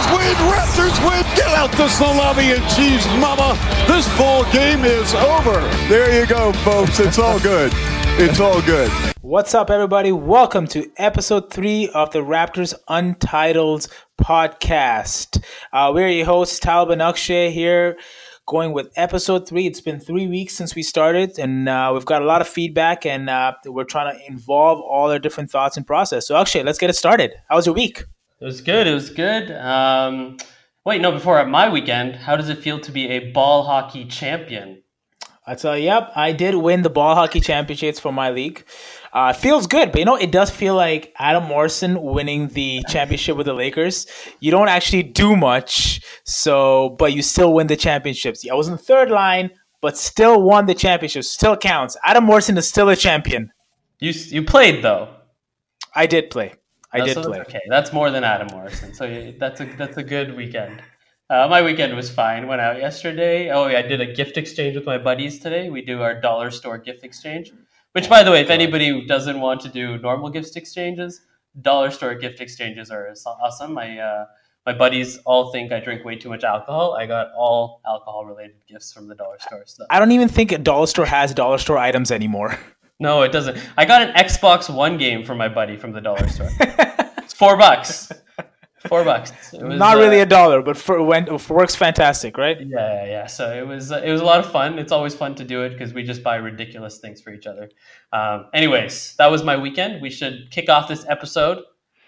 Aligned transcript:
Raptors 0.00 0.16
win! 0.16 0.34
Raptors 0.50 1.08
win! 1.08 1.36
Get 1.36 1.48
out 1.48 1.70
the 1.72 1.88
salami 1.88 2.52
and 2.52 2.62
cheese, 2.70 3.06
mama! 3.20 3.58
This 3.86 4.08
ball 4.16 4.50
game 4.50 4.84
is 4.84 5.14
over. 5.14 5.60
There 5.88 6.18
you 6.18 6.26
go, 6.26 6.52
folks. 6.64 7.00
It's 7.00 7.18
all 7.18 7.38
good. 7.40 7.70
It's 8.16 8.40
all 8.40 8.62
good. 8.62 8.90
What's 9.20 9.54
up, 9.54 9.68
everybody? 9.68 10.10
Welcome 10.10 10.66
to 10.68 10.90
episode 10.96 11.52
three 11.52 11.90
of 11.90 12.12
the 12.12 12.20
Raptors 12.20 12.72
Untitled 12.88 13.88
podcast. 14.18 15.44
Uh, 15.70 15.90
we're 15.94 16.08
your 16.08 16.24
hosts, 16.24 16.58
Talib 16.58 16.98
Akshay 16.98 17.50
here, 17.50 17.98
going 18.46 18.72
with 18.72 18.88
episode 18.96 19.46
three. 19.46 19.66
It's 19.66 19.82
been 19.82 20.00
three 20.00 20.28
weeks 20.28 20.54
since 20.54 20.74
we 20.74 20.82
started, 20.82 21.38
and 21.38 21.68
uh, 21.68 21.90
we've 21.92 22.06
got 22.06 22.22
a 22.22 22.24
lot 22.24 22.40
of 22.40 22.48
feedback, 22.48 23.04
and 23.04 23.28
uh, 23.28 23.52
we're 23.66 23.84
trying 23.84 24.16
to 24.16 24.26
involve 24.26 24.80
all 24.80 25.10
our 25.10 25.18
different 25.18 25.50
thoughts 25.50 25.76
and 25.76 25.86
process. 25.86 26.26
So, 26.26 26.36
Akshay, 26.36 26.62
let's 26.62 26.78
get 26.78 26.88
it 26.88 26.96
started. 26.96 27.32
How 27.50 27.56
was 27.56 27.66
your 27.66 27.74
week? 27.74 28.04
It 28.40 28.44
was 28.44 28.60
good. 28.62 28.86
It 28.86 28.94
was 28.94 29.10
good. 29.10 29.50
Um, 29.52 30.38
wait, 30.84 31.00
no, 31.02 31.12
before 31.12 31.44
my 31.46 31.68
weekend, 31.68 32.16
how 32.16 32.36
does 32.36 32.48
it 32.48 32.58
feel 32.58 32.80
to 32.80 32.90
be 32.90 33.08
a 33.08 33.30
ball 33.32 33.64
hockey 33.64 34.06
champion? 34.06 34.82
I 35.46 35.54
tell 35.56 35.76
you, 35.76 35.84
yep, 35.84 36.12
I 36.14 36.32
did 36.32 36.54
win 36.54 36.82
the 36.82 36.90
ball 36.90 37.14
hockey 37.14 37.40
championships 37.40 37.98
for 37.98 38.12
my 38.12 38.30
league. 38.30 38.64
Uh, 39.12 39.32
feels 39.32 39.66
good, 39.66 39.90
but 39.90 39.98
you 39.98 40.04
know, 40.04 40.16
it 40.16 40.30
does 40.30 40.48
feel 40.50 40.74
like 40.74 41.12
Adam 41.18 41.44
Morrison 41.44 42.00
winning 42.00 42.48
the 42.48 42.82
championship 42.88 43.36
with 43.36 43.46
the 43.46 43.52
Lakers. 43.52 44.06
You 44.38 44.52
don't 44.52 44.68
actually 44.68 45.02
do 45.02 45.34
much, 45.34 46.00
so 46.24 46.90
but 46.98 47.12
you 47.12 47.22
still 47.22 47.52
win 47.52 47.66
the 47.66 47.76
championships. 47.76 48.46
I 48.48 48.54
was 48.54 48.68
in 48.68 48.72
the 48.72 48.78
third 48.78 49.10
line, 49.10 49.50
but 49.80 49.98
still 49.98 50.40
won 50.40 50.66
the 50.66 50.74
championship. 50.74 51.24
Still 51.24 51.56
counts. 51.56 51.96
Adam 52.04 52.24
Morrison 52.24 52.56
is 52.56 52.68
still 52.68 52.88
a 52.88 52.96
champion. 52.96 53.50
You 53.98 54.12
you 54.12 54.44
played 54.44 54.84
though. 54.84 55.08
I 55.94 56.06
did 56.06 56.30
play. 56.30 56.54
I 56.92 56.98
No, 56.98 57.06
did 57.06 57.14
so 57.14 57.22
play. 57.24 57.40
Okay, 57.40 57.60
that's 57.68 57.92
more 57.92 58.10
than 58.10 58.24
Adam 58.24 58.48
Morrison. 58.52 58.94
So 58.94 59.32
that's 59.38 59.60
a 59.60 59.64
that's 59.76 59.96
a 59.96 60.02
good 60.02 60.36
weekend. 60.36 60.82
Uh, 61.30 61.46
my 61.48 61.62
weekend 61.62 61.94
was 61.94 62.10
fine. 62.10 62.48
Went 62.48 62.60
out 62.60 62.78
yesterday. 62.78 63.50
Oh, 63.52 63.68
yeah, 63.68 63.78
I 63.78 63.82
did 63.82 64.00
a 64.00 64.12
gift 64.12 64.36
exchange 64.36 64.74
with 64.74 64.84
my 64.84 64.98
buddies 64.98 65.38
today. 65.38 65.70
We 65.70 65.80
do 65.80 66.02
our 66.02 66.20
dollar 66.20 66.50
store 66.50 66.76
gift 66.76 67.04
exchange. 67.04 67.52
Which, 67.92 68.08
by 68.08 68.24
the 68.24 68.32
way, 68.32 68.40
if 68.40 68.50
anybody 68.50 69.06
doesn't 69.06 69.40
want 69.40 69.60
to 69.60 69.68
do 69.68 69.96
normal 69.98 70.30
gift 70.30 70.56
exchanges, 70.56 71.20
dollar 71.60 71.92
store 71.92 72.16
gift 72.16 72.40
exchanges 72.40 72.90
are 72.90 73.14
awesome. 73.26 73.74
My 73.74 73.98
uh, 73.98 74.26
my 74.66 74.72
buddies 74.72 75.18
all 75.18 75.52
think 75.52 75.72
I 75.72 75.80
drink 75.80 76.04
way 76.04 76.16
too 76.16 76.28
much 76.28 76.44
alcohol. 76.44 76.94
I 76.94 77.06
got 77.06 77.28
all 77.36 77.80
alcohol 77.86 78.26
related 78.26 78.56
gifts 78.68 78.92
from 78.92 79.08
the 79.08 79.14
dollar 79.14 79.38
store. 79.38 79.62
So 79.66 79.84
I 79.88 79.98
don't 79.98 80.12
even 80.12 80.28
think 80.28 80.52
a 80.52 80.58
dollar 80.58 80.86
store 80.86 81.06
has 81.06 81.32
dollar 81.32 81.58
store 81.58 81.78
items 81.78 82.10
anymore. 82.10 82.58
no, 83.00 83.22
it 83.22 83.32
doesn't. 83.32 83.58
I 83.76 83.84
got 83.84 84.02
an 84.02 84.14
Xbox 84.14 84.72
One 84.72 84.98
game 84.98 85.24
from 85.24 85.38
my 85.38 85.48
buddy 85.48 85.76
from 85.76 85.92
the 85.92 86.00
dollar 86.00 86.28
store. 86.28 86.50
it's 86.60 87.34
four 87.34 87.56
bucks. 87.56 88.12
Four 88.88 89.04
bucks. 89.04 89.32
It 89.52 89.62
was, 89.62 89.78
Not 89.78 89.98
uh, 89.98 90.00
really 90.00 90.20
a 90.20 90.26
dollar, 90.26 90.62
but 90.62 90.76
for 90.76 91.02
when 91.02 91.26
works 91.48 91.74
fantastic, 91.74 92.38
right? 92.38 92.58
Yeah, 92.60 93.04
yeah, 93.04 93.04
yeah. 93.04 93.26
So 93.26 93.52
it 93.52 93.66
was 93.66 93.92
uh, 93.92 94.00
it 94.02 94.10
was 94.10 94.20
a 94.20 94.24
lot 94.24 94.40
of 94.40 94.50
fun. 94.50 94.78
It's 94.78 94.92
always 94.92 95.14
fun 95.14 95.34
to 95.34 95.44
do 95.44 95.62
it 95.64 95.70
because 95.70 95.92
we 95.92 96.02
just 96.02 96.22
buy 96.22 96.36
ridiculous 96.36 96.98
things 96.98 97.20
for 97.20 97.32
each 97.32 97.46
other. 97.46 97.70
Um, 98.12 98.46
anyways, 98.54 99.16
that 99.16 99.30
was 99.30 99.44
my 99.44 99.56
weekend. 99.56 100.00
We 100.00 100.08
should 100.08 100.50
kick 100.50 100.70
off 100.70 100.88
this 100.88 101.04
episode 101.08 101.58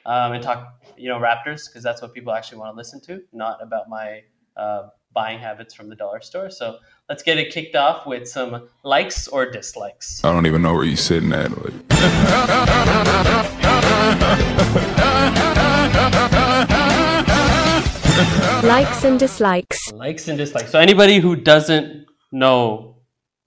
um, 0.07 0.33
and 0.33 0.43
talk, 0.43 0.83
you 0.97 1.09
know, 1.09 1.19
Raptors 1.19 1.69
because 1.69 1.83
that's 1.83 2.01
what 2.01 2.15
people 2.15 2.33
actually 2.33 2.59
want 2.59 2.73
to 2.73 2.77
listen 2.77 3.01
to, 3.03 3.21
not 3.33 3.63
about 3.63 3.91
my 3.91 4.23
uh, 4.57 4.89
buying 5.13 5.39
habits 5.39 5.75
from 5.75 5.89
the 5.89 5.97
dollar 5.97 6.23
store. 6.23 6.49
So 6.51 6.79
let's 7.13 7.23
get 7.23 7.37
it 7.37 7.53
kicked 7.53 7.77
off 7.77 8.07
with 8.07 8.27
some 8.27 8.71
likes 8.85 9.29
or 9.29 9.45
dislikes. 9.45 10.25
I 10.25 10.33
don't 10.33 10.47
even 10.47 10.63
know 10.63 10.73
where 10.73 10.85
you're 10.85 10.97
sitting 10.97 11.31
at. 11.35 11.51
Like, 11.63 11.75
Likes 18.65 19.05
and 19.05 19.19
dislikes. 19.19 19.93
Likes 19.93 20.29
and 20.29 20.39
dislikes. 20.39 20.71
So 20.71 20.79
anybody 20.79 21.19
who 21.19 21.37
doesn't 21.37 22.07
know 22.33 22.97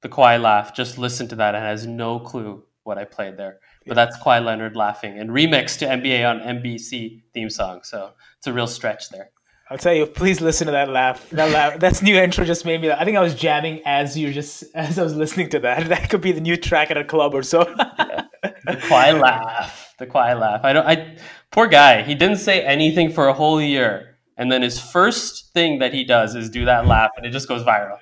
the 0.03 0.09
Kawhi 0.09 0.39
laugh, 0.39 0.75
just 0.75 0.99
listen 0.99 1.27
to 1.29 1.35
that 1.37 1.55
and 1.55 1.63
has 1.63 1.87
no 1.87 2.19
clue 2.19 2.63
what 2.83 2.99
I 2.99 3.05
played 3.05 3.35
there. 3.35 3.61
But 3.87 3.95
that's 3.95 4.15
Kawhi 4.19 4.45
Leonard 4.45 4.75
laughing 4.75 5.17
and 5.17 5.31
remixed 5.31 5.79
to 5.79 5.87
NBA 5.87 6.23
on 6.29 6.39
NBC 6.39 7.23
theme 7.33 7.49
song. 7.49 7.79
So 7.81 8.11
it's 8.37 8.45
a 8.45 8.53
real 8.53 8.67
stretch 8.67 9.09
there. 9.09 9.31
I'll 9.69 9.79
tell 9.79 9.93
you, 9.93 10.05
please 10.05 10.41
listen 10.41 10.67
to 10.67 10.71
that 10.73 10.89
laugh. 10.89 11.27
That 11.31 11.51
laugh, 11.51 11.79
that's 11.79 12.01
new 12.01 12.15
intro 12.15 12.45
just 12.45 12.65
made 12.65 12.81
me. 12.81 12.89
Laugh. 12.89 12.99
I 13.01 13.05
think 13.05 13.17
I 13.17 13.21
was 13.21 13.33
jamming 13.33 13.81
as 13.85 14.17
you 14.17 14.31
just 14.31 14.63
as 14.75 14.99
I 14.99 15.03
was 15.03 15.15
listening 15.15 15.49
to 15.49 15.59
that. 15.59 15.87
That 15.95 16.09
could 16.09 16.21
be 16.21 16.31
the 16.31 16.41
new 16.41 16.57
track 16.57 16.91
at 16.91 16.97
a 16.97 17.03
club 17.03 17.33
or 17.33 17.43
so. 17.43 17.63
The 17.63 18.81
quiet 18.87 19.19
laugh. 19.19 19.93
The 19.97 20.05
quiet 20.05 20.39
laugh. 20.39 20.61
I 20.63 20.73
don't. 20.73 20.85
I 20.85 21.17
poor 21.51 21.67
guy. 21.67 22.03
He 22.03 22.15
didn't 22.15 22.37
say 22.37 22.61
anything 22.63 23.11
for 23.11 23.27
a 23.27 23.33
whole 23.33 23.61
year, 23.61 24.17
and 24.37 24.51
then 24.51 24.61
his 24.61 24.79
first 24.79 25.53
thing 25.53 25.79
that 25.79 25.93
he 25.93 26.03
does 26.03 26.35
is 26.35 26.49
do 26.49 26.65
that 26.65 26.85
laugh, 26.85 27.11
and 27.17 27.25
it 27.25 27.31
just 27.31 27.47
goes 27.47 27.63
viral. 27.63 27.97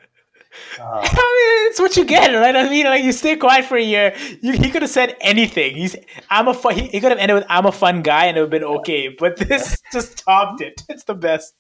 I 0.79 1.01
mean, 1.01 1.69
it's 1.71 1.79
what 1.79 1.97
you 1.97 2.05
get, 2.05 2.33
right? 2.33 2.55
I 2.55 2.69
mean, 2.69 2.85
like 2.85 3.03
you 3.03 3.11
stay 3.11 3.35
quiet 3.35 3.65
for 3.65 3.77
a 3.77 3.83
year. 3.83 4.15
You, 4.41 4.53
he 4.53 4.69
could 4.69 4.81
have 4.81 4.91
said 4.91 5.15
anything. 5.21 5.75
He's 5.75 5.95
I'm 6.29 6.47
a 6.47 6.53
fun. 6.53 6.75
He, 6.75 6.87
he 6.87 6.99
could 6.99 7.11
have 7.11 7.19
ended 7.19 7.35
with 7.35 7.45
I'm 7.49 7.65
a 7.65 7.71
fun 7.71 8.01
guy 8.01 8.25
and 8.25 8.37
it 8.37 8.41
would 8.41 8.53
have 8.53 8.61
been 8.61 8.69
okay. 8.79 9.09
But 9.09 9.37
this 9.37 9.81
just 9.91 10.17
topped 10.19 10.61
it. 10.61 10.83
It's 10.89 11.03
the 11.03 11.15
best. 11.15 11.55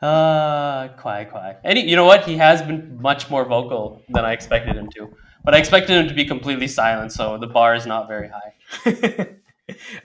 Uh, 0.00 0.88
quiet, 0.98 1.30
Kawhi. 1.30 1.56
And 1.64 1.78
he, 1.78 1.88
you 1.88 1.96
know 1.96 2.04
what? 2.04 2.24
He 2.24 2.36
has 2.36 2.62
been 2.62 3.00
much 3.00 3.30
more 3.30 3.44
vocal 3.44 4.02
than 4.08 4.24
I 4.24 4.32
expected 4.32 4.76
him 4.76 4.88
to. 4.90 5.10
But 5.44 5.54
I 5.54 5.58
expected 5.58 5.96
him 5.96 6.08
to 6.08 6.14
be 6.14 6.24
completely 6.24 6.68
silent, 6.68 7.12
so 7.12 7.38
the 7.38 7.46
bar 7.46 7.74
is 7.74 7.86
not 7.86 8.06
very 8.06 8.28
high. 8.28 8.54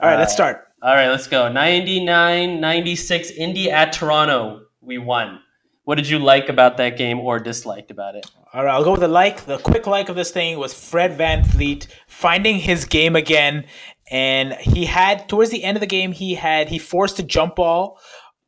All 0.00 0.08
right, 0.08 0.18
let's 0.18 0.32
start. 0.32 0.68
All 0.82 0.94
right, 0.94 1.08
let's 1.08 1.26
go. 1.26 1.50
99 1.50 2.60
96, 2.60 3.30
Indy 3.32 3.70
at 3.70 3.92
Toronto. 3.92 4.62
We 4.80 4.98
won. 4.98 5.40
What 5.84 5.96
did 5.96 6.08
you 6.08 6.18
like 6.18 6.48
about 6.48 6.78
that 6.78 6.96
game 6.96 7.20
or 7.20 7.38
disliked 7.38 7.90
about 7.90 8.16
it? 8.16 8.26
All 8.54 8.64
right, 8.64 8.72
I'll 8.72 8.84
go 8.84 8.92
with 8.92 9.00
the 9.00 9.08
like. 9.08 9.44
The 9.44 9.58
quick 9.58 9.86
like 9.86 10.08
of 10.08 10.16
this 10.16 10.30
thing 10.30 10.58
was 10.58 10.72
Fred 10.72 11.18
VanVleet 11.18 11.88
finding 12.06 12.58
his 12.58 12.86
game 12.86 13.14
again, 13.16 13.66
and 14.10 14.54
he 14.54 14.86
had 14.86 15.28
towards 15.28 15.50
the 15.50 15.62
end 15.62 15.76
of 15.76 15.82
the 15.82 15.86
game 15.86 16.12
he 16.12 16.34
had 16.34 16.68
he 16.70 16.78
forced 16.78 17.18
a 17.18 17.22
jump 17.22 17.56
ball 17.56 17.98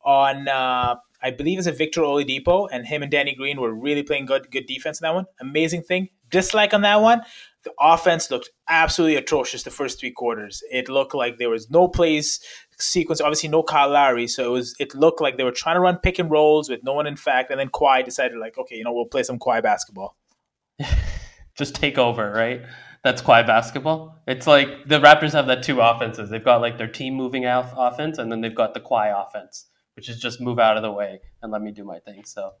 on 0.03 0.47
uh, 0.47 0.95
I 1.21 1.31
believe 1.31 1.59
it's 1.59 1.67
a 1.67 1.71
Victor 1.71 2.01
Oladipo, 2.01 2.67
and 2.71 2.87
him 2.87 3.03
and 3.03 3.11
Danny 3.11 3.35
Green 3.35 3.59
were 3.61 3.73
really 3.73 4.03
playing 4.03 4.25
good 4.25 4.49
good 4.49 4.65
defense 4.65 4.99
in 4.99 5.05
that 5.05 5.13
one. 5.13 5.25
Amazing 5.39 5.83
thing. 5.83 6.09
Dislike 6.29 6.73
on 6.73 6.81
that 6.81 7.01
one. 7.01 7.21
The 7.63 7.73
offense 7.79 8.31
looked 8.31 8.49
absolutely 8.67 9.17
atrocious 9.17 9.63
the 9.63 9.71
first 9.71 9.99
three 9.99 10.11
quarters. 10.11 10.63
It 10.71 10.89
looked 10.89 11.13
like 11.13 11.37
there 11.37 11.49
was 11.49 11.69
no 11.69 11.87
plays 11.87 12.39
sequence. 12.79 13.21
Obviously, 13.21 13.49
no 13.49 13.63
Kyle 13.63 13.89
Lowry, 13.89 14.27
so 14.27 14.45
it 14.45 14.51
was. 14.51 14.75
It 14.79 14.95
looked 14.95 15.21
like 15.21 15.37
they 15.37 15.43
were 15.43 15.51
trying 15.51 15.75
to 15.75 15.79
run 15.79 15.97
pick 15.97 16.19
and 16.19 16.29
rolls 16.29 16.69
with 16.69 16.83
no 16.83 16.93
one 16.93 17.07
in 17.07 17.15
fact, 17.15 17.51
and 17.51 17.59
then 17.59 17.69
Kawhi 17.69 18.03
decided 18.03 18.37
like, 18.37 18.57
okay, 18.57 18.75
you 18.75 18.83
know, 18.83 18.93
we'll 18.93 19.05
play 19.05 19.23
some 19.23 19.39
Kawhi 19.39 19.61
basketball. 19.61 20.15
Just 21.57 21.75
take 21.75 21.97
over, 21.97 22.31
right? 22.31 22.61
That's 23.03 23.21
Kawhi 23.21 23.45
basketball. 23.45 24.21
It's 24.27 24.47
like 24.47 24.87
the 24.87 24.99
Raptors 24.99 25.33
have 25.33 25.47
that 25.47 25.63
two 25.63 25.79
offenses. 25.81 26.29
They've 26.29 26.43
got 26.43 26.61
like 26.61 26.77
their 26.77 26.87
team 26.87 27.15
moving 27.15 27.45
off 27.45 27.73
offense, 27.75 28.17
and 28.17 28.31
then 28.31 28.41
they've 28.41 28.53
got 28.53 28.73
the 28.73 28.79
Kawhi 28.79 29.13
offense, 29.27 29.67
which 29.95 30.09
is 30.09 30.19
just 30.19 30.41
move 30.41 30.59
out 30.59 30.77
of 30.77 30.83
the 30.83 30.91
way 30.91 31.19
and 31.41 31.51
let 31.51 31.61
me 31.61 31.71
do 31.71 31.83
my 31.83 31.99
thing. 31.99 32.23
So 32.25 32.53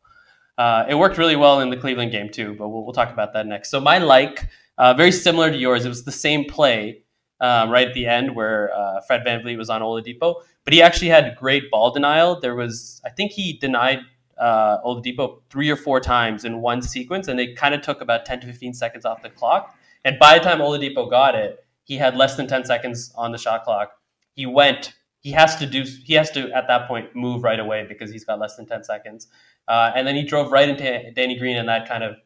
uh, 0.57 0.85
it 0.89 0.95
worked 0.95 1.17
really 1.17 1.35
well 1.35 1.59
in 1.59 1.69
the 1.69 1.77
Cleveland 1.77 2.11
game 2.11 2.29
too, 2.29 2.55
but 2.57 2.69
we'll, 2.69 2.83
we'll 2.83 2.93
talk 2.93 3.11
about 3.11 3.33
that 3.33 3.45
next. 3.45 3.69
So 3.69 3.79
my 3.79 3.99
like, 3.99 4.47
uh, 4.77 4.93
very 4.93 5.11
similar 5.11 5.51
to 5.51 5.57
yours. 5.57 5.85
It 5.85 5.89
was 5.89 6.03
the 6.03 6.11
same 6.11 6.45
play 6.45 7.03
um, 7.39 7.69
right 7.69 7.87
at 7.87 7.93
the 7.93 8.05
end 8.05 8.35
where 8.35 8.73
uh, 8.73 9.01
Fred 9.01 9.23
VanVleet 9.25 9.57
was 9.57 9.69
on 9.69 9.81
Oladipo, 9.81 10.41
but 10.63 10.73
he 10.73 10.81
actually 10.81 11.09
had 11.09 11.35
great 11.37 11.69
ball 11.71 11.91
denial. 11.91 12.39
There 12.39 12.55
was, 12.55 13.01
I 13.05 13.09
think 13.09 13.31
he 13.31 13.53
denied 13.53 13.99
uh, 14.37 14.79
Oladipo 14.83 15.41
three 15.49 15.69
or 15.69 15.75
four 15.75 15.99
times 15.99 16.45
in 16.45 16.61
one 16.61 16.81
sequence, 16.81 17.27
and 17.27 17.39
it 17.39 17.55
kind 17.55 17.73
of 17.73 17.81
took 17.81 18.01
about 18.01 18.25
10 18.25 18.41
to 18.41 18.47
15 18.47 18.73
seconds 18.73 19.05
off 19.05 19.21
the 19.21 19.29
clock. 19.29 19.75
And 20.03 20.17
by 20.19 20.37
the 20.37 20.43
time 20.43 20.59
Oladipo 20.59 21.09
got 21.09 21.35
it, 21.35 21.65
he 21.83 21.95
had 21.95 22.15
less 22.15 22.35
than 22.35 22.47
10 22.47 22.65
seconds 22.65 23.13
on 23.15 23.31
the 23.31 23.37
shot 23.37 23.63
clock. 23.63 23.91
He 24.33 24.45
went, 24.45 24.93
he 25.19 25.31
has 25.31 25.55
to 25.57 25.65
do, 25.65 25.83
he 25.83 26.13
has 26.13 26.31
to 26.31 26.51
at 26.51 26.67
that 26.67 26.87
point 26.87 27.15
move 27.15 27.43
right 27.43 27.59
away 27.59 27.85
because 27.87 28.11
he's 28.11 28.25
got 28.25 28.39
less 28.39 28.55
than 28.55 28.65
10 28.65 28.83
seconds. 28.83 29.27
Uh, 29.67 29.91
and 29.95 30.07
then 30.07 30.15
he 30.15 30.23
drove 30.23 30.51
right 30.51 30.69
into 30.69 31.11
Danny 31.11 31.37
Green, 31.37 31.57
and 31.57 31.67
that 31.67 31.87
kind 31.87 32.03
of 32.03 32.17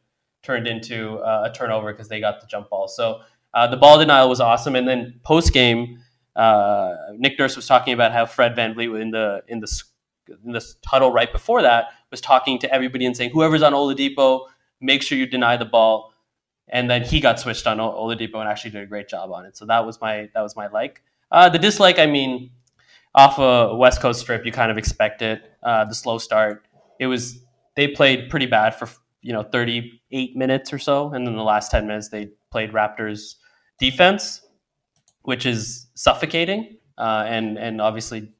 turned 0.44 0.68
into 0.68 1.18
uh, 1.20 1.50
a 1.52 1.56
turnover 1.56 1.92
because 1.92 2.08
they 2.08 2.20
got 2.20 2.42
the 2.42 2.48
jump 2.48 2.70
ball. 2.70 2.88
So 2.88 3.22
uh, 3.54 3.68
the 3.68 3.78
ball 3.78 4.00
denial 4.00 4.30
was 4.30 4.40
awesome. 4.40 4.76
And 4.76 4.88
then 4.88 5.20
post 5.24 5.54
game, 5.54 6.00
uh, 6.36 6.96
Nick 7.18 7.38
Nurse 7.38 7.56
was 7.56 7.68
talking 7.68 7.94
about 7.94 8.12
how 8.12 8.26
Fred 8.26 8.56
VanVleet 8.56 9.02
in 9.02 9.12
the 9.12 9.44
in 9.48 9.60
the 9.60 9.84
in 10.46 10.54
this 10.54 10.76
huddle 10.86 11.12
right 11.12 11.32
before 11.32 11.62
that 11.62 11.88
was 12.10 12.22
talking 12.22 12.60
to 12.60 12.74
everybody 12.74 13.06
and 13.06 13.16
saying, 13.16 13.32
whoever's 13.32 13.62
on 13.62 13.74
Oladipo, 13.74 14.48
make 14.80 15.02
sure 15.02 15.18
you 15.18 15.26
deny 15.26 15.58
the 15.58 15.66
ball. 15.66 16.14
And 16.70 16.90
then 16.90 17.04
he 17.04 17.20
got 17.20 17.40
switched 17.40 17.68
on 17.68 17.78
Oladipo 17.78 18.36
and 18.36 18.48
actually 18.48 18.72
did 18.72 18.84
a 18.84 18.86
great 18.86 19.10
job 19.10 19.32
on 19.32 19.46
it. 19.46 19.58
So 19.58 19.66
that 19.66 19.86
was 19.86 20.00
my 20.00 20.30
that 20.34 20.42
was 20.42 20.56
my 20.56 20.68
like. 20.68 21.02
Uh, 21.32 21.50
the 21.50 21.60
dislike, 21.60 22.00
I 22.00 22.06
mean, 22.06 22.52
off 23.16 23.40
a 23.40 23.76
West 23.76 24.02
Coast 24.02 24.22
strip, 24.22 24.46
you 24.46 24.52
kind 24.52 24.72
of 24.72 24.78
expect 24.78 25.22
it. 25.22 25.42
Uh, 25.64 25.86
the 25.86 25.96
slow 25.96 26.18
start, 26.18 26.66
it 27.00 27.08
was 27.08 27.40
they 27.76 27.88
played 27.88 28.30
pretty 28.30 28.46
bad 28.46 28.76
for 28.76 28.88
you 29.22 29.34
know 29.34 29.44
38 29.44 30.36
minutes 30.36 30.72
or 30.72 30.80
so, 30.80 31.12
and 31.14 31.28
then 31.28 31.36
the 31.36 31.44
last 31.44 31.72
10 31.72 31.88
minutes 31.88 32.10
they 32.10 32.30
played 32.52 32.72
Raptors 32.72 33.36
defense, 33.82 34.42
which 35.24 35.46
is 35.46 35.88
suffocating. 35.96 36.78
Uh, 36.98 37.26
and 37.28 37.58
and 37.58 37.82
obviously 37.82 38.32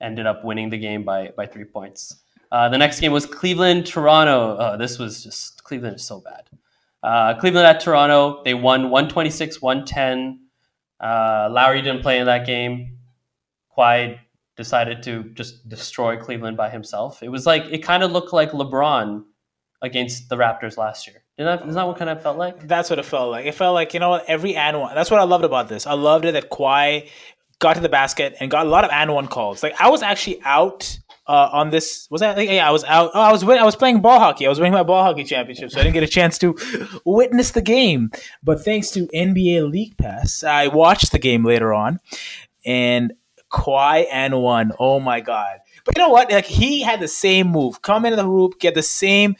ended 0.00 0.26
up 0.26 0.44
winning 0.44 0.68
the 0.68 0.78
game 0.78 1.02
by 1.02 1.30
by 1.36 1.46
three 1.46 1.64
points. 1.64 2.22
Uh, 2.52 2.68
the 2.68 2.76
next 2.76 3.00
game 3.00 3.12
was 3.12 3.24
Cleveland 3.24 3.86
Toronto. 3.86 4.56
Oh, 4.60 4.76
this 4.76 4.98
was 4.98 5.22
just 5.22 5.64
Cleveland 5.64 5.96
is 5.96 6.04
so 6.04 6.20
bad. 6.20 6.50
Uh, 7.02 7.34
Cleveland 7.40 7.66
at 7.66 7.80
Toronto, 7.80 8.42
they 8.44 8.54
won 8.54 8.90
126 8.90 9.62
110. 9.62 10.40
Uh, 11.00 11.48
Lowry 11.50 11.80
didn't 11.80 12.02
play 12.02 12.18
in 12.18 12.26
that 12.26 12.46
game. 12.46 12.98
Kawhi 13.76 14.18
decided 14.56 15.02
to 15.04 15.24
just 15.32 15.66
destroy 15.68 16.16
Cleveland 16.16 16.56
by 16.58 16.68
himself. 16.68 17.22
It 17.22 17.30
was 17.30 17.46
like 17.46 17.64
it 17.70 17.78
kind 17.78 18.02
of 18.02 18.12
looked 18.12 18.32
like 18.34 18.50
LeBron 18.52 19.24
against 19.80 20.28
the 20.28 20.36
Raptors 20.36 20.76
last 20.76 21.06
year. 21.06 21.24
Is 21.38 21.46
that, 21.46 21.66
is 21.66 21.74
that 21.74 21.86
what 21.86 21.96
kind 21.96 22.10
of 22.10 22.22
felt 22.22 22.36
like? 22.36 22.68
That's 22.68 22.90
what 22.90 22.98
it 22.98 23.04
felt 23.04 23.30
like. 23.30 23.46
It 23.46 23.54
felt 23.54 23.74
like 23.74 23.94
you 23.94 24.00
know 24.00 24.10
what 24.10 24.24
every 24.28 24.54
and 24.54 24.78
one. 24.78 24.94
That's 24.94 25.10
what 25.10 25.18
I 25.18 25.24
loved 25.24 25.44
about 25.44 25.68
this. 25.68 25.86
I 25.86 25.94
loved 25.94 26.26
it 26.26 26.32
that 26.32 26.50
Kawhi 26.50 27.08
got 27.58 27.74
to 27.74 27.80
the 27.80 27.88
basket 27.88 28.36
and 28.40 28.50
got 28.50 28.66
a 28.66 28.68
lot 28.68 28.84
of 28.84 28.90
and 28.90 29.14
one 29.14 29.28
calls. 29.28 29.62
Like 29.62 29.80
I 29.80 29.88
was 29.88 30.02
actually 30.02 30.42
out 30.44 30.98
uh, 31.26 31.48
on 31.52 31.70
this. 31.70 32.06
Was 32.10 32.20
that? 32.20 32.36
Yeah, 32.44 32.68
I 32.68 32.70
was 32.70 32.84
out. 32.84 33.12
Oh, 33.14 33.20
I 33.20 33.32
was 33.32 33.42
I 33.44 33.64
was 33.64 33.76
playing 33.76 34.02
ball 34.02 34.18
hockey. 34.18 34.44
I 34.44 34.48
was 34.48 34.58
winning 34.58 34.74
my 34.74 34.82
ball 34.82 35.04
hockey 35.04 35.24
championship, 35.24 35.70
so 35.70 35.80
I 35.80 35.84
didn't 35.84 35.94
get 35.94 36.02
a 36.02 36.08
chance 36.08 36.36
to 36.38 36.56
witness 37.04 37.52
the 37.52 37.62
game. 37.62 38.10
But 38.42 38.62
thanks 38.62 38.90
to 38.90 39.06
NBA 39.08 39.70
League 39.70 39.96
Pass, 39.96 40.44
I 40.44 40.66
watched 40.66 41.12
the 41.12 41.18
game 41.18 41.44
later 41.44 41.72
on, 41.72 42.00
and 42.66 43.14
Kawhi 43.50 44.06
and 44.10 44.42
one. 44.42 44.72
Oh 44.78 45.00
my 45.00 45.20
god. 45.20 45.60
But 45.84 45.96
you 45.96 46.02
know 46.02 46.10
what? 46.10 46.30
Like 46.30 46.46
he 46.46 46.82
had 46.82 47.00
the 47.00 47.08
same 47.08 47.48
move. 47.48 47.82
Come 47.82 48.04
into 48.04 48.16
the 48.16 48.24
hoop, 48.24 48.58
get 48.58 48.74
the 48.74 48.82
same 48.82 49.36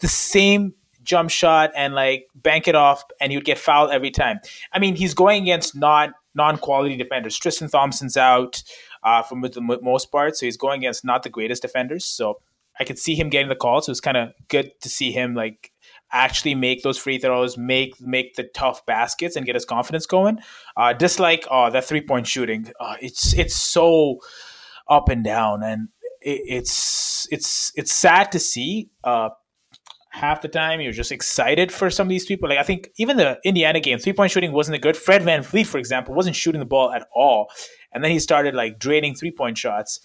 the 0.00 0.08
same 0.08 0.74
jump 1.06 1.30
shot 1.30 1.70
and 1.74 1.94
like 1.94 2.26
bank 2.34 2.68
it 2.68 2.74
off 2.74 3.04
and 3.20 3.32
he 3.32 3.38
would 3.38 3.46
get 3.46 3.58
fouled 3.58 3.90
every 3.90 4.10
time. 4.10 4.40
I 4.72 4.78
mean, 4.78 4.96
he's 4.96 5.14
going 5.14 5.42
against 5.42 5.74
not 5.74 6.10
non 6.34 6.58
quality 6.58 6.96
defenders. 6.96 7.38
Tristan 7.38 7.68
Thompson's 7.68 8.16
out 8.16 8.62
uh, 9.02 9.22
for 9.22 9.36
the 9.48 9.80
most 9.82 10.12
part, 10.12 10.36
so 10.36 10.46
he's 10.46 10.56
going 10.56 10.80
against 10.80 11.04
not 11.04 11.22
the 11.22 11.30
greatest 11.30 11.62
defenders. 11.62 12.04
So 12.04 12.40
I 12.78 12.84
could 12.84 12.98
see 12.98 13.14
him 13.14 13.30
getting 13.30 13.48
the 13.48 13.56
call. 13.56 13.80
So 13.80 13.90
it's 13.90 14.00
kind 14.00 14.16
of 14.16 14.30
good 14.48 14.70
to 14.82 14.88
see 14.88 15.12
him 15.12 15.34
like 15.34 15.72
actually 16.12 16.54
make 16.54 16.82
those 16.82 16.98
free 16.98 17.18
throws, 17.18 17.56
make 17.56 18.00
make 18.00 18.34
the 18.34 18.44
tough 18.54 18.84
baskets, 18.86 19.36
and 19.36 19.46
get 19.46 19.54
his 19.54 19.64
confidence 19.64 20.06
going. 20.06 20.38
Uh, 20.76 20.92
dislike 20.92 21.46
uh, 21.50 21.70
that 21.70 21.84
three 21.84 22.02
point 22.02 22.26
shooting. 22.26 22.70
Uh, 22.78 22.96
it's 23.00 23.32
it's 23.34 23.56
so 23.56 24.18
up 24.88 25.08
and 25.08 25.24
down, 25.24 25.62
and 25.62 25.88
it, 26.20 26.40
it's 26.46 27.26
it's 27.30 27.72
it's 27.76 27.92
sad 27.92 28.32
to 28.32 28.38
see. 28.38 28.90
Uh, 29.02 29.30
half 30.16 30.40
the 30.40 30.48
time 30.48 30.80
you're 30.80 30.92
just 30.92 31.12
excited 31.12 31.70
for 31.70 31.90
some 31.90 32.06
of 32.06 32.08
these 32.08 32.24
people. 32.24 32.48
Like 32.48 32.58
I 32.58 32.62
think 32.62 32.88
even 32.96 33.16
the 33.18 33.38
Indiana 33.44 33.80
game, 33.80 33.98
three 33.98 34.12
point 34.14 34.32
shooting 34.32 34.52
wasn't 34.52 34.80
good. 34.82 34.96
Fred 34.96 35.22
Van 35.22 35.42
VanVleet, 35.42 35.66
for 35.66 35.78
example, 35.78 36.14
wasn't 36.14 36.36
shooting 36.36 36.58
the 36.58 36.64
ball 36.66 36.92
at 36.92 37.06
all. 37.14 37.48
And 37.92 38.02
then 38.02 38.10
he 38.10 38.18
started 38.18 38.54
like 38.54 38.78
draining 38.78 39.14
three 39.14 39.30
point 39.30 39.58
shots. 39.58 40.00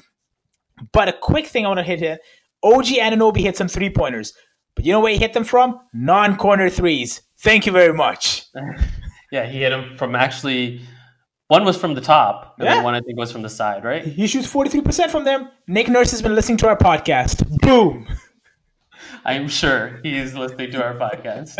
But 0.91 1.07
a 1.09 1.13
quick 1.13 1.47
thing 1.47 1.65
I 1.65 1.69
want 1.69 1.79
to 1.79 1.83
hit 1.83 1.99
here 1.99 2.17
OG 2.63 2.85
Anunoby 2.85 3.39
hit 3.41 3.57
some 3.57 3.67
three 3.67 3.89
pointers. 3.89 4.33
But 4.75 4.85
you 4.85 4.91
know 4.91 4.99
where 4.99 5.11
he 5.13 5.17
hit 5.17 5.33
them 5.33 5.43
from? 5.43 5.79
Non 5.93 6.35
corner 6.37 6.69
threes. 6.69 7.21
Thank 7.39 7.65
you 7.65 7.71
very 7.71 7.93
much. 7.93 8.45
yeah, 9.31 9.45
he 9.45 9.59
hit 9.59 9.69
them 9.69 9.97
from 9.97 10.15
actually. 10.15 10.81
One 11.47 11.65
was 11.65 11.75
from 11.75 11.95
the 11.95 12.01
top, 12.01 12.55
and 12.57 12.65
Yeah. 12.65 12.75
then 12.75 12.83
one 12.85 12.95
I 12.95 13.01
think 13.01 13.17
was 13.17 13.29
from 13.29 13.41
the 13.41 13.49
side, 13.49 13.83
right? 13.83 14.05
He 14.05 14.25
shoots 14.25 14.47
43% 14.47 15.09
from 15.09 15.25
them. 15.25 15.49
Nick 15.67 15.89
Nurse 15.89 16.11
has 16.11 16.21
been 16.21 16.33
listening 16.33 16.57
to 16.59 16.67
our 16.69 16.77
podcast. 16.77 17.45
Boom. 17.59 18.07
I'm 19.25 19.47
sure 19.47 19.99
he 20.03 20.17
is 20.17 20.33
listening 20.35 20.71
to 20.71 20.83
our 20.83 20.95
podcast. 20.95 21.57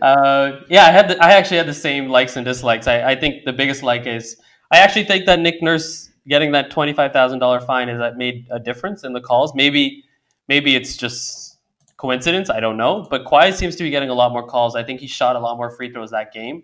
Uh, 0.00 0.60
yeah, 0.68 0.84
I 0.84 0.90
had 0.92 1.08
the, 1.08 1.22
I 1.22 1.32
actually 1.32 1.56
had 1.56 1.66
the 1.66 1.74
same 1.74 2.08
likes 2.08 2.36
and 2.36 2.44
dislikes. 2.44 2.86
I, 2.86 3.10
I 3.10 3.14
think 3.16 3.44
the 3.44 3.52
biggest 3.52 3.82
like 3.82 4.06
is 4.06 4.36
I 4.70 4.78
actually 4.78 5.04
think 5.04 5.26
that 5.26 5.40
Nick 5.40 5.62
Nurse 5.62 6.10
getting 6.28 6.52
that 6.52 6.70
twenty 6.70 6.92
five 6.92 7.12
thousand 7.12 7.40
dollar 7.40 7.60
fine 7.60 7.88
is 7.88 7.98
that 7.98 8.16
made 8.16 8.46
a 8.50 8.58
difference 8.60 9.04
in 9.04 9.12
the 9.12 9.20
calls. 9.20 9.54
Maybe 9.54 10.04
maybe 10.48 10.76
it's 10.76 10.96
just 10.96 11.58
coincidence. 11.96 12.50
I 12.50 12.60
don't 12.60 12.76
know. 12.76 13.06
But 13.10 13.24
Kawhi 13.24 13.52
seems 13.52 13.76
to 13.76 13.82
be 13.82 13.90
getting 13.90 14.10
a 14.10 14.14
lot 14.14 14.32
more 14.32 14.46
calls. 14.46 14.76
I 14.76 14.82
think 14.82 15.00
he 15.00 15.06
shot 15.06 15.36
a 15.36 15.40
lot 15.40 15.56
more 15.56 15.70
free 15.70 15.92
throws 15.92 16.10
that 16.12 16.32
game. 16.32 16.62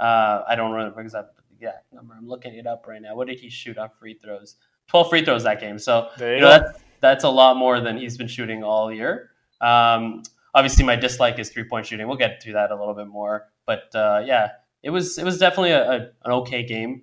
Uh, 0.00 0.42
I 0.46 0.56
don't 0.56 0.72
remember 0.72 1.00
exactly 1.00 1.38
exact 1.60 1.92
number. 1.92 2.14
I'm 2.16 2.28
looking 2.28 2.54
it 2.54 2.66
up 2.66 2.86
right 2.86 3.02
now. 3.02 3.16
What 3.16 3.28
did 3.28 3.40
he 3.40 3.48
shoot 3.48 3.78
on 3.78 3.90
free 3.98 4.14
throws? 4.14 4.56
Twelve 4.86 5.10
free 5.10 5.24
throws 5.24 5.44
that 5.44 5.60
game. 5.60 5.78
So 5.78 6.08
you 6.18 6.40
know, 6.40 6.48
that's 6.48 6.80
that's 7.00 7.24
a 7.24 7.28
lot 7.28 7.56
more 7.56 7.80
than 7.80 7.96
he's 7.96 8.16
been 8.16 8.28
shooting 8.28 8.62
all 8.62 8.92
year. 8.92 9.30
Um, 9.60 10.22
obviously, 10.54 10.84
my 10.84 10.96
dislike 10.96 11.38
is 11.38 11.50
three 11.50 11.64
point 11.64 11.86
shooting. 11.86 12.06
We'll 12.06 12.16
get 12.16 12.40
to 12.40 12.52
that 12.52 12.70
a 12.70 12.76
little 12.76 12.94
bit 12.94 13.08
more, 13.08 13.48
but 13.66 13.94
uh, 13.94 14.22
yeah, 14.24 14.50
it 14.82 14.90
was 14.90 15.18
it 15.18 15.24
was 15.24 15.38
definitely 15.38 15.72
a, 15.72 15.90
a, 15.90 15.96
an 16.24 16.32
okay 16.32 16.64
game. 16.64 17.02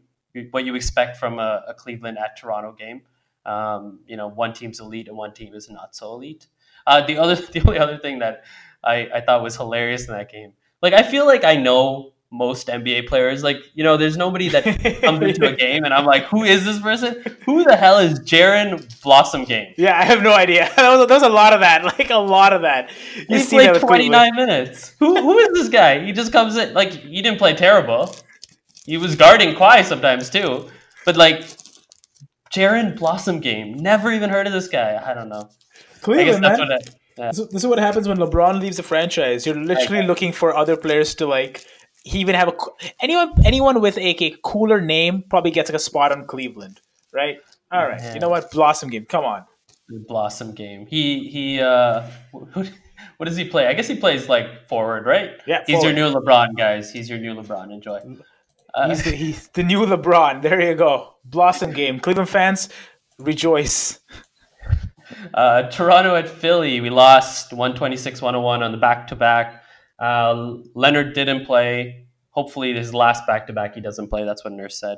What 0.52 0.66
you 0.66 0.76
expect 0.76 1.18
from 1.18 1.40
a, 1.40 1.64
a 1.68 1.74
Cleveland 1.74 2.18
at 2.18 2.38
Toronto 2.38 2.74
game. 2.74 3.04
Um, 3.46 4.00
you 4.08 4.18
know, 4.18 4.28
one 4.28 4.54
team's 4.54 4.80
elite 4.80 5.08
and 5.08 5.16
one 5.16 5.34
team 5.34 5.54
is 5.54 5.70
not 5.70 5.96
so 5.96 6.14
elite. 6.14 6.48
Uh, 6.88 7.06
the 7.06 7.18
other, 7.18 7.36
the 7.54 7.62
only 7.62 7.78
other 7.78 7.98
thing 7.98 8.20
that 8.20 8.44
I, 8.84 9.08
I 9.14 9.22
thought 9.22 9.44
was 9.44 9.56
hilarious 9.56 10.08
in 10.08 10.14
that 10.14 10.32
game, 10.32 10.54
like 10.82 10.94
I 10.94 11.04
feel 11.04 11.26
like 11.26 11.44
I 11.44 11.56
know 11.56 12.14
most 12.36 12.68
NBA 12.68 13.08
players. 13.08 13.44
Like 13.44 13.58
you 13.74 13.84
know, 13.84 13.98
there's 13.98 14.18
nobody 14.18 14.50
that 14.50 14.64
comes 15.02 15.22
into 15.22 15.48
a 15.48 15.56
game 15.56 15.84
and 15.86 15.94
I'm 15.94 16.06
like, 16.06 16.24
who 16.26 16.44
is 16.44 16.66
this 16.66 16.80
person? 16.80 17.24
Who 17.46 17.64
the 17.64 17.76
hell 17.76 17.98
is 18.00 18.20
Jaron 18.20 18.80
Blossomgame? 19.04 19.74
Yeah, 19.78 19.98
I 19.98 20.04
have 20.04 20.22
no 20.22 20.34
idea. 20.34 20.70
There 20.78 20.98
was, 20.98 21.08
there 21.08 21.16
was 21.16 21.24
a 21.24 21.30
lot 21.30 21.54
of 21.54 21.62
that. 21.62 21.84
Like 22.00 22.10
a 22.10 22.18
lot 22.18 22.54
of 22.54 22.62
that. 22.64 22.92
You 23.30 23.38
He 23.40 23.46
played 23.46 23.74
29 23.80 23.80
Cleveland. 23.80 24.36
minutes. 24.36 24.96
Who 25.00 25.16
who 25.22 25.38
is 25.40 25.50
this 25.54 25.70
guy? 25.70 26.04
He 26.06 26.12
just 26.12 26.32
comes 26.32 26.56
in 26.58 26.74
like 26.74 26.92
he 26.92 27.22
didn't 27.22 27.38
play 27.40 27.54
terrible. 27.56 28.16
He 28.86 28.98
was 28.98 29.16
guarding 29.16 29.56
Kawhi 29.56 29.84
sometimes 29.84 30.30
too, 30.30 30.70
but 31.06 31.16
like 31.18 31.42
Jaron 32.54 32.98
Blossomgame. 32.98 33.76
Never 33.76 34.12
even 34.12 34.30
heard 34.30 34.48
of 34.48 34.54
this 34.54 34.68
guy. 34.68 35.02
I 35.04 35.14
don't 35.14 35.30
know. 35.30 35.50
Cleveland, 36.02 36.42
man. 36.42 36.62
I, 36.72 36.78
yeah. 37.18 37.32
This, 37.32 37.38
this 37.48 37.64
is 37.64 37.68
what 37.68 37.80
happens 37.80 38.08
when 38.08 38.18
LeBron 38.18 38.60
leaves 38.62 38.78
the 38.78 38.84
franchise. 38.84 39.46
You're 39.46 39.56
literally 39.56 40.00
Okay. 40.00 40.08
looking 40.08 40.32
for 40.32 40.56
other 40.56 40.76
players 40.78 41.16
to 41.16 41.26
like. 41.26 41.66
He 42.06 42.20
even 42.20 42.36
have 42.36 42.48
a 42.48 42.54
anyone 43.02 43.34
anyone 43.46 43.82
with 43.82 43.98
a, 43.98 44.24
a 44.24 44.36
cooler 44.44 44.80
name 44.80 45.24
probably 45.30 45.52
gets 45.52 45.70
like 45.70 45.76
a 45.76 45.80
spot 45.80 46.12
on 46.12 46.26
Cleveland, 46.28 46.80
right? 47.12 47.38
All 47.72 47.86
right, 47.88 48.00
Yeah. 48.00 48.14
you 48.14 48.20
know 48.20 48.30
what? 48.30 48.52
Blossomgame. 48.52 49.10
Come 49.10 49.26
on. 49.26 49.44
Blossomgame. 50.10 50.88
He 50.88 51.28
he. 51.30 51.60
Uh, 51.60 52.04
what, 52.32 52.72
what 53.18 53.26
does 53.28 53.36
he 53.38 53.46
play? 53.46 53.68
I 53.68 53.74
guess 53.74 53.88
he 53.88 53.96
plays 53.96 54.30
like 54.30 54.68
forward, 54.70 55.06
right? 55.06 55.32
Yeah, 55.48 55.64
He's 55.68 55.84
your 55.84 55.94
new 55.94 56.12
LeBron, 56.14 56.56
guys. 56.56 56.92
He's 56.92 57.10
your 57.10 57.20
new 57.20 57.34
LeBron. 57.36 57.72
Enjoy. 57.74 58.00
Uh, 58.74 58.90
He's 58.90 59.04
the, 59.04 59.12
he's 59.24 59.48
the 59.50 59.64
new 59.64 59.80
LeBron. 59.86 60.42
There 60.42 60.62
you 60.62 60.76
go. 60.76 61.16
Blossomgame. 61.30 62.02
Cleveland 62.02 62.30
fans, 62.30 62.70
rejoice. 63.20 64.00
Uh, 65.34 65.64
Toronto 65.70 66.16
at 66.16 66.28
Philly, 66.28 66.82
we 66.82 66.90
lost 66.90 67.52
126 67.54 68.22
101 68.22 68.64
on 68.64 68.72
the 68.72 68.78
back 68.78 69.08
to 69.08 69.16
back. 69.16 69.64
Leonard 70.00 71.14
didn't 71.14 71.46
play. 71.46 72.08
Hopefully, 72.32 72.74
his 72.74 72.94
last 72.94 73.26
back 73.26 73.48
to 73.48 73.54
back, 73.54 73.76
he 73.76 73.82
doesn't 73.82 74.10
play. 74.10 74.26
That's 74.26 74.44
what 74.44 74.54
Nurse 74.54 74.78
said. 74.80 74.98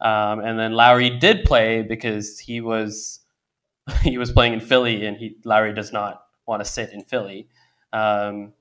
Um, 0.00 0.40
and 0.40 0.58
then 0.58 0.72
Lowry 0.72 1.10
did 1.10 1.44
play 1.44 1.82
because 1.82 2.38
he 2.38 2.60
was 2.60 3.20
he 4.02 4.16
was 4.18 4.32
playing 4.32 4.54
in 4.54 4.60
Philly, 4.60 5.04
and 5.06 5.16
he 5.16 5.36
Lowry 5.44 5.74
does 5.74 5.92
not 5.92 6.22
want 6.46 6.64
to 6.64 6.70
sit 6.70 6.92
in 6.92 7.02
Philly. 7.04 7.48
Um, 7.92 8.54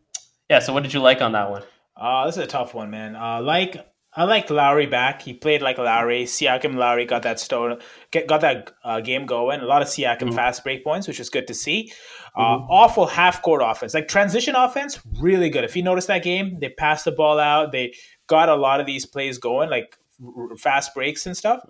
yeah. 0.49 0.59
So, 0.59 0.73
what 0.73 0.83
did 0.83 0.93
you 0.93 0.99
like 0.99 1.21
on 1.21 1.31
that 1.33 1.49
one? 1.49 1.63
Uh, 1.95 2.25
this 2.25 2.37
is 2.37 2.43
a 2.43 2.47
tough 2.47 2.73
one, 2.73 2.89
man. 2.89 3.15
Uh, 3.15 3.41
like 3.41 3.85
I 4.13 4.23
like 4.23 4.49
Lowry 4.49 4.85
back. 4.87 5.21
He 5.21 5.33
played 5.33 5.61
like 5.61 5.77
Lowry. 5.77 6.23
Siakam 6.25 6.75
Lowry 6.75 7.05
got 7.05 7.23
that 7.23 7.39
stone, 7.39 7.79
get, 8.11 8.27
got 8.27 8.41
that 8.41 8.71
uh, 8.83 8.99
game 9.01 9.25
going. 9.25 9.61
A 9.61 9.65
lot 9.65 9.81
of 9.81 9.87
Siakam 9.87 10.29
Mhm. 10.31 10.35
fast 10.35 10.63
break 10.63 10.83
points, 10.83 11.07
which 11.07 11.19
is 11.19 11.29
good 11.29 11.47
to 11.47 11.53
see. 11.53 11.91
Uh, 12.39 12.65
Awful 12.69 13.05
half 13.05 13.41
court 13.41 13.61
offense, 13.63 13.93
like 13.93 14.07
transition 14.07 14.55
offense, 14.55 14.99
really 15.19 15.49
good. 15.49 15.63
If 15.65 15.75
you 15.75 15.83
notice 15.83 16.05
that 16.05 16.23
game, 16.23 16.57
they 16.61 16.69
passed 16.69 17.05
the 17.05 17.11
ball 17.11 17.37
out. 17.39 17.71
They 17.71 17.93
got 18.27 18.47
a 18.47 18.55
lot 18.55 18.79
of 18.79 18.85
these 18.85 19.05
plays 19.05 19.37
going, 19.37 19.69
like 19.69 19.97
r- 20.25 20.55
fast 20.55 20.93
breaks 20.93 21.25
and 21.25 21.35
stuff. 21.35 21.61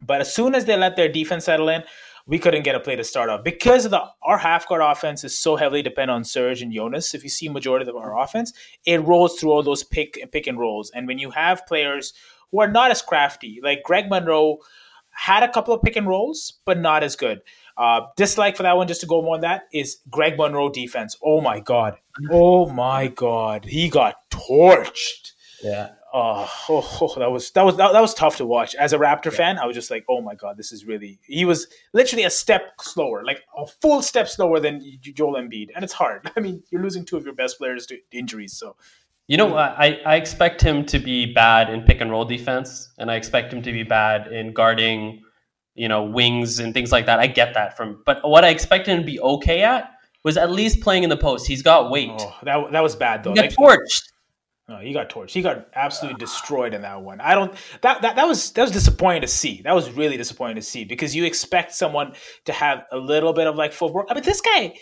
But 0.00 0.20
as 0.20 0.34
soon 0.34 0.54
as 0.54 0.66
they 0.66 0.76
let 0.76 0.96
their 0.96 1.08
defense 1.08 1.46
settle 1.46 1.70
in, 1.70 1.84
we 2.26 2.38
couldn't 2.38 2.62
get 2.64 2.74
a 2.74 2.80
play 2.80 2.96
to 2.96 3.04
start 3.04 3.28
off 3.28 3.44
because 3.44 3.84
of 3.84 3.90
the 3.90 4.02
our 4.22 4.38
half 4.38 4.66
court 4.66 4.80
offense 4.82 5.24
is 5.24 5.36
so 5.38 5.56
heavily 5.56 5.82
dependent 5.82 6.16
on 6.16 6.24
Serge 6.24 6.62
and 6.62 6.72
Jonas. 6.72 7.14
If 7.14 7.22
you 7.22 7.28
see 7.28 7.48
majority 7.48 7.88
of 7.88 7.96
our 7.96 8.18
offense, 8.18 8.52
it 8.86 9.02
rolls 9.02 9.38
through 9.38 9.52
all 9.52 9.62
those 9.62 9.82
pick 9.84 10.18
pick 10.32 10.46
and 10.46 10.58
rolls. 10.58 10.90
And 10.94 11.06
when 11.06 11.18
you 11.18 11.30
have 11.30 11.66
players 11.66 12.14
who 12.50 12.60
are 12.60 12.70
not 12.70 12.90
as 12.90 13.02
crafty, 13.02 13.60
like 13.62 13.82
Greg 13.82 14.08
Monroe 14.08 14.58
had 15.10 15.42
a 15.42 15.52
couple 15.52 15.74
of 15.74 15.82
pick 15.82 15.96
and 15.96 16.08
rolls, 16.08 16.60
but 16.64 16.78
not 16.78 17.04
as 17.04 17.14
good. 17.14 17.40
Uh, 17.76 18.02
dislike 18.16 18.56
for 18.56 18.62
that 18.62 18.76
one, 18.76 18.86
just 18.86 19.00
to 19.00 19.06
go 19.06 19.20
more 19.22 19.34
on 19.34 19.40
that, 19.40 19.64
is 19.72 19.98
Greg 20.10 20.38
Monroe 20.38 20.70
defense. 20.70 21.16
Oh 21.22 21.40
my 21.40 21.60
god. 21.60 21.96
Oh 22.30 22.66
my 22.70 23.08
god. 23.08 23.64
He 23.64 23.88
got 23.88 24.16
torched. 24.30 25.32
Yeah. 25.62 25.90
Oh, 26.16 26.48
oh, 26.68 26.98
oh, 27.00 27.18
that 27.18 27.32
was 27.32 27.50
that 27.52 27.64
was 27.64 27.76
that, 27.78 27.92
that 27.92 28.00
was 28.00 28.14
tough 28.14 28.36
to 28.36 28.46
watch. 28.46 28.76
As 28.76 28.92
a 28.92 28.98
Raptor 28.98 29.32
fan, 29.32 29.58
I 29.58 29.66
was 29.66 29.74
just 29.74 29.90
like, 29.90 30.04
"Oh 30.08 30.20
my 30.20 30.36
god, 30.36 30.56
this 30.56 30.70
is 30.70 30.84
really." 30.84 31.18
He 31.24 31.44
was 31.44 31.66
literally 31.92 32.22
a 32.22 32.30
step 32.30 32.74
slower, 32.80 33.24
like 33.24 33.42
a 33.56 33.66
full 33.66 34.00
step 34.00 34.28
slower 34.28 34.60
than 34.60 34.80
Joel 35.00 35.34
Embiid, 35.34 35.70
and 35.74 35.82
it's 35.82 35.92
hard. 35.92 36.30
I 36.36 36.40
mean, 36.40 36.62
you're 36.70 36.82
losing 36.82 37.04
two 37.04 37.16
of 37.16 37.24
your 37.24 37.34
best 37.34 37.58
players 37.58 37.86
to 37.86 37.98
injuries, 38.12 38.52
so 38.52 38.76
You 39.26 39.38
know, 39.38 39.56
I, 39.56 39.98
I 40.06 40.16
expect 40.16 40.60
him 40.62 40.84
to 40.86 41.00
be 41.00 41.32
bad 41.32 41.68
in 41.70 41.82
pick 41.82 42.00
and 42.00 42.12
roll 42.12 42.26
defense, 42.26 42.92
and 42.98 43.10
I 43.10 43.16
expect 43.16 43.52
him 43.52 43.62
to 43.62 43.72
be 43.72 43.82
bad 43.82 44.30
in 44.30 44.52
guarding 44.52 45.23
you 45.74 45.88
know, 45.88 46.04
wings 46.04 46.58
and 46.60 46.72
things 46.74 46.92
like 46.92 47.06
that. 47.06 47.18
I 47.20 47.26
get 47.26 47.54
that 47.54 47.76
from, 47.76 48.02
but 48.06 48.26
what 48.28 48.44
I 48.44 48.48
expected 48.50 48.92
him 48.92 49.00
to 49.00 49.06
be 49.06 49.20
okay 49.20 49.62
at 49.62 49.90
was 50.22 50.36
at 50.36 50.50
least 50.50 50.80
playing 50.80 51.02
in 51.02 51.10
the 51.10 51.16
post. 51.16 51.46
He's 51.46 51.62
got 51.62 51.90
weight. 51.90 52.10
Oh, 52.16 52.34
that 52.44 52.72
that 52.72 52.82
was 52.82 52.96
bad 52.96 53.24
though. 53.24 53.30
he 53.30 53.36
got 53.36 53.44
Like, 53.44 53.78
torched. 53.78 54.02
no, 54.68 54.78
he 54.78 54.92
got 54.92 55.10
torched. 55.10 55.30
He 55.32 55.42
got 55.42 55.66
absolutely 55.74 56.18
destroyed 56.18 56.72
in 56.74 56.82
that 56.82 57.02
one. 57.02 57.20
I 57.20 57.34
don't. 57.34 57.52
That, 57.82 58.00
that 58.02 58.16
that 58.16 58.26
was 58.26 58.52
that 58.52 58.62
was 58.62 58.70
disappointing 58.70 59.22
to 59.22 59.28
see. 59.28 59.60
That 59.62 59.74
was 59.74 59.90
really 59.90 60.16
disappointing 60.16 60.56
to 60.56 60.62
see 60.62 60.84
because 60.84 61.14
you 61.14 61.24
expect 61.24 61.74
someone 61.74 62.14
to 62.46 62.52
have 62.52 62.84
a 62.92 62.96
little 62.96 63.32
bit 63.32 63.46
of 63.46 63.56
like 63.56 63.72
full 63.72 63.92
work. 63.92 64.06
I 64.10 64.14
mean, 64.14 64.22
this 64.24 64.40
guy 64.40 64.74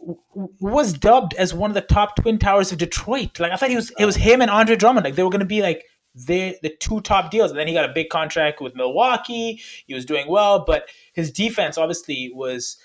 w- 0.00 0.20
was 0.60 0.92
dubbed 0.92 1.34
as 1.34 1.52
one 1.54 1.70
of 1.70 1.74
the 1.74 1.80
top 1.80 2.14
twin 2.16 2.38
towers 2.38 2.70
of 2.70 2.78
Detroit. 2.78 3.40
Like 3.40 3.52
I 3.52 3.56
thought 3.56 3.70
he 3.70 3.76
was. 3.76 3.90
It 3.98 4.04
was 4.04 4.16
him 4.16 4.40
and 4.42 4.50
Andre 4.50 4.76
Drummond. 4.76 5.04
Like 5.04 5.14
they 5.16 5.22
were 5.24 5.30
going 5.30 5.40
to 5.40 5.46
be 5.46 5.62
like 5.62 5.84
the 6.16 6.56
the 6.62 6.70
two 6.80 7.00
top 7.02 7.30
deals. 7.30 7.50
And 7.50 7.60
then 7.60 7.68
he 7.68 7.74
got 7.74 7.88
a 7.88 7.92
big 7.92 8.08
contract 8.08 8.60
with 8.60 8.74
Milwaukee. 8.74 9.60
He 9.86 9.94
was 9.94 10.04
doing 10.04 10.28
well, 10.28 10.64
but 10.64 10.88
his 11.12 11.30
defense 11.30 11.76
obviously 11.78 12.30
was 12.34 12.78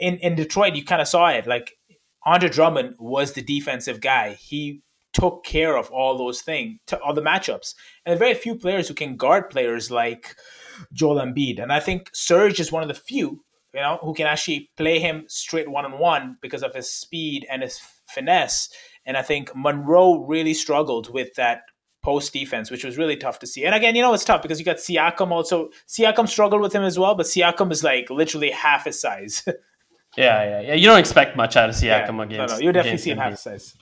in 0.00 0.16
in 0.18 0.34
Detroit. 0.34 0.74
You 0.74 0.84
kind 0.84 1.02
of 1.02 1.08
saw 1.08 1.28
it. 1.28 1.46
Like 1.46 1.78
Andre 2.24 2.48
Drummond 2.48 2.94
was 2.98 3.32
the 3.32 3.42
defensive 3.42 4.00
guy. 4.00 4.34
He 4.34 4.82
took 5.12 5.44
care 5.44 5.76
of 5.76 5.90
all 5.90 6.16
those 6.16 6.40
things, 6.40 6.78
all 7.04 7.14
the 7.14 7.22
matchups. 7.22 7.74
And 8.06 8.18
very 8.18 8.34
few 8.34 8.54
players 8.54 8.88
who 8.88 8.94
can 8.94 9.16
guard 9.16 9.50
players 9.50 9.90
like 9.90 10.36
Joel 10.92 11.16
Embiid. 11.16 11.60
And 11.60 11.72
I 11.72 11.80
think 11.80 12.10
Serge 12.12 12.60
is 12.60 12.70
one 12.70 12.82
of 12.82 12.88
the 12.88 12.94
few, 12.94 13.44
you 13.74 13.80
know, 13.80 13.98
who 14.02 14.14
can 14.14 14.26
actually 14.26 14.70
play 14.76 14.98
him 14.98 15.24
straight 15.26 15.68
one 15.68 15.84
on 15.84 15.98
one 15.98 16.36
because 16.40 16.62
of 16.62 16.74
his 16.74 16.92
speed 16.92 17.44
and 17.50 17.62
his 17.62 17.80
finesse. 18.08 18.68
And 19.04 19.16
I 19.16 19.22
think 19.22 19.50
Monroe 19.54 20.24
really 20.24 20.54
struggled 20.54 21.12
with 21.12 21.34
that 21.34 21.62
post 22.02 22.32
defense, 22.32 22.70
which 22.70 22.84
was 22.84 22.96
really 22.96 23.16
tough 23.16 23.38
to 23.40 23.46
see. 23.46 23.64
And 23.64 23.74
again, 23.74 23.94
you 23.94 24.02
know, 24.02 24.14
it's 24.14 24.24
tough 24.24 24.42
because 24.42 24.58
you 24.58 24.64
got 24.64 24.76
Siakam 24.76 25.30
also. 25.30 25.70
Siakam 25.88 26.28
struggled 26.28 26.62
with 26.62 26.74
him 26.74 26.82
as 26.82 26.98
well, 26.98 27.14
but 27.14 27.26
Siakam 27.26 27.70
is 27.72 27.84
like 27.84 28.08
literally 28.10 28.50
half 28.50 28.84
his 28.84 29.00
size. 29.00 29.46
Yeah, 30.16 30.42
yeah, 30.42 30.60
yeah. 30.62 30.74
You 30.74 30.86
don't 30.88 30.98
expect 30.98 31.36
much 31.36 31.54
out 31.56 31.68
of 31.68 31.76
Siakam 31.76 31.82
Yeah, 31.84 32.10
no, 32.10 32.22
against. 32.22 32.54
no, 32.54 32.60
you 32.60 32.72
definitely 32.72 32.98
see 32.98 33.10
him 33.12 33.18
half 33.18 33.30
his 33.30 33.40
size. 33.40 33.76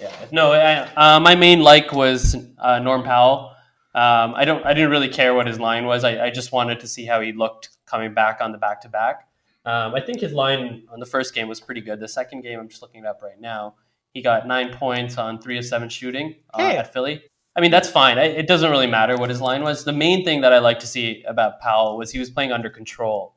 Yeah. 0.00 0.12
No, 0.32 0.50
I, 0.50 0.78
uh, 0.96 1.20
my 1.20 1.36
main 1.36 1.60
like 1.60 1.92
was 1.92 2.36
uh, 2.58 2.80
Norm 2.80 3.04
Powell. 3.04 3.52
Um, 3.94 4.34
I 4.34 4.44
don't. 4.44 4.66
I 4.66 4.74
didn't 4.74 4.90
really 4.90 5.08
care 5.08 5.34
what 5.34 5.46
his 5.46 5.60
line 5.60 5.86
was. 5.86 6.02
I, 6.02 6.26
I 6.26 6.30
just 6.30 6.50
wanted 6.50 6.80
to 6.80 6.88
see 6.88 7.04
how 7.04 7.20
he 7.20 7.30
looked 7.32 7.68
coming 7.86 8.12
back 8.12 8.38
on 8.40 8.50
the 8.50 8.58
back 8.58 8.80
to 8.82 8.88
back. 8.88 9.28
I 9.64 10.00
think 10.00 10.18
his 10.20 10.32
line 10.32 10.82
on 10.92 10.98
the 10.98 11.06
first 11.06 11.32
game 11.32 11.46
was 11.46 11.60
pretty 11.60 11.80
good. 11.80 12.00
The 12.00 12.08
second 12.08 12.40
game, 12.40 12.58
I'm 12.58 12.68
just 12.68 12.82
looking 12.82 13.04
it 13.04 13.06
up 13.06 13.22
right 13.22 13.40
now. 13.40 13.76
He 14.14 14.20
got 14.20 14.48
nine 14.48 14.72
points 14.72 15.16
on 15.16 15.40
three 15.40 15.58
of 15.58 15.64
seven 15.64 15.88
shooting 15.88 16.34
uh, 16.54 16.58
Yeah. 16.62 16.80
at 16.80 16.92
Philly. 16.92 17.22
I 17.56 17.60
mean, 17.60 17.70
that's 17.70 17.90
fine. 17.90 18.18
I, 18.18 18.24
it 18.24 18.46
doesn't 18.46 18.70
really 18.70 18.86
matter 18.86 19.16
what 19.16 19.30
his 19.30 19.40
line 19.40 19.62
was. 19.62 19.84
The 19.84 19.92
main 19.92 20.24
thing 20.24 20.42
that 20.42 20.52
I 20.52 20.58
like 20.58 20.78
to 20.80 20.86
see 20.86 21.24
about 21.26 21.60
Powell 21.60 21.96
was 21.98 22.10
he 22.12 22.18
was 22.18 22.30
playing 22.30 22.52
under 22.52 22.70
control. 22.70 23.34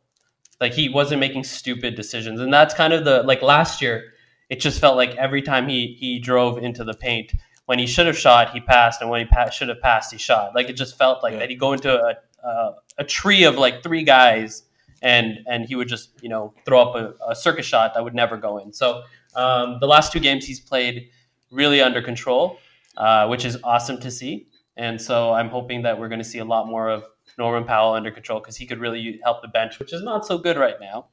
Like 0.60 0.74
he 0.74 0.89
wasn't 0.89 1.20
making 1.20 1.44
stupid 1.46 1.96
decisions, 1.96 2.39
and 2.39 2.53
that's 2.53 2.74
kind 2.75 2.94
of 2.94 3.03
the 3.03 3.24
like 3.24 3.41
last 3.41 3.82
year. 3.82 4.13
It 4.50 4.60
just 4.60 4.80
felt 4.80 4.96
like 4.96 5.15
every 5.15 5.41
time 5.41 5.68
he 5.68 5.96
he 6.00 6.20
drove 6.20 6.60
into 6.60 6.84
the 6.84 6.94
paint, 6.94 7.34
when 7.65 7.80
he 7.80 7.88
should 7.88 8.06
have 8.06 8.18
shot, 8.18 8.51
he 8.51 8.60
passed, 8.60 9.01
and 9.01 9.10
when 9.10 9.22
he 9.22 9.25
pa- 9.25 9.50
should 9.50 9.70
have 9.70 9.82
passed, 9.82 10.12
he 10.12 10.20
shot. 10.20 10.53
Like 10.53 10.70
it 10.70 10.74
just 10.74 10.98
felt 11.00 11.24
like 11.24 11.34
Yeah. 11.34 11.39
that. 11.39 11.50
He'd 11.50 11.60
go 11.60 11.74
into 11.74 11.91
a, 12.00 12.15
a 12.48 12.75
a 13.00 13.03
tree 13.03 13.44
of 13.44 13.56
like 13.58 13.82
three 13.82 14.03
guys, 14.03 14.62
and 15.01 15.39
and 15.48 15.65
he 15.65 15.75
would 15.75 15.88
just 15.88 16.12
you 16.22 16.30
know 16.30 16.53
throw 16.63 16.82
up 16.82 16.96
a, 16.96 17.32
a 17.32 17.36
circus 17.36 17.65
shot 17.65 17.96
that 17.96 18.03
would 18.03 18.13
never 18.13 18.38
go 18.38 18.60
in. 18.60 18.72
So 18.72 19.01
um, 19.36 19.77
the 19.80 19.88
last 19.88 20.12
two 20.12 20.20
games 20.20 20.46
he's 20.46 20.60
played 20.60 21.10
really 21.50 21.82
under 21.82 22.03
control, 22.03 22.60
uh, 22.98 23.28
which 23.28 23.46
is 23.46 23.58
awesome 23.64 24.00
to 24.02 24.12
see. 24.12 24.48
And 24.78 25.02
so 25.02 25.32
I'm 25.32 25.50
hoping 25.50 25.84
that 25.84 26.00
we're 26.00 26.10
going 26.10 26.20
to 26.20 26.26
see 26.26 26.40
a 26.40 26.46
lot 26.46 26.68
more 26.68 26.90
of 26.90 27.04
Norman 27.38 27.66
Powell 27.66 27.94
under 27.94 28.12
control 28.12 28.40
because 28.40 28.58
he 28.58 28.66
could 28.66 28.80
really 28.80 29.20
help 29.24 29.42
the 29.42 29.48
bench, 29.48 29.80
which 29.80 29.94
is 29.94 30.02
not 30.02 30.26
so 30.26 30.38
good 30.38 30.58
right 30.58 30.76
now. 30.80 31.08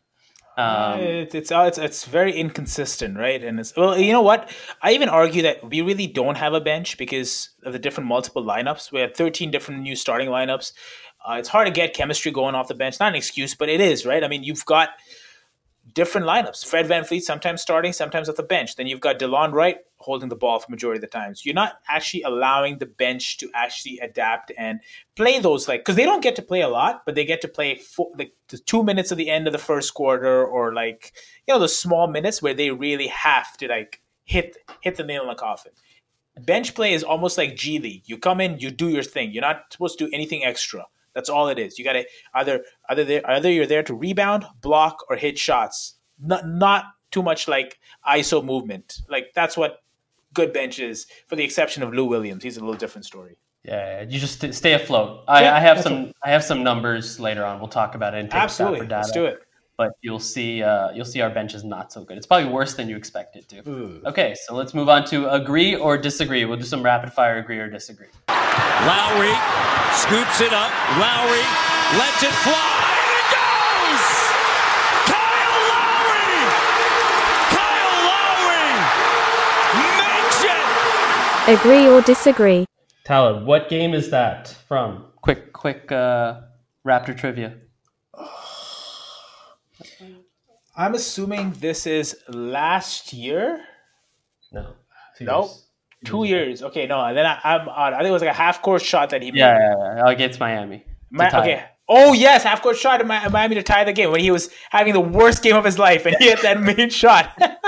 Um, 0.56 0.98
it's 0.98 1.36
it's 1.36 1.52
uh, 1.52 1.66
it's 1.68 1.78
it's 1.78 2.04
very 2.04 2.32
inconsistent, 2.32 3.16
right? 3.16 3.42
And 3.44 3.60
it's 3.60 3.76
well, 3.76 3.96
you 3.96 4.12
know 4.12 4.22
what? 4.22 4.50
I 4.82 4.90
even 4.92 5.08
argue 5.08 5.42
that 5.42 5.70
we 5.70 5.82
really 5.82 6.08
don't 6.08 6.36
have 6.36 6.52
a 6.52 6.60
bench 6.60 6.98
because 6.98 7.50
of 7.62 7.72
the 7.72 7.78
different 7.78 8.08
multiple 8.08 8.42
lineups. 8.42 8.90
We 8.90 8.98
have 9.00 9.14
13 9.14 9.52
different 9.52 9.82
new 9.82 9.94
starting 9.94 10.28
lineups. 10.28 10.72
Uh, 11.24 11.34
it's 11.34 11.48
hard 11.48 11.66
to 11.66 11.72
get 11.72 11.94
chemistry 11.94 12.32
going 12.32 12.56
off 12.56 12.66
the 12.66 12.74
bench. 12.74 12.98
Not 12.98 13.10
an 13.10 13.14
excuse, 13.14 13.54
but 13.54 13.68
it 13.68 13.80
is, 13.80 14.04
right? 14.04 14.24
I 14.24 14.28
mean, 14.28 14.42
you've 14.42 14.64
got 14.64 14.90
different 15.94 16.26
lineups. 16.26 16.66
Fred 16.66 16.86
VanVleet 16.86 17.22
sometimes 17.22 17.62
starting, 17.62 17.92
sometimes 17.92 18.28
at 18.28 18.36
the 18.36 18.42
bench. 18.42 18.76
Then 18.76 18.86
you've 18.86 19.00
got 19.00 19.18
Delon 19.18 19.52
Wright 19.52 19.78
holding 19.98 20.28
the 20.28 20.36
ball 20.36 20.58
for 20.58 20.70
majority 20.70 20.98
of 20.98 21.02
the 21.02 21.06
times. 21.06 21.44
You're 21.44 21.54
not 21.54 21.80
actually 21.88 22.22
allowing 22.22 22.78
the 22.78 22.86
bench 22.86 23.38
to 23.38 23.50
actually 23.54 23.98
adapt 23.98 24.52
and 24.56 24.80
play 25.16 25.38
those 25.38 25.68
like 25.68 25.80
because 25.80 25.96
they 25.96 26.04
don't 26.04 26.22
get 26.22 26.36
to 26.36 26.42
play 26.42 26.60
a 26.60 26.68
lot, 26.68 27.02
but 27.04 27.14
they 27.14 27.24
get 27.24 27.40
to 27.42 27.48
play 27.48 27.76
four, 27.76 28.10
like 28.18 28.32
the 28.48 28.58
two 28.58 28.82
minutes 28.82 29.10
of 29.10 29.18
the 29.18 29.30
end 29.30 29.46
of 29.46 29.52
the 29.52 29.58
first 29.58 29.94
quarter 29.94 30.44
or 30.44 30.72
like 30.72 31.12
you 31.46 31.54
know 31.54 31.60
the 31.60 31.68
small 31.68 32.06
minutes 32.06 32.40
where 32.42 32.54
they 32.54 32.70
really 32.70 33.08
have 33.08 33.56
to 33.56 33.68
like 33.68 34.00
hit 34.24 34.56
hit 34.80 34.96
the 34.96 35.04
nail 35.04 35.22
in 35.22 35.28
the 35.28 35.34
coffin. 35.34 35.72
Bench 36.40 36.74
play 36.74 36.92
is 36.92 37.02
almost 37.02 37.36
like 37.36 37.56
G 37.56 37.78
League. 37.78 38.02
You 38.06 38.16
come 38.16 38.40
in, 38.40 38.58
you 38.58 38.70
do 38.70 38.88
your 38.88 39.02
thing. 39.02 39.32
You're 39.32 39.42
not 39.42 39.72
supposed 39.72 39.98
to 39.98 40.06
do 40.06 40.10
anything 40.14 40.44
extra. 40.44 40.86
That's 41.18 41.28
all 41.28 41.48
it 41.48 41.58
is. 41.58 41.80
You 41.80 41.84
got 41.84 41.94
to 41.94 42.04
either 42.34 42.62
either 42.88 43.02
there, 43.02 43.28
either 43.28 43.50
you're 43.50 43.66
there 43.66 43.82
to 43.82 43.92
rebound, 43.92 44.44
block, 44.60 45.04
or 45.10 45.16
hit 45.16 45.36
shots. 45.36 45.96
Not 46.20 46.46
not 46.46 46.84
too 47.10 47.24
much 47.24 47.48
like 47.48 47.80
ISO 48.06 48.44
movement. 48.44 49.00
Like 49.08 49.32
that's 49.34 49.56
what 49.56 49.78
good 50.32 50.52
bench 50.52 50.78
is, 50.78 51.08
for 51.26 51.34
the 51.34 51.42
exception 51.42 51.82
of 51.82 51.92
Lou 51.92 52.04
Williams. 52.04 52.44
He's 52.44 52.56
a 52.56 52.60
little 52.60 52.76
different 52.76 53.04
story. 53.04 53.36
yeah, 53.64 54.02
you 54.02 54.20
just 54.20 54.54
stay 54.54 54.74
afloat. 54.74 55.24
I, 55.26 55.42
Yeah, 55.42 55.56
I 55.56 55.58
have 55.58 55.82
some. 55.82 56.12
I 56.24 56.30
have 56.30 56.44
some 56.44 56.62
numbers 56.62 57.18
later 57.18 57.44
on. 57.44 57.58
We'll 57.58 57.66
talk 57.66 57.96
about 57.96 58.14
it 58.14 58.20
and 58.20 58.30
take 58.30 58.40
Absolutely, 58.40 58.86
data. 58.86 58.94
let's 58.94 59.10
do 59.10 59.24
it. 59.24 59.40
But 59.76 59.90
you'll 60.02 60.20
see. 60.20 60.62
Uh, 60.62 60.92
you'll 60.92 61.04
see 61.04 61.20
our 61.20 61.30
bench 61.30 61.52
is 61.52 61.64
not 61.64 61.92
so 61.92 62.04
good. 62.04 62.16
It's 62.16 62.28
probably 62.28 62.48
worse 62.48 62.74
than 62.74 62.88
you 62.88 62.96
expect 62.96 63.34
it 63.34 63.48
to. 63.48 63.68
Ooh. 63.68 64.02
Okay, 64.06 64.36
so 64.46 64.54
let's 64.54 64.72
move 64.72 64.88
on 64.88 65.04
to 65.06 65.28
agree 65.34 65.74
or 65.74 65.98
disagree. 65.98 66.44
We'll 66.44 66.58
do 66.58 66.64
some 66.64 66.84
rapid 66.84 67.12
fire 67.12 67.38
agree 67.38 67.58
or 67.58 67.68
disagree. 67.68 68.06
Lowry 68.86 69.34
scoops 69.92 70.40
it 70.40 70.52
up. 70.52 70.70
Lowry 70.98 71.44
lets 71.98 72.22
it 72.22 72.34
fly. 72.46 72.78
And 72.94 73.10
it 73.18 73.28
goes! 73.34 74.06
Kyle 75.10 75.58
Lowry! 75.72 76.38
Kyle 77.56 77.96
Lowry 78.12 78.70
makes 79.98 80.40
it! 80.44 81.58
Agree 81.58 81.88
or 81.88 82.00
disagree? 82.02 82.64
Talib, 83.04 83.44
what 83.46 83.68
game 83.68 83.94
is 83.94 84.10
that 84.10 84.48
from? 84.68 85.06
Quick, 85.22 85.52
quick 85.52 85.90
uh, 85.90 86.40
Raptor 86.86 87.16
trivia. 87.16 87.54
I'm 90.76 90.94
assuming 90.94 91.52
this 91.58 91.86
is 91.86 92.16
last 92.28 93.12
year. 93.12 93.64
No. 94.52 94.74
two 95.16 95.24
Nope. 95.24 95.46
years. 95.46 95.64
Two 96.04 96.24
years. 96.24 96.62
Okay, 96.62 96.86
no. 96.86 97.00
And 97.04 97.16
then 97.16 97.26
I, 97.26 97.40
I'm 97.44 97.68
odd. 97.68 97.92
I 97.92 97.98
think 97.98 98.08
it 98.08 98.12
was 98.12 98.22
like 98.22 98.30
a 98.30 98.34
half 98.34 98.62
court 98.62 98.82
shot 98.82 99.10
that 99.10 99.22
he 99.22 99.32
made. 99.32 99.38
Yeah, 99.38 99.58
yeah, 99.58 99.96
yeah. 99.96 100.10
against 100.10 100.38
Miami. 100.38 100.84
tie 101.16 101.40
okay. 101.40 101.64
Oh 101.88 102.12
yes, 102.12 102.44
half 102.44 102.62
court 102.62 102.76
shot 102.76 103.00
in 103.00 103.06
Miami 103.06 103.54
to 103.54 103.62
tie 103.62 103.84
the 103.84 103.92
game 103.92 104.10
when 104.10 104.20
he 104.20 104.30
was 104.30 104.50
having 104.70 104.92
the 104.92 105.00
worst 105.00 105.42
game 105.42 105.56
of 105.56 105.64
his 105.64 105.78
life 105.78 106.04
and 106.06 106.14
he 106.18 106.26
hit 106.26 106.42
that 106.42 106.60
main 106.60 106.90
shot. 106.90 107.36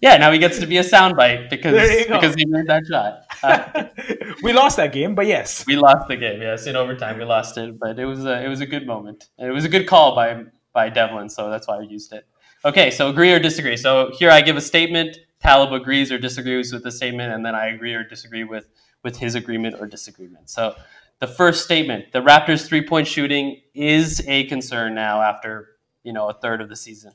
Yeah, 0.00 0.16
now 0.16 0.32
he 0.32 0.38
gets 0.38 0.58
to 0.60 0.66
be 0.66 0.78
a 0.78 0.82
soundbite 0.84 1.50
because 1.50 1.72
There 1.72 2.00
you 2.00 2.08
go. 2.08 2.20
because 2.20 2.36
he 2.36 2.46
made 2.46 2.66
that 2.66 2.84
shot. 2.86 3.24
Uh, 3.42 4.34
we 4.42 4.52
lost 4.52 4.76
that 4.76 4.92
game, 4.92 5.14
but 5.14 5.26
yes. 5.26 5.66
we 5.66 5.76
lost 5.76 6.08
the 6.08 6.16
game. 6.16 6.40
Yes, 6.40 6.66
in 6.66 6.76
overtime 6.76 7.18
we 7.18 7.24
lost 7.24 7.58
it, 7.58 7.78
but 7.78 7.98
it 7.98 8.04
was 8.04 8.24
a 8.24 8.44
it 8.44 8.48
was 8.48 8.60
a 8.60 8.66
good 8.66 8.86
moment. 8.86 9.28
And 9.38 9.48
it 9.48 9.52
was 9.52 9.64
a 9.64 9.68
good 9.68 9.86
call 9.86 10.14
by 10.14 10.44
by 10.72 10.88
Devlin, 10.88 11.28
so 11.28 11.50
that's 11.50 11.66
why 11.66 11.78
I 11.78 11.82
used 11.82 12.12
it. 12.12 12.26
Okay, 12.64 12.90
so 12.90 13.08
agree 13.08 13.32
or 13.32 13.40
disagree. 13.40 13.76
So 13.76 14.12
here 14.12 14.30
I 14.30 14.40
give 14.40 14.56
a 14.56 14.60
statement. 14.60 15.18
Talib 15.42 15.72
agrees 15.72 16.12
or 16.12 16.18
disagrees 16.18 16.72
with 16.72 16.84
the 16.84 16.92
statement, 16.92 17.32
and 17.32 17.44
then 17.44 17.54
I 17.54 17.66
agree 17.66 17.94
or 17.94 18.04
disagree 18.04 18.44
with 18.44 18.68
with 19.02 19.16
his 19.16 19.34
agreement 19.34 19.76
or 19.80 19.86
disagreement. 19.86 20.48
So 20.48 20.76
the 21.18 21.26
first 21.26 21.64
statement: 21.64 22.12
the 22.12 22.20
Raptors' 22.20 22.66
three 22.66 22.86
point 22.86 23.08
shooting 23.08 23.60
is 23.74 24.22
a 24.28 24.44
concern 24.44 24.94
now 24.94 25.20
after 25.20 25.68
you 26.04 26.12
know 26.12 26.28
a 26.28 26.34
third 26.34 26.60
of 26.60 26.68
the 26.68 26.76
season. 26.76 27.12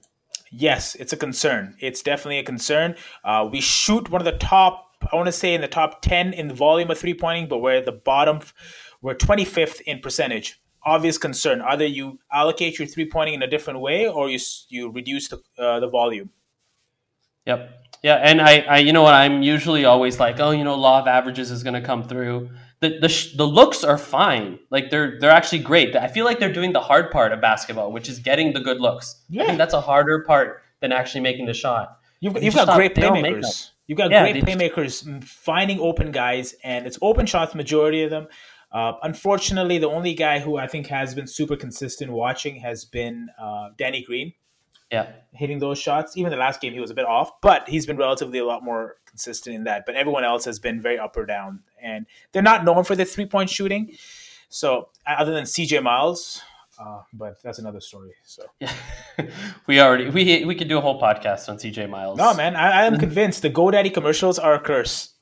Yes, 0.52 0.96
it's 0.96 1.14
a 1.14 1.18
concern. 1.18 1.76
It's 1.80 2.02
definitely 2.02 2.40
a 2.40 2.44
concern. 2.44 2.96
Uh, 3.24 3.48
we 3.52 3.62
shoot 3.62 4.10
one 4.10 4.22
of 4.22 4.26
the 4.26 4.38
top, 4.38 4.96
I 5.12 5.16
want 5.16 5.28
to 5.28 5.32
say 5.32 5.54
in 5.54 5.62
the 5.62 5.68
top 5.68 6.02
10 6.02 6.34
in 6.34 6.48
the 6.48 6.54
volume 6.54 6.90
of 6.90 6.98
three 6.98 7.14
pointing, 7.14 7.48
but 7.48 7.58
we're 7.58 7.76
at 7.76 7.86
the 7.86 7.92
bottom, 7.92 8.40
we're 9.02 9.16
25th 9.16 9.82
in 9.82 10.00
percentage. 10.00 10.60
Obvious 10.84 11.18
concern. 11.18 11.62
Either 11.62 11.86
you 11.86 12.20
allocate 12.32 12.80
your 12.80 12.88
three 12.88 13.10
pointing 13.10 13.36
in 13.36 13.44
a 13.44 13.48
different 13.48 13.82
way 13.82 14.08
or 14.08 14.30
you, 14.30 14.40
you 14.70 14.90
reduce 14.90 15.28
the, 15.28 15.42
uh, 15.60 15.82
the 15.82 15.88
volume. 15.90 16.30
Yep. 17.46 17.77
Yeah, 18.04 18.16
and 18.16 18.42
I, 18.42 18.60
I, 18.60 18.78
you 18.78 18.94
know 18.94 19.02
what? 19.04 19.14
I'm 19.14 19.42
usually 19.42 19.86
always 19.86 20.20
like, 20.20 20.40
oh, 20.40 20.52
you 20.52 20.64
know, 20.64 20.76
law 20.76 21.02
of 21.02 21.08
averages 21.08 21.52
is 21.52 21.64
going 21.64 21.74
to 21.74 21.82
come 21.82 22.04
through. 22.04 22.50
The 22.80 23.00
the 23.00 23.10
sh- 23.10 23.36
the 23.36 23.46
looks 23.48 23.84
are 23.84 23.98
fine. 23.98 24.60
Like 24.70 24.92
they're 24.92 25.20
they're 25.20 25.32
actually 25.32 25.60
great. 25.60 25.96
I 25.96 26.08
feel 26.08 26.26
like 26.26 26.40
they're 26.40 26.54
doing 26.54 26.74
the 26.74 26.80
hard 26.80 27.10
part 27.12 27.32
of 27.32 27.42
basketball, 27.42 27.92
which 27.92 28.08
is 28.08 28.20
getting 28.20 28.54
the 28.54 28.60
good 28.60 28.80
looks. 28.80 29.16
I 29.24 29.34
Yeah. 29.34 29.46
think 29.48 29.58
that's 29.58 29.74
a 29.74 29.82
harder 29.82 30.24
part 30.26 30.62
than 30.80 30.92
actually 30.92 31.22
making 31.22 31.48
the 31.48 31.56
shot. 31.56 31.98
You've, 32.20 32.36
you've 32.36 32.54
just 32.54 32.68
got 32.68 32.76
great 32.76 32.94
playmakers. 32.96 33.72
You've 33.88 33.98
got 33.98 34.12
Yeah, 34.12 34.22
great 34.22 34.36
just- 34.36 34.46
playmakers 34.48 35.04
mm, 35.06 35.24
finding 35.24 35.80
open 35.80 36.12
guys, 36.12 36.54
and 36.64 36.86
it's 36.86 37.00
open 37.02 37.26
shots, 37.26 37.56
majority 37.56 38.04
of 38.04 38.12
them. 38.12 38.28
Uh, 38.72 38.94
unfortunately, 39.02 39.80
the 39.80 39.90
only 39.90 40.14
guy 40.14 40.38
who 40.40 40.58
I 40.58 40.68
think 40.68 40.88
has 40.88 41.16
been 41.16 41.26
super 41.26 41.56
consistent 41.56 42.12
watching 42.12 42.58
has 42.58 42.86
been 42.86 43.30
uh, 43.42 43.70
Danny 43.78 44.04
Green 44.04 44.34
Yeah. 44.92 45.12
hitting 45.34 45.60
those 45.60 45.78
shots. 45.78 46.16
Even 46.18 46.32
the 46.32 46.38
last 46.38 46.62
game, 46.62 46.74
he 46.74 46.80
was 46.80 46.92
a 46.92 46.94
bit 46.94 47.06
off, 47.06 47.42
but 47.42 47.68
he's 47.68 47.86
been 47.86 47.98
relatively 47.98 48.40
a 48.40 48.46
lot 48.46 48.64
more 48.64 48.96
consistent 49.06 49.56
in 49.56 49.64
that. 49.66 49.86
But 49.86 49.96
everyone 49.96 50.24
else 50.24 50.46
has 50.46 50.60
been 50.60 50.82
very 50.82 50.98
up 50.98 51.18
or 51.18 51.26
down, 51.26 51.60
and 51.82 52.06
they're 52.32 52.42
not 52.42 52.64
known 52.64 52.84
for 52.84 52.96
their 52.96 53.06
three 53.06 53.26
point 53.26 53.50
shooting. 53.50 53.92
So, 54.50 54.90
other 55.06 55.34
than 55.34 55.44
CJ 55.44 55.84
Miles, 55.84 56.42
uh, 56.80 57.02
but 57.12 57.42
that's 57.44 57.60
another 57.60 57.82
story. 57.82 58.12
So, 58.24 58.44
Yeah. 58.60 58.72
we 59.68 59.82
already 59.82 60.10
we 60.10 60.46
we 60.46 60.56
could 60.56 60.70
do 60.70 60.78
a 60.78 60.82
whole 60.82 61.02
podcast 61.02 61.50
on 61.50 61.58
CJ 61.58 61.90
Miles. 61.90 62.18
no, 62.18 62.34
man, 62.34 62.56
I, 62.56 62.84
I 62.84 62.86
am 62.86 62.98
convinced 63.06 63.42
the 63.42 63.50
GoDaddy 63.50 63.94
commercials 63.94 64.40
are 64.40 64.54
a 64.54 64.60
curse. 64.60 65.14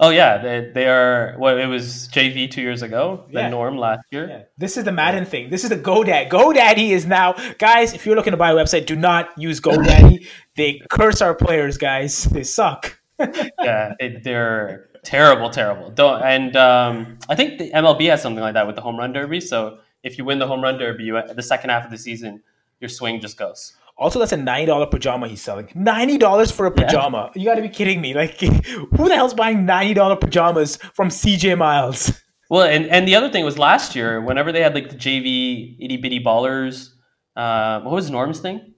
Oh 0.00 0.10
yeah, 0.10 0.38
they 0.38 0.70
they 0.74 0.86
are. 0.86 1.36
Well, 1.38 1.58
it 1.58 1.66
was 1.66 2.08
JV 2.08 2.50
two 2.50 2.60
years 2.60 2.82
ago. 2.82 3.24
Yeah. 3.30 3.44
The 3.44 3.50
norm 3.50 3.78
last 3.78 4.02
year. 4.10 4.28
Yeah. 4.28 4.42
This 4.58 4.76
is 4.76 4.84
the 4.84 4.92
Madden 4.92 5.24
thing. 5.24 5.50
This 5.50 5.64
is 5.64 5.70
the 5.70 5.76
GoDaddy. 5.76 6.28
GoDaddy 6.28 6.90
is 6.90 7.06
now, 7.06 7.34
guys. 7.58 7.92
If 7.94 8.04
you're 8.04 8.16
looking 8.16 8.32
to 8.32 8.36
buy 8.36 8.50
a 8.50 8.54
website, 8.54 8.86
do 8.86 8.96
not 8.96 9.36
use 9.38 9.60
GoDaddy. 9.60 10.26
they 10.56 10.80
curse 10.90 11.22
our 11.22 11.34
players, 11.34 11.78
guys. 11.78 12.24
They 12.24 12.42
suck. 12.42 12.98
yeah, 13.18 13.94
it, 14.00 14.24
they're 14.24 14.88
terrible, 15.04 15.50
terrible. 15.50 15.90
Don't 15.90 16.22
and 16.22 16.56
um, 16.56 17.18
I 17.28 17.34
think 17.34 17.58
the 17.58 17.70
MLB 17.70 18.08
has 18.10 18.22
something 18.22 18.42
like 18.42 18.54
that 18.54 18.66
with 18.66 18.76
the 18.76 18.82
home 18.82 18.96
run 18.98 19.12
derby. 19.12 19.40
So 19.40 19.78
if 20.02 20.18
you 20.18 20.24
win 20.24 20.38
the 20.38 20.46
home 20.46 20.62
run 20.62 20.78
derby, 20.78 21.04
you, 21.04 21.20
the 21.34 21.42
second 21.42 21.70
half 21.70 21.84
of 21.84 21.90
the 21.90 21.98
season, 21.98 22.42
your 22.80 22.88
swing 22.88 23.20
just 23.20 23.36
goes. 23.36 23.76
Also, 24.02 24.18
that's 24.18 24.32
a 24.32 24.36
ninety 24.36 24.66
dollar 24.66 24.86
pajama 24.86 25.28
he's 25.28 25.40
selling. 25.40 25.68
Ninety 25.74 26.18
dollars 26.18 26.50
for 26.50 26.66
a 26.66 26.70
pajama? 26.70 27.30
You 27.34 27.44
got 27.44 27.54
to 27.54 27.62
be 27.62 27.68
kidding 27.68 28.00
me! 28.00 28.14
Like, 28.14 28.38
who 28.40 29.08
the 29.08 29.14
hell's 29.14 29.34
buying 29.34 29.64
ninety 29.64 29.94
dollar 29.94 30.16
pajamas 30.16 30.76
from 30.94 31.08
CJ 31.08 31.56
Miles? 31.56 32.12
Well, 32.50 32.64
and, 32.64 32.84
and 32.86 33.08
the 33.08 33.14
other 33.14 33.30
thing 33.30 33.46
was 33.46 33.58
last 33.58 33.96
year, 33.96 34.20
whenever 34.20 34.52
they 34.52 34.60
had 34.60 34.74
like 34.74 34.90
the 34.90 34.96
JV 34.96 35.76
itty 35.80 35.96
bitty 35.96 36.22
ballers, 36.22 36.90
uh, 37.34 37.80
what 37.80 37.94
was 37.94 38.10
Norm's 38.10 38.40
thing? 38.40 38.74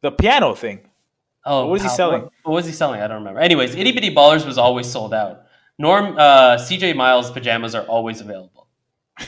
The 0.00 0.12
piano 0.12 0.54
thing. 0.54 0.88
Oh, 1.44 1.62
What 1.66 1.72
was 1.72 1.82
he 1.82 1.88
selling? 1.88 2.22
What, 2.22 2.32
what 2.44 2.52
was 2.52 2.66
he 2.66 2.72
selling? 2.72 3.02
I 3.02 3.06
don't 3.06 3.18
remember. 3.18 3.40
Anyways, 3.40 3.74
itty 3.74 3.92
bitty 3.92 4.14
ballers 4.14 4.46
was 4.46 4.56
always 4.56 4.90
sold 4.90 5.12
out. 5.12 5.42
Norm, 5.78 6.16
uh, 6.16 6.56
CJ 6.56 6.96
Miles 6.96 7.30
pajamas 7.30 7.74
are 7.74 7.84
always 7.84 8.20
available. 8.20 8.68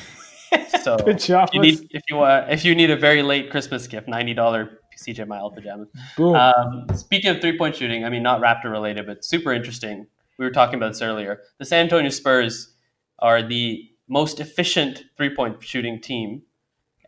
So 0.83 0.97
Pajamas. 0.97 1.51
if 1.51 1.55
you 1.55 1.61
need 1.61 1.89
if 1.91 2.03
you 2.09 2.21
uh, 2.21 2.47
if 2.49 2.65
you 2.65 2.75
need 2.75 2.91
a 2.91 2.97
very 2.97 3.23
late 3.23 3.51
Christmas 3.51 3.87
gift, 3.87 4.09
ninety 4.09 4.33
dollar 4.33 4.78
CJ 4.99 5.27
Miles 5.27 5.53
pajamas. 5.55 5.89
Um, 6.19 6.87
speaking 6.95 7.31
of 7.31 7.41
three 7.41 7.57
point 7.57 7.77
shooting, 7.77 8.05
I 8.05 8.11
mean 8.11 8.23
not 8.23 8.41
Raptor 8.41 8.71
related, 8.71 9.07
but 9.07 9.25
super 9.25 9.53
interesting. 9.53 10.07
We 10.39 10.45
were 10.45 10.51
talking 10.51 10.77
about 10.77 10.93
this 10.93 11.03
earlier. 11.03 11.41
The 11.59 11.65
San 11.65 11.85
Antonio 11.85 12.11
Spurs 12.11 12.75
are 13.19 13.43
the 13.43 13.89
most 14.09 14.41
efficient 14.41 15.05
three 15.17 15.35
point 15.35 15.63
shooting 15.63 16.01
team, 16.01 16.43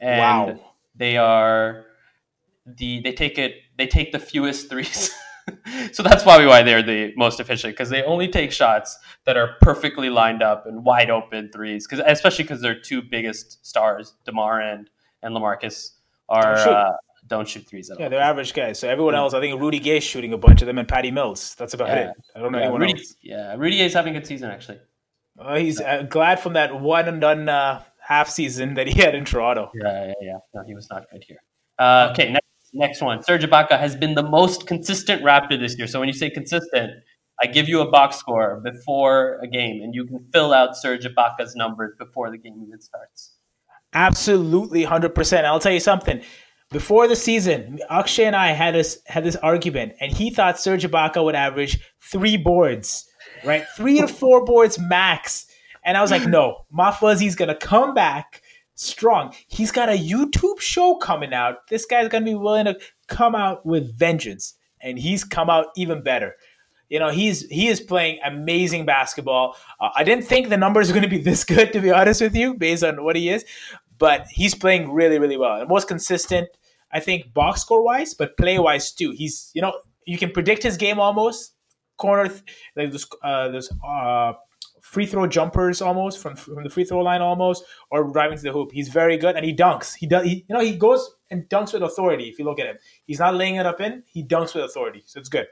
and 0.01 0.19
Wow. 0.59 0.61
they 0.95 1.17
are 1.17 1.87
the 2.67 3.01
they 3.03 3.13
take 3.13 3.39
it 3.39 3.55
they 3.77 3.87
take 3.87 4.13
the 4.13 4.19
fewest 4.19 4.69
threes. 4.69 5.11
so 5.93 6.03
that's 6.03 6.23
probably 6.23 6.47
why 6.47 6.63
they're 6.63 6.83
the 6.83 7.13
most 7.17 7.41
efficient 7.41 7.73
because 7.73 7.91
they 7.91 8.03
only 8.05 8.29
take 8.29 8.53
shots 8.53 8.99
that 9.25 9.37
are 9.37 9.57
perfectly 9.61 10.11
lined 10.11 10.43
up 10.43 10.67
and 10.67 10.85
wide 10.85 11.11
open 11.11 11.51
threes. 11.53 11.87
Because 11.87 12.05
especially 12.07 12.45
because 12.45 12.61
their 12.61 12.79
two 12.79 13.03
biggest 13.03 13.65
stars, 13.67 14.15
DeMar 14.25 14.61
and 14.61 14.91
and 15.23 15.35
LaMarcus, 15.35 15.93
are 16.29 16.57
uh, 16.57 16.93
don't 17.31 17.49
shoot 17.49 17.67
threes 17.67 17.91
at 17.91 17.99
yeah, 17.99 18.05
all. 18.07 18.11
they're 18.11 18.21
average 18.21 18.53
guys. 18.53 18.79
So 18.79 18.89
everyone 18.89 19.15
else, 19.15 19.33
I 19.33 19.41
think 19.41 19.59
Rudy 19.61 19.79
Gay's 19.79 20.05
shooting 20.05 20.33
a 20.35 20.39
bunch 20.39 20.61
of 20.61 20.67
them, 20.67 20.77
and 20.79 20.87
Patty 20.87 21.11
Mills. 21.11 21.55
That's 21.55 21.73
about 21.73 21.89
Yeah. 21.89 22.11
it. 22.11 22.17
I 22.37 22.41
don't 22.41 22.53
know 22.53 22.59
Yeah, 22.59 22.65
anyone 22.65 22.81
Rudy, 22.83 22.93
else. 22.95 23.15
yeah, 23.23 23.55
Rudy 23.57 23.81
is 23.81 23.95
having 23.95 24.15
a 24.17 24.19
good 24.21 24.27
season 24.27 24.51
actually. 24.51 24.81
Uh, 25.39 25.57
he's 25.57 25.81
uh, 25.81 26.03
glad 26.11 26.41
from 26.41 26.53
that 26.55 26.79
one 26.79 27.09
and 27.09 27.21
done 27.21 27.49
uh, 27.49 27.83
half 28.07 28.29
season 28.29 28.75
that 28.75 28.87
he 28.89 29.01
had 29.01 29.15
in 29.15 29.25
Toronto. 29.25 29.71
Yeah, 29.75 30.07
yeah, 30.09 30.13
yeah. 30.21 30.37
No, 30.55 30.63
he 30.67 30.75
was 30.75 30.89
not 30.91 31.05
good 31.11 31.25
here. 31.27 31.39
Uh, 31.79 32.09
okay, 32.13 32.31
next, 32.31 32.47
next 32.75 33.01
one. 33.01 33.23
Serge 33.23 33.45
Ibaka 33.45 33.79
has 33.79 33.97
been 33.97 34.15
the 34.15 34.23
most 34.23 34.67
consistent 34.67 35.23
Raptor 35.23 35.59
this 35.59 35.79
year. 35.79 35.87
So 35.87 35.99
when 35.99 36.09
you 36.09 36.13
say 36.13 36.29
consistent, 36.29 36.93
I 37.43 37.47
give 37.47 37.71
you 37.71 37.81
a 37.81 37.91
box 37.91 38.17
score 38.17 38.61
before 38.63 39.39
a 39.43 39.47
game, 39.47 39.83
and 39.83 39.95
you 39.95 40.05
can 40.05 40.19
fill 40.33 40.53
out 40.53 40.77
Serge 40.77 41.07
Ibaka's 41.07 41.57
numbers 41.57 41.95
before 41.99 42.31
the 42.31 42.37
game 42.37 42.63
even 42.67 42.81
starts. 42.83 43.37
Absolutely, 43.95 44.85
hundred 44.85 45.15
percent. 45.15 45.47
I'll 45.47 45.59
tell 45.61 45.73
you 45.73 45.81
something. 45.81 46.21
Before 46.71 47.09
the 47.09 47.17
season, 47.17 47.81
Akshay 47.91 48.25
and 48.25 48.37
I 48.37 48.53
had 48.53 48.77
this 48.77 48.99
had 49.07 49.25
this 49.25 49.35
argument, 49.37 49.95
and 50.01 50.13
he 50.13 50.31
thought 50.31 50.59
Serge 50.61 50.85
Ibaka 50.85 51.23
would 51.25 51.35
average 51.35 51.81
three 52.01 52.37
boards, 52.37 53.07
right? 53.45 53.65
Three 53.77 54.01
to 54.01 54.07
four 54.07 54.45
boards 54.45 54.79
max. 54.79 55.47
And 55.85 55.97
I 55.97 56.03
was 56.03 56.11
like, 56.11 56.27
no, 56.27 56.67
Mafuzi's 56.73 57.35
gonna 57.35 57.57
come 57.57 57.93
back 57.93 58.43
strong. 58.77 59.35
He's 59.49 59.73
got 59.73 59.89
a 59.89 59.99
YouTube 59.99 60.61
show 60.61 60.95
coming 60.97 61.35
out. 61.35 61.67
This 61.69 61.87
guy's 61.87 62.09
gonna 62.09 62.25
be 62.25 62.37
willing 62.37 62.67
to 62.67 62.79
come 63.09 63.35
out 63.35 63.67
with 63.67 63.99
vengeance, 63.99 64.55
and 64.81 64.97
he's 64.97 65.25
come 65.25 65.51
out 65.51 65.67
even 65.77 66.05
better. 66.05 66.37
You 66.89 66.99
know, 66.99 67.09
he's 67.11 67.49
he 67.49 67.69
is 67.69 67.81
playing 67.81 68.19
amazing 68.25 68.85
basketball. 68.85 69.57
Uh, 69.81 69.91
I 69.97 70.05
didn't 70.05 70.25
think 70.25 70.49
the 70.49 70.57
numbers 70.57 70.91
are 70.91 70.93
going 70.93 71.05
to 71.05 71.09
be 71.09 71.23
this 71.23 71.45
good, 71.45 71.73
to 71.73 71.81
be 71.81 71.91
honest 71.91 72.21
with 72.21 72.35
you, 72.35 72.55
based 72.55 72.85
on 72.85 73.03
what 73.03 73.17
he 73.17 73.29
is. 73.29 73.45
But 73.99 74.27
he's 74.29 74.55
playing 74.55 74.93
really, 74.93 75.19
really 75.19 75.37
well. 75.37 75.61
And 75.61 75.69
most 75.69 75.87
consistent, 75.87 76.49
I 76.93 77.01
think, 77.01 77.33
box 77.33 77.63
score 77.63 77.83
wise, 77.83 78.15
but 78.15 78.37
play 78.37 78.59
wise 78.59 78.93
too. 78.93 79.13
He's 79.13 79.51
you 79.55 79.63
know 79.63 79.75
you 80.07 80.19
can 80.19 80.31
predict 80.31 80.63
his 80.63 80.77
game 80.77 80.99
almost 80.99 81.55
corner 82.01 82.33
like 82.77 82.91
those 82.91 83.07
uh, 83.23 83.49
those 83.49 83.71
uh, 83.87 84.33
free 84.83 85.07
throw 85.07 85.27
jumpers 85.27 85.81
almost 85.81 86.19
from 86.19 86.35
from 86.35 86.65
the 86.65 86.71
free 86.71 86.85
throw 86.85 87.01
line 87.01 87.21
almost 87.21 87.65
or 87.91 88.11
driving 88.11 88.37
to 88.37 88.43
the 88.43 88.53
hoop. 88.53 88.73
He's 88.73 88.89
very 88.89 89.17
good 89.19 89.37
and 89.37 89.45
he 89.45 89.55
dunks. 89.55 89.95
He 89.95 90.07
does. 90.07 90.25
He, 90.25 90.47
you 90.49 90.55
know 90.55 90.61
he 90.61 90.77
goes 90.77 91.09
and 91.31 91.45
dunks 91.49 91.73
with 91.73 91.83
authority. 91.83 92.25
If 92.25 92.39
you 92.39 92.45
look 92.45 92.59
at 92.59 92.67
him, 92.67 92.79
he's 93.05 93.21
not 93.21 93.35
laying 93.35 93.57
it 93.57 93.67
up 93.67 93.81
in. 93.81 94.03
He 94.07 94.25
dunks 94.25 94.55
with 94.55 94.65
authority. 94.65 95.03
So 95.07 95.21
it's 95.21 95.29
good. 95.29 95.47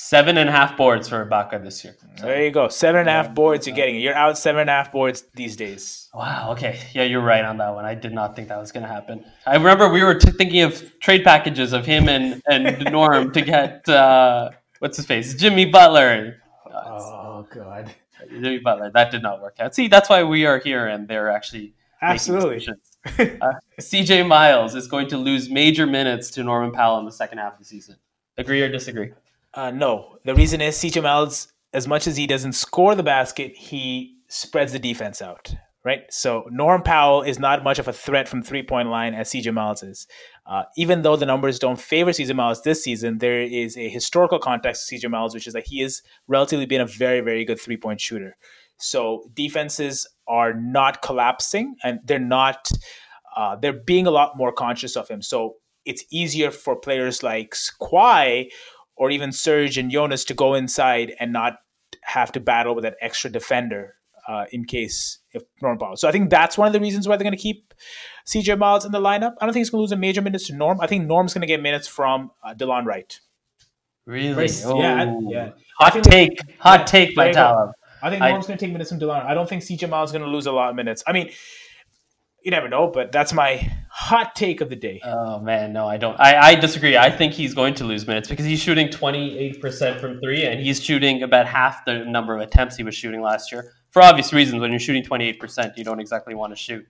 Seven 0.00 0.38
and 0.38 0.48
a 0.48 0.52
half 0.52 0.76
boards 0.76 1.08
for 1.08 1.26
Ibaka 1.26 1.60
this 1.60 1.82
year. 1.82 1.96
There 2.20 2.44
you 2.44 2.52
go. 2.52 2.68
Seven 2.68 3.00
and 3.00 3.08
a 3.08 3.12
half 3.12 3.34
boards 3.34 3.66
you're 3.66 3.74
getting. 3.74 3.96
It. 3.96 3.98
You're 3.98 4.14
out 4.14 4.38
seven 4.38 4.60
and 4.60 4.70
a 4.70 4.72
half 4.72 4.92
boards 4.92 5.24
these 5.34 5.56
days. 5.56 6.08
Wow. 6.14 6.52
Okay. 6.52 6.78
Yeah, 6.92 7.02
you're 7.02 7.20
right 7.20 7.44
on 7.44 7.58
that 7.58 7.74
one. 7.74 7.84
I 7.84 7.96
did 7.96 8.12
not 8.12 8.36
think 8.36 8.46
that 8.46 8.60
was 8.60 8.70
going 8.70 8.84
to 8.84 8.88
happen. 8.88 9.24
I 9.44 9.54
remember 9.54 9.88
we 9.88 10.04
were 10.04 10.14
t- 10.14 10.30
thinking 10.30 10.62
of 10.62 11.00
trade 11.00 11.24
packages 11.24 11.72
of 11.72 11.84
him 11.84 12.08
and 12.08 12.40
and 12.48 12.84
Norm 12.92 13.32
to 13.32 13.40
get 13.40 13.88
uh, 13.88 14.50
what's 14.78 14.98
his 14.98 15.04
face, 15.04 15.34
Jimmy 15.34 15.64
Butler. 15.64 16.36
Oh 16.72 17.44
god. 17.52 17.92
Jimmy 18.30 18.60
Butler. 18.60 18.92
That 18.94 19.10
did 19.10 19.22
not 19.24 19.42
work 19.42 19.56
out. 19.58 19.74
See, 19.74 19.88
that's 19.88 20.08
why 20.08 20.22
we 20.22 20.46
are 20.46 20.60
here, 20.60 20.86
and 20.86 21.08
they're 21.08 21.28
actually 21.28 21.74
Absolutely. 22.00 22.64
Uh, 23.18 23.52
CJ 23.80 24.28
Miles 24.28 24.76
is 24.76 24.86
going 24.86 25.08
to 25.08 25.16
lose 25.16 25.50
major 25.50 25.88
minutes 25.88 26.30
to 26.32 26.44
Norman 26.44 26.70
Powell 26.70 27.00
in 27.00 27.04
the 27.04 27.10
second 27.10 27.38
half 27.38 27.54
of 27.54 27.58
the 27.58 27.64
season. 27.64 27.96
Agree 28.36 28.62
or 28.62 28.70
disagree? 28.70 29.10
Uh, 29.54 29.70
no. 29.70 30.18
The 30.24 30.34
reason 30.34 30.60
is 30.60 30.76
CJ 30.76 31.02
Miles, 31.02 31.52
as 31.72 31.88
much 31.88 32.06
as 32.06 32.16
he 32.16 32.26
doesn't 32.26 32.52
score 32.52 32.94
the 32.94 33.02
basket, 33.02 33.56
he 33.56 34.16
spreads 34.28 34.72
the 34.72 34.78
defense 34.78 35.22
out. 35.22 35.54
Right? 35.84 36.02
So 36.10 36.44
Norm 36.50 36.82
Powell 36.82 37.22
is 37.22 37.38
not 37.38 37.64
much 37.64 37.78
of 37.78 37.88
a 37.88 37.94
threat 37.94 38.28
from 38.28 38.42
three 38.42 38.62
point 38.62 38.88
line 38.88 39.14
as 39.14 39.30
CJ 39.30 39.54
Miles 39.54 39.82
is. 39.82 40.06
Uh, 40.44 40.64
even 40.76 41.02
though 41.02 41.16
the 41.16 41.24
numbers 41.24 41.58
don't 41.58 41.80
favor 41.80 42.10
CJ 42.10 42.34
Miles 42.34 42.62
this 42.62 42.84
season, 42.84 43.18
there 43.18 43.40
is 43.40 43.76
a 43.76 43.88
historical 43.88 44.38
context 44.38 44.86
to 44.88 44.96
CJ 44.96 45.10
Miles, 45.10 45.32
which 45.32 45.46
is 45.46 45.54
that 45.54 45.66
he 45.66 45.80
has 45.80 46.02
relatively 46.26 46.66
been 46.66 46.82
a 46.82 46.86
very, 46.86 47.20
very 47.20 47.44
good 47.44 47.60
three 47.60 47.76
point 47.76 48.00
shooter. 48.00 48.36
So 48.76 49.30
defenses 49.34 50.06
are 50.26 50.52
not 50.52 51.00
collapsing 51.00 51.76
and 51.82 52.00
they're 52.04 52.18
not, 52.18 52.70
uh, 53.36 53.56
they're 53.56 53.72
being 53.72 54.06
a 54.06 54.10
lot 54.10 54.36
more 54.36 54.52
conscious 54.52 54.94
of 54.94 55.08
him. 55.08 55.22
So 55.22 55.54
it's 55.84 56.04
easier 56.10 56.50
for 56.50 56.76
players 56.76 57.22
like 57.22 57.54
Kawhi 57.80 58.50
or 58.98 59.10
even 59.10 59.32
Serge 59.32 59.78
and 59.78 59.90
Jonas 59.90 60.24
to 60.26 60.34
go 60.34 60.54
inside 60.54 61.14
and 61.20 61.32
not 61.32 61.58
have 62.02 62.32
to 62.32 62.40
battle 62.40 62.74
with 62.74 62.82
that 62.84 62.96
extra 63.00 63.30
defender 63.30 63.94
uh, 64.28 64.44
in 64.52 64.64
case 64.64 65.18
if 65.32 65.42
Norm 65.62 65.78
Powell. 65.78 65.96
So 65.96 66.08
I 66.08 66.12
think 66.12 66.28
that's 66.30 66.58
one 66.58 66.66
of 66.66 66.72
the 66.72 66.80
reasons 66.80 67.08
why 67.08 67.16
they're 67.16 67.24
going 67.24 67.36
to 67.36 67.42
keep 67.42 67.72
CJ 68.26 68.58
Miles 68.58 68.84
in 68.84 68.92
the 68.92 69.00
lineup. 69.00 69.34
I 69.40 69.46
don't 69.46 69.52
think 69.54 69.62
he's 69.62 69.70
going 69.70 69.78
to 69.78 69.82
lose 69.82 69.92
a 69.92 69.96
major 69.96 70.20
minutes 70.20 70.48
to 70.48 70.54
Norm. 70.54 70.80
I 70.80 70.86
think 70.86 71.06
Norm's 71.06 71.32
going 71.32 71.40
to 71.42 71.46
get 71.46 71.62
minutes 71.62 71.88
from 71.88 72.30
uh, 72.44 72.54
Delon 72.54 72.84
Wright. 72.84 73.18
Really? 74.06 74.34
Right. 74.34 74.62
Yeah, 74.78 75.04
Oh. 75.08 75.30
yeah. 75.30 75.50
Hot 75.78 75.92
think- 75.92 76.04
take. 76.04 76.40
Hot 76.60 76.80
yeah, 76.80 76.84
take 76.84 77.08
there 77.10 77.16
by 77.16 77.26
you. 77.28 77.34
Talib. 77.34 77.70
I 78.02 78.10
think 78.10 78.22
I- 78.22 78.30
Norm's 78.30 78.46
going 78.46 78.58
to 78.58 78.64
take 78.64 78.72
minutes 78.72 78.90
from 78.90 79.00
Delon. 79.00 79.24
I 79.24 79.34
don't 79.34 79.48
think 79.48 79.62
CJ 79.62 79.88
Miles 79.88 80.10
is 80.10 80.12
going 80.12 80.24
to 80.24 80.30
lose 80.30 80.46
a 80.46 80.52
lot 80.52 80.70
of 80.70 80.76
minutes. 80.76 81.02
I 81.06 81.12
mean, 81.12 81.30
you 82.42 82.50
never 82.50 82.68
know, 82.68 82.88
but 82.88 83.12
that's 83.12 83.32
my 83.32 83.70
hot 83.90 84.34
take 84.34 84.60
of 84.60 84.68
the 84.68 84.76
day. 84.76 85.00
Oh 85.04 85.40
man, 85.40 85.72
no, 85.72 85.86
I 85.86 85.96
don't. 85.96 86.18
I, 86.18 86.50
I 86.50 86.54
disagree. 86.54 86.96
I 86.96 87.10
think 87.10 87.32
he's 87.32 87.54
going 87.54 87.74
to 87.74 87.84
lose 87.84 88.06
minutes 88.06 88.28
because 88.28 88.46
he's 88.46 88.60
shooting 88.60 88.88
28% 88.88 90.00
from 90.00 90.20
three, 90.20 90.44
and 90.44 90.60
he's 90.60 90.82
shooting 90.82 91.22
about 91.22 91.46
half 91.46 91.84
the 91.84 92.04
number 92.04 92.34
of 92.34 92.40
attempts 92.40 92.76
he 92.76 92.84
was 92.84 92.94
shooting 92.94 93.20
last 93.20 93.50
year. 93.52 93.72
For 93.90 94.02
obvious 94.02 94.32
reasons, 94.32 94.60
when 94.60 94.70
you're 94.70 94.80
shooting 94.80 95.02
28%, 95.02 95.76
you 95.76 95.84
don't 95.84 96.00
exactly 96.00 96.34
want 96.34 96.52
to 96.52 96.56
shoot 96.56 96.86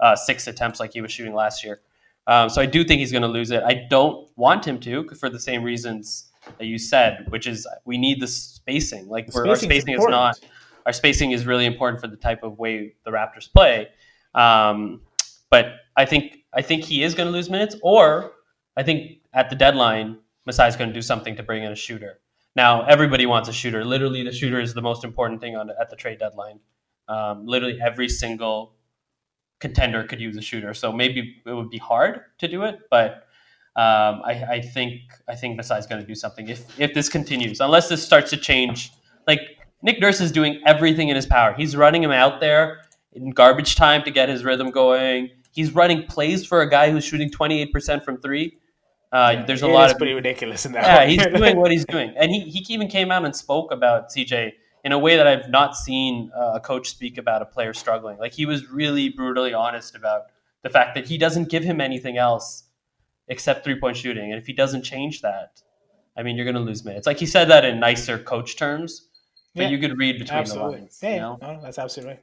uh, 0.00 0.16
six 0.16 0.46
attempts 0.46 0.80
like 0.80 0.92
he 0.92 1.00
was 1.00 1.12
shooting 1.12 1.34
last 1.34 1.64
year. 1.64 1.80
Um, 2.26 2.48
so 2.48 2.60
I 2.60 2.66
do 2.66 2.84
think 2.84 3.00
he's 3.00 3.12
going 3.12 3.22
to 3.22 3.28
lose 3.28 3.50
it. 3.50 3.62
I 3.62 3.86
don't 3.88 4.28
want 4.36 4.64
him 4.64 4.78
to 4.80 5.08
for 5.18 5.30
the 5.30 5.40
same 5.40 5.62
reasons 5.62 6.30
that 6.58 6.66
you 6.66 6.78
said, 6.78 7.26
which 7.28 7.46
is 7.46 7.66
we 7.84 7.98
need 7.98 8.20
the 8.20 8.26
spacing. 8.26 9.08
Like 9.08 9.28
we're, 9.32 9.48
our 9.48 9.56
spacing 9.56 9.94
is 9.94 10.04
not 10.06 10.38
our 10.86 10.92
spacing 10.92 11.32
is 11.32 11.46
really 11.46 11.66
important 11.66 12.00
for 12.00 12.08
the 12.08 12.16
type 12.16 12.42
of 12.42 12.58
way 12.58 12.94
the 13.04 13.10
Raptors 13.10 13.50
play. 13.52 13.88
Um, 14.34 15.02
but 15.50 15.74
I 15.96 16.04
think 16.04 16.38
I 16.52 16.62
think 16.62 16.84
he 16.84 17.02
is 17.02 17.14
going 17.14 17.26
to 17.26 17.32
lose 17.32 17.50
minutes, 17.50 17.76
or 17.82 18.32
I 18.76 18.82
think 18.82 19.20
at 19.32 19.50
the 19.50 19.56
deadline, 19.56 20.18
Masai 20.46 20.68
is 20.68 20.76
going 20.76 20.90
to 20.90 20.94
do 20.94 21.02
something 21.02 21.36
to 21.36 21.42
bring 21.42 21.62
in 21.64 21.72
a 21.72 21.76
shooter. 21.76 22.20
Now 22.56 22.82
everybody 22.86 23.26
wants 23.26 23.48
a 23.48 23.52
shooter. 23.52 23.84
Literally, 23.84 24.22
the 24.24 24.32
shooter 24.32 24.60
is 24.60 24.74
the 24.74 24.82
most 24.82 25.04
important 25.04 25.40
thing 25.40 25.56
on 25.56 25.70
at 25.70 25.90
the 25.90 25.96
trade 25.96 26.18
deadline. 26.18 26.60
Um, 27.08 27.46
literally, 27.46 27.78
every 27.84 28.08
single 28.08 28.74
contender 29.60 30.04
could 30.04 30.20
use 30.20 30.36
a 30.36 30.42
shooter. 30.42 30.74
So 30.74 30.90
maybe 30.90 31.36
it 31.44 31.52
would 31.52 31.70
be 31.70 31.78
hard 31.78 32.22
to 32.38 32.48
do 32.48 32.62
it, 32.62 32.80
but 32.90 33.26
um, 33.76 34.22
I, 34.24 34.46
I, 34.48 34.60
think 34.60 35.02
I 35.28 35.36
think 35.36 35.56
Masai's 35.56 35.86
going 35.86 36.00
to 36.00 36.06
do 36.06 36.14
something 36.14 36.48
if 36.48 36.80
if 36.80 36.92
this 36.92 37.08
continues, 37.08 37.60
unless 37.60 37.88
this 37.88 38.04
starts 38.04 38.30
to 38.30 38.36
change. 38.36 38.90
Like 39.26 39.40
Nick 39.82 40.00
Nurse 40.00 40.20
is 40.20 40.32
doing 40.32 40.60
everything 40.66 41.08
in 41.08 41.16
his 41.16 41.26
power. 41.26 41.54
He's 41.54 41.76
running 41.76 42.02
him 42.02 42.10
out 42.10 42.40
there 42.40 42.82
in 43.12 43.30
garbage 43.30 43.76
time 43.76 44.02
to 44.04 44.10
get 44.10 44.28
his 44.28 44.44
rhythm 44.44 44.70
going. 44.70 45.30
He's 45.52 45.74
running 45.74 46.06
plays 46.06 46.46
for 46.46 46.62
a 46.62 46.70
guy 46.70 46.90
who's 46.90 47.04
shooting 47.04 47.30
28% 47.30 48.04
from 48.04 48.20
three. 48.20 48.58
Uh, 49.12 49.32
yeah, 49.34 49.44
there's 49.44 49.62
a 49.62 49.66
lot 49.66 49.90
of 49.90 49.98
pretty 49.98 50.12
ridiculous 50.12 50.64
in 50.64 50.72
that. 50.72 50.84
Yeah, 50.84 51.06
he's 51.06 51.38
doing 51.38 51.56
what 51.56 51.70
he's 51.72 51.84
doing, 51.84 52.14
and 52.16 52.30
he, 52.30 52.42
he 52.42 52.64
even 52.72 52.86
came 52.86 53.10
out 53.10 53.24
and 53.24 53.34
spoke 53.34 53.72
about 53.72 54.10
CJ 54.10 54.52
in 54.84 54.92
a 54.92 54.98
way 54.98 55.16
that 55.16 55.26
I've 55.26 55.48
not 55.50 55.74
seen 55.76 56.30
uh, 56.34 56.52
a 56.54 56.60
coach 56.60 56.88
speak 56.88 57.18
about 57.18 57.42
a 57.42 57.44
player 57.44 57.74
struggling. 57.74 58.18
Like 58.18 58.32
he 58.32 58.46
was 58.46 58.70
really 58.70 59.08
brutally 59.08 59.52
honest 59.52 59.96
about 59.96 60.26
the 60.62 60.70
fact 60.70 60.94
that 60.94 61.06
he 61.06 61.18
doesn't 61.18 61.48
give 61.48 61.64
him 61.64 61.80
anything 61.80 62.18
else 62.18 62.64
except 63.26 63.64
three 63.64 63.80
point 63.80 63.96
shooting, 63.96 64.30
and 64.30 64.40
if 64.40 64.46
he 64.46 64.52
doesn't 64.52 64.82
change 64.82 65.22
that, 65.22 65.60
I 66.16 66.22
mean, 66.22 66.36
you're 66.36 66.44
going 66.44 66.54
to 66.54 66.60
lose 66.60 66.84
minutes. 66.84 67.06
Like 67.06 67.18
he 67.18 67.26
said 67.26 67.48
that 67.48 67.64
in 67.64 67.80
nicer 67.80 68.16
coach 68.16 68.56
terms, 68.56 69.08
but 69.56 69.62
yeah, 69.62 69.68
you 69.70 69.78
could 69.78 69.98
read 69.98 70.20
between 70.20 70.38
absolutely. 70.38 70.72
the 70.72 70.80
lines. 70.82 71.00
Yeah, 71.02 71.14
you 71.14 71.20
know? 71.20 71.38
no, 71.42 71.60
that's 71.62 71.78
absolutely 71.78 72.14
right. 72.14 72.22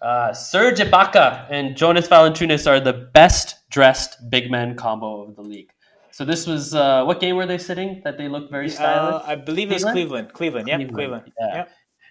Uh, 0.00 0.32
Serge 0.32 0.78
Ibaka 0.78 1.46
and 1.50 1.76
Jonas 1.76 2.08
Valanciunas 2.08 2.66
are 2.66 2.80
the 2.80 2.92
best 2.92 3.56
dressed 3.70 4.30
big 4.30 4.50
men 4.50 4.76
combo 4.76 5.22
of 5.22 5.36
the 5.36 5.42
league. 5.42 5.70
So 6.10 6.24
this 6.24 6.46
was 6.46 6.74
uh, 6.74 7.04
what 7.04 7.20
game 7.20 7.36
were 7.36 7.46
they 7.46 7.58
sitting 7.58 8.00
that 8.04 8.16
they 8.16 8.28
looked 8.28 8.50
very 8.50 8.68
stylish? 8.70 9.22
Uh, 9.22 9.26
I 9.26 9.34
believe 9.34 9.70
it's 9.70 9.84
Cleveland. 9.84 10.32
Cleveland, 10.32 10.66
yeah, 10.66 10.76
Cleveland. 10.76 10.96
Cleveland. 10.96 11.32
Yeah. 11.38 11.64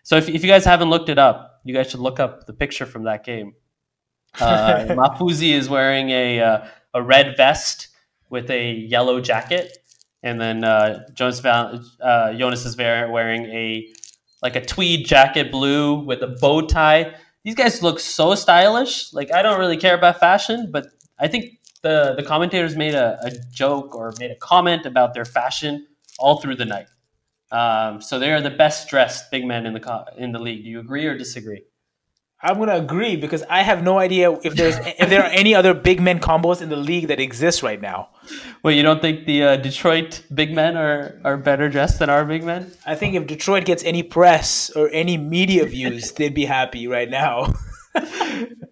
So 0.03 0.17
if, 0.17 0.29
if 0.29 0.43
you 0.43 0.49
guys 0.49 0.63
haven't 0.63 0.91
looked 0.91 1.09
it 1.09 1.17
up, 1.17 1.61
you 1.63 1.73
guys 1.73 1.89
should 1.89 1.99
look 1.99 2.19
up 2.19 2.45
the 2.45 2.53
picture 2.53 2.85
from 2.85 3.03
that 3.05 3.23
game. 3.23 3.53
Uh, 4.37 4.85
Mafuzi 4.87 5.53
is 5.53 5.69
wearing 5.69 6.09
a 6.09 6.41
uh, 6.41 6.67
a 6.93 7.01
red 7.01 7.37
vest 7.37 7.87
with 8.29 8.51
a 8.51 8.73
yellow 8.73 9.21
jacket, 9.21 9.77
and 10.23 10.41
then 10.41 10.65
uh, 10.65 11.07
Jonas 11.13 11.39
Val- 11.39 11.81
uh, 12.01 12.33
Jonas 12.33 12.65
is 12.65 12.75
wearing 12.75 13.45
a 13.45 13.87
like 14.43 14.57
a 14.57 14.61
tweed 14.61 15.05
jacket, 15.05 15.51
blue 15.51 16.01
with 16.01 16.21
a 16.21 16.35
bow 16.41 16.67
tie. 16.67 17.15
These 17.45 17.55
guys 17.55 17.83
look 17.83 17.99
so 17.99 18.33
stylish. 18.35 19.13
Like 19.13 19.31
I 19.31 19.43
don't 19.43 19.59
really 19.59 19.77
care 19.77 19.95
about 19.95 20.19
fashion, 20.19 20.69
but 20.71 20.87
I 21.19 21.27
think 21.27 21.59
the 21.83 22.15
the 22.17 22.23
commentators 22.23 22.75
made 22.75 22.95
a, 22.95 23.19
a 23.21 23.31
joke 23.53 23.95
or 23.95 24.13
made 24.19 24.31
a 24.31 24.35
comment 24.35 24.87
about 24.87 25.13
their 25.13 25.25
fashion 25.25 25.85
all 26.17 26.41
through 26.41 26.55
the 26.55 26.65
night. 26.65 26.87
Um, 27.51 28.01
so 28.01 28.17
they 28.17 28.33
are 28.33 28.41
the 28.41 28.49
best 28.49 28.89
dressed 28.89 29.29
big 29.29 29.45
men 29.45 29.67
in 29.67 29.73
the 29.73 30.05
in 30.17 30.31
the 30.31 30.39
league. 30.39 30.63
Do 30.63 30.69
you 30.71 30.79
agree 30.79 31.05
or 31.05 31.15
disagree? 31.15 31.61
I'm 32.41 32.59
gonna 32.59 32.75
agree 32.75 33.15
because 33.15 33.43
I 33.49 33.63
have 33.63 33.81
no 33.81 33.97
idea 33.97 34.31
if 34.43 34.55
there's 34.55 34.75
if 34.77 35.09
there 35.09 35.23
are 35.23 35.29
any 35.29 35.55
other 35.55 35.73
big 35.73 36.01
men 36.01 36.19
combos 36.19 36.61
in 36.61 36.69
the 36.69 36.75
league 36.75 37.07
that 37.07 37.19
exist 37.19 37.63
right 37.63 37.81
now. 37.81 38.09
Well, 38.61 38.73
you 38.73 38.83
don't 38.83 39.01
think 39.01 39.25
the 39.25 39.43
uh, 39.43 39.55
Detroit 39.57 40.21
big 40.33 40.53
men 40.53 40.77
are 40.77 41.19
are 41.23 41.37
better 41.37 41.69
dressed 41.69 41.99
than 41.99 42.09
our 42.09 42.25
big 42.25 42.43
men? 42.43 42.71
I 42.85 42.95
think 42.95 43.15
if 43.15 43.25
Detroit 43.25 43.65
gets 43.65 43.83
any 43.83 44.03
press 44.03 44.69
or 44.75 44.89
any 44.91 45.17
media 45.17 45.65
views, 45.65 46.11
they'd 46.11 46.35
be 46.35 46.45
happy 46.45 46.87
right 46.87 47.09
now. 47.09 47.53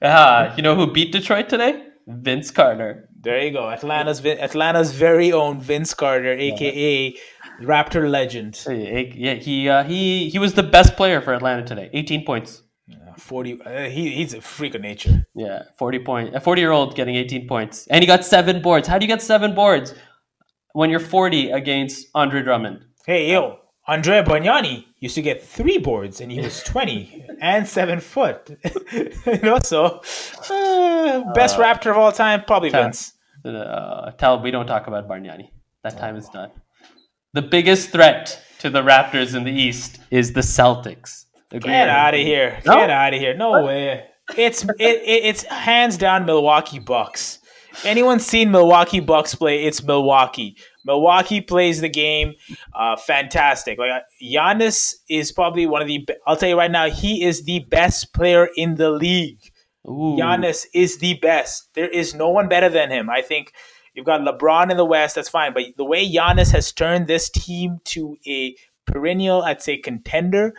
ah, 0.01 0.53
you 0.57 0.61
know 0.61 0.75
who 0.75 0.91
beat 0.91 1.11
Detroit 1.11 1.49
today? 1.49 1.87
Vince 2.05 2.51
Carter. 2.51 3.09
There 3.21 3.41
you 3.41 3.51
go, 3.51 3.69
Atlanta's 3.69 4.23
Atlanta's 4.25 4.91
very 4.91 5.31
own 5.31 5.61
Vince 5.61 5.93
Carter, 5.93 6.33
aka 6.33 7.15
Raptor 7.61 8.09
legend. 8.09 8.61
Yeah, 8.67 9.35
he 9.35 9.69
uh, 9.69 9.83
he 9.83 10.29
he 10.29 10.37
was 10.37 10.53
the 10.53 10.63
best 10.63 10.97
player 10.97 11.21
for 11.21 11.33
Atlanta 11.33 11.63
today. 11.63 11.89
18 11.93 12.25
points. 12.25 12.61
Yeah, 13.17 13.23
40 13.23 13.61
uh, 13.61 13.81
he, 13.89 14.11
he's 14.11 14.33
a 14.33 14.41
freak 14.41 14.75
of 14.75 14.81
nature. 14.81 15.25
Yeah, 15.35 15.63
40 15.77 15.99
point. 15.99 16.35
A 16.35 16.39
40 16.39 16.61
year 16.61 16.71
old 16.71 16.95
getting 16.95 17.15
18 17.15 17.47
points. 17.47 17.87
And 17.87 18.01
he 18.01 18.07
got 18.07 18.25
seven 18.25 18.61
boards. 18.61 18.87
How 18.87 18.97
do 18.97 19.05
you 19.05 19.07
get 19.07 19.21
seven 19.21 19.55
boards 19.55 19.93
when 20.73 20.89
you're 20.89 20.99
40 20.99 21.51
against 21.51 22.07
Andre 22.15 22.41
Drummond? 22.41 22.85
Hey, 23.05 23.31
yo, 23.31 23.59
Andrea 23.87 24.23
Bargnani 24.23 24.85
used 24.99 25.15
to 25.15 25.21
get 25.21 25.43
three 25.43 25.77
boards 25.77 26.21
and 26.21 26.31
he 26.31 26.39
was 26.39 26.63
20 26.65 27.25
and 27.41 27.67
seven 27.67 27.99
foot. 27.99 28.57
you 28.93 29.39
know, 29.41 29.59
so 29.59 30.01
uh, 30.49 31.33
best 31.33 31.57
uh, 31.57 31.63
Raptor 31.63 31.91
of 31.91 31.97
all 31.97 32.11
time, 32.11 32.43
probably 32.45 32.69
tell, 32.69 32.83
Vince. 32.83 33.13
Uh, 33.43 34.11
tell 34.11 34.41
we 34.41 34.51
don't 34.51 34.67
talk 34.67 34.87
about 34.87 35.07
Bargnani. 35.07 35.49
That 35.83 35.97
time 35.97 36.15
is 36.15 36.29
done. 36.29 36.51
The 37.33 37.41
biggest 37.41 37.89
threat 37.89 38.41
to 38.59 38.69
the 38.69 38.81
Raptors 38.81 39.35
in 39.35 39.43
the 39.43 39.51
East 39.51 39.99
is 40.11 40.31
the 40.31 40.41
Celtics. 40.41 41.25
Agree 41.53 41.71
Get 41.71 41.89
out 41.89 42.13
of 42.13 42.19
here! 42.19 42.59
No? 42.65 42.75
Get 42.75 42.89
out 42.89 43.13
of 43.13 43.19
here! 43.19 43.35
No 43.35 43.51
what? 43.51 43.65
way! 43.65 44.05
It's 44.35 44.63
it, 44.63 44.73
it, 44.79 45.25
it's 45.25 45.43
hands 45.43 45.97
down 45.97 46.25
Milwaukee 46.25 46.79
Bucks. 46.79 47.39
Anyone 47.85 48.19
seen 48.19 48.51
Milwaukee 48.51 48.99
Bucks 48.99 49.35
play? 49.35 49.63
It's 49.65 49.83
Milwaukee. 49.83 50.57
Milwaukee 50.85 51.41
plays 51.41 51.81
the 51.81 51.89
game 51.89 52.33
uh, 52.75 52.95
fantastic. 52.95 53.77
Like 53.79 54.03
Giannis 54.21 54.95
is 55.09 55.31
probably 55.31 55.65
one 55.65 55.81
of 55.81 55.87
the. 55.87 56.07
I'll 56.27 56.35
tell 56.35 56.49
you 56.49 56.57
right 56.57 56.71
now, 56.71 56.89
he 56.89 57.23
is 57.23 57.43
the 57.43 57.59
best 57.69 58.13
player 58.13 58.49
in 58.55 58.75
the 58.75 58.91
league. 58.91 59.39
Ooh. 59.87 60.17
Giannis 60.17 60.65
is 60.73 60.97
the 60.97 61.15
best. 61.15 61.69
There 61.73 61.87
is 61.87 62.13
no 62.13 62.29
one 62.29 62.47
better 62.47 62.69
than 62.69 62.89
him. 62.89 63.09
I 63.09 63.21
think 63.21 63.53
You've 63.93 64.05
got 64.05 64.21
LeBron 64.21 64.71
in 64.71 64.77
the 64.77 64.85
West, 64.85 65.15
that's 65.15 65.29
fine. 65.29 65.53
But 65.53 65.63
the 65.77 65.85
way 65.85 66.09
Giannis 66.11 66.51
has 66.51 66.71
turned 66.71 67.07
this 67.07 67.29
team 67.29 67.79
to 67.85 68.17
a 68.25 68.55
perennial, 68.85 69.43
I'd 69.43 69.61
say, 69.61 69.77
contender 69.77 70.55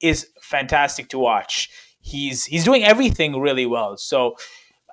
is 0.00 0.28
fantastic 0.52 1.08
to 1.08 1.18
watch. 1.18 1.68
He's 2.00 2.44
he's 2.44 2.64
doing 2.64 2.84
everything 2.84 3.40
really 3.40 3.66
well. 3.66 3.96
So 3.96 4.36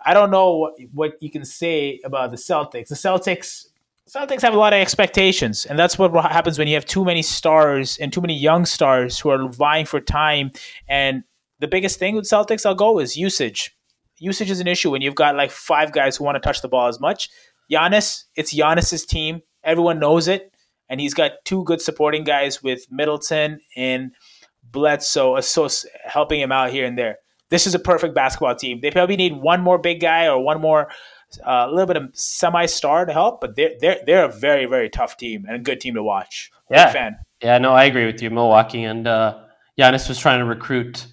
I 0.06 0.14
don't 0.14 0.32
know 0.32 0.56
what, 0.56 0.74
what 0.94 1.12
you 1.22 1.30
can 1.30 1.46
say 1.46 2.00
about 2.04 2.32
the 2.32 2.38
Celtics. 2.38 2.88
The 2.88 2.96
Celtics 2.96 3.66
Celtics 4.10 4.42
have 4.42 4.56
a 4.56 4.58
lot 4.58 4.74
of 4.74 4.80
expectations, 4.80 5.66
and 5.66 5.78
that's 5.78 6.00
what 6.00 6.12
happens 6.32 6.58
when 6.58 6.68
you 6.68 6.74
have 6.74 6.86
too 6.86 7.06
many 7.06 7.22
stars 7.22 7.98
and 8.00 8.12
too 8.12 8.22
many 8.22 8.36
young 8.36 8.66
stars 8.66 9.20
who 9.20 9.30
are 9.30 9.48
vying 9.48 9.86
for 9.86 10.00
time. 10.00 10.50
And 10.88 11.24
the 11.60 11.68
biggest 11.68 12.00
thing 12.00 12.16
with 12.16 12.26
Celtics, 12.26 12.66
I'll 12.66 12.74
go, 12.74 13.00
is 13.00 13.16
usage. 13.16 13.76
Usage 14.18 14.50
is 14.50 14.60
an 14.60 14.68
issue 14.68 14.90
when 14.90 15.04
you've 15.04 15.14
got 15.14 15.36
like 15.36 15.52
five 15.52 15.92
guys 15.92 16.18
who 16.18 16.24
want 16.24 16.38
to 16.38 16.40
touch 16.40 16.64
the 16.64 16.68
ball 16.68 16.88
as 16.88 17.00
much. 17.00 17.30
Giannis, 17.72 18.24
it's 18.36 18.52
Giannis's 18.54 19.06
team. 19.06 19.42
Everyone 19.64 20.00
knows 20.00 20.28
it, 20.28 20.52
and 20.90 21.00
he's 21.00 21.14
got 21.14 21.34
two 21.46 21.64
good 21.66 21.82
supporting 21.82 22.24
guys 22.24 22.64
with 22.64 22.88
Middleton 22.90 23.60
and 23.78 24.12
Bledsoe 24.72 25.40
helping 26.04 26.40
him 26.40 26.52
out 26.52 26.72
here 26.72 26.86
and 26.86 26.98
there. 26.98 27.18
This 27.50 27.66
is 27.66 27.74
a 27.74 27.80
perfect 27.80 28.14
basketball 28.14 28.56
team. 28.56 28.80
They 28.82 28.92
probably 28.92 29.16
need 29.16 29.34
one 29.34 29.62
more 29.62 29.78
big 29.78 30.02
guy 30.02 30.28
or 30.28 30.40
one 30.40 30.62
more 30.62 30.90
a 31.46 31.52
uh, 31.52 31.68
little 31.68 31.86
bit 31.86 31.98
of 31.98 32.10
semi-star 32.14 33.06
to 33.06 33.14
help, 33.14 33.40
but 33.40 33.56
they're 33.56 33.74
they're 33.80 34.00
they're 34.06 34.26
a 34.26 34.32
very 34.32 34.66
very 34.66 34.90
tough 34.90 35.16
team 35.16 35.46
and 35.48 35.56
a 35.56 35.60
good 35.60 35.80
team 35.80 35.94
to 35.94 36.02
watch. 36.02 36.52
Yeah, 36.72 36.86
big 36.86 36.94
fan. 36.94 37.18
Yeah, 37.42 37.58
no, 37.60 37.74
I 37.74 37.86
agree 37.86 38.06
with 38.06 38.22
you. 38.22 38.30
Milwaukee 38.32 38.84
and 38.84 39.08
uh, 39.08 39.38
Giannis 39.80 40.10
was 40.10 40.18
trying 40.18 40.40
to 40.40 40.46
recruit 40.46 41.06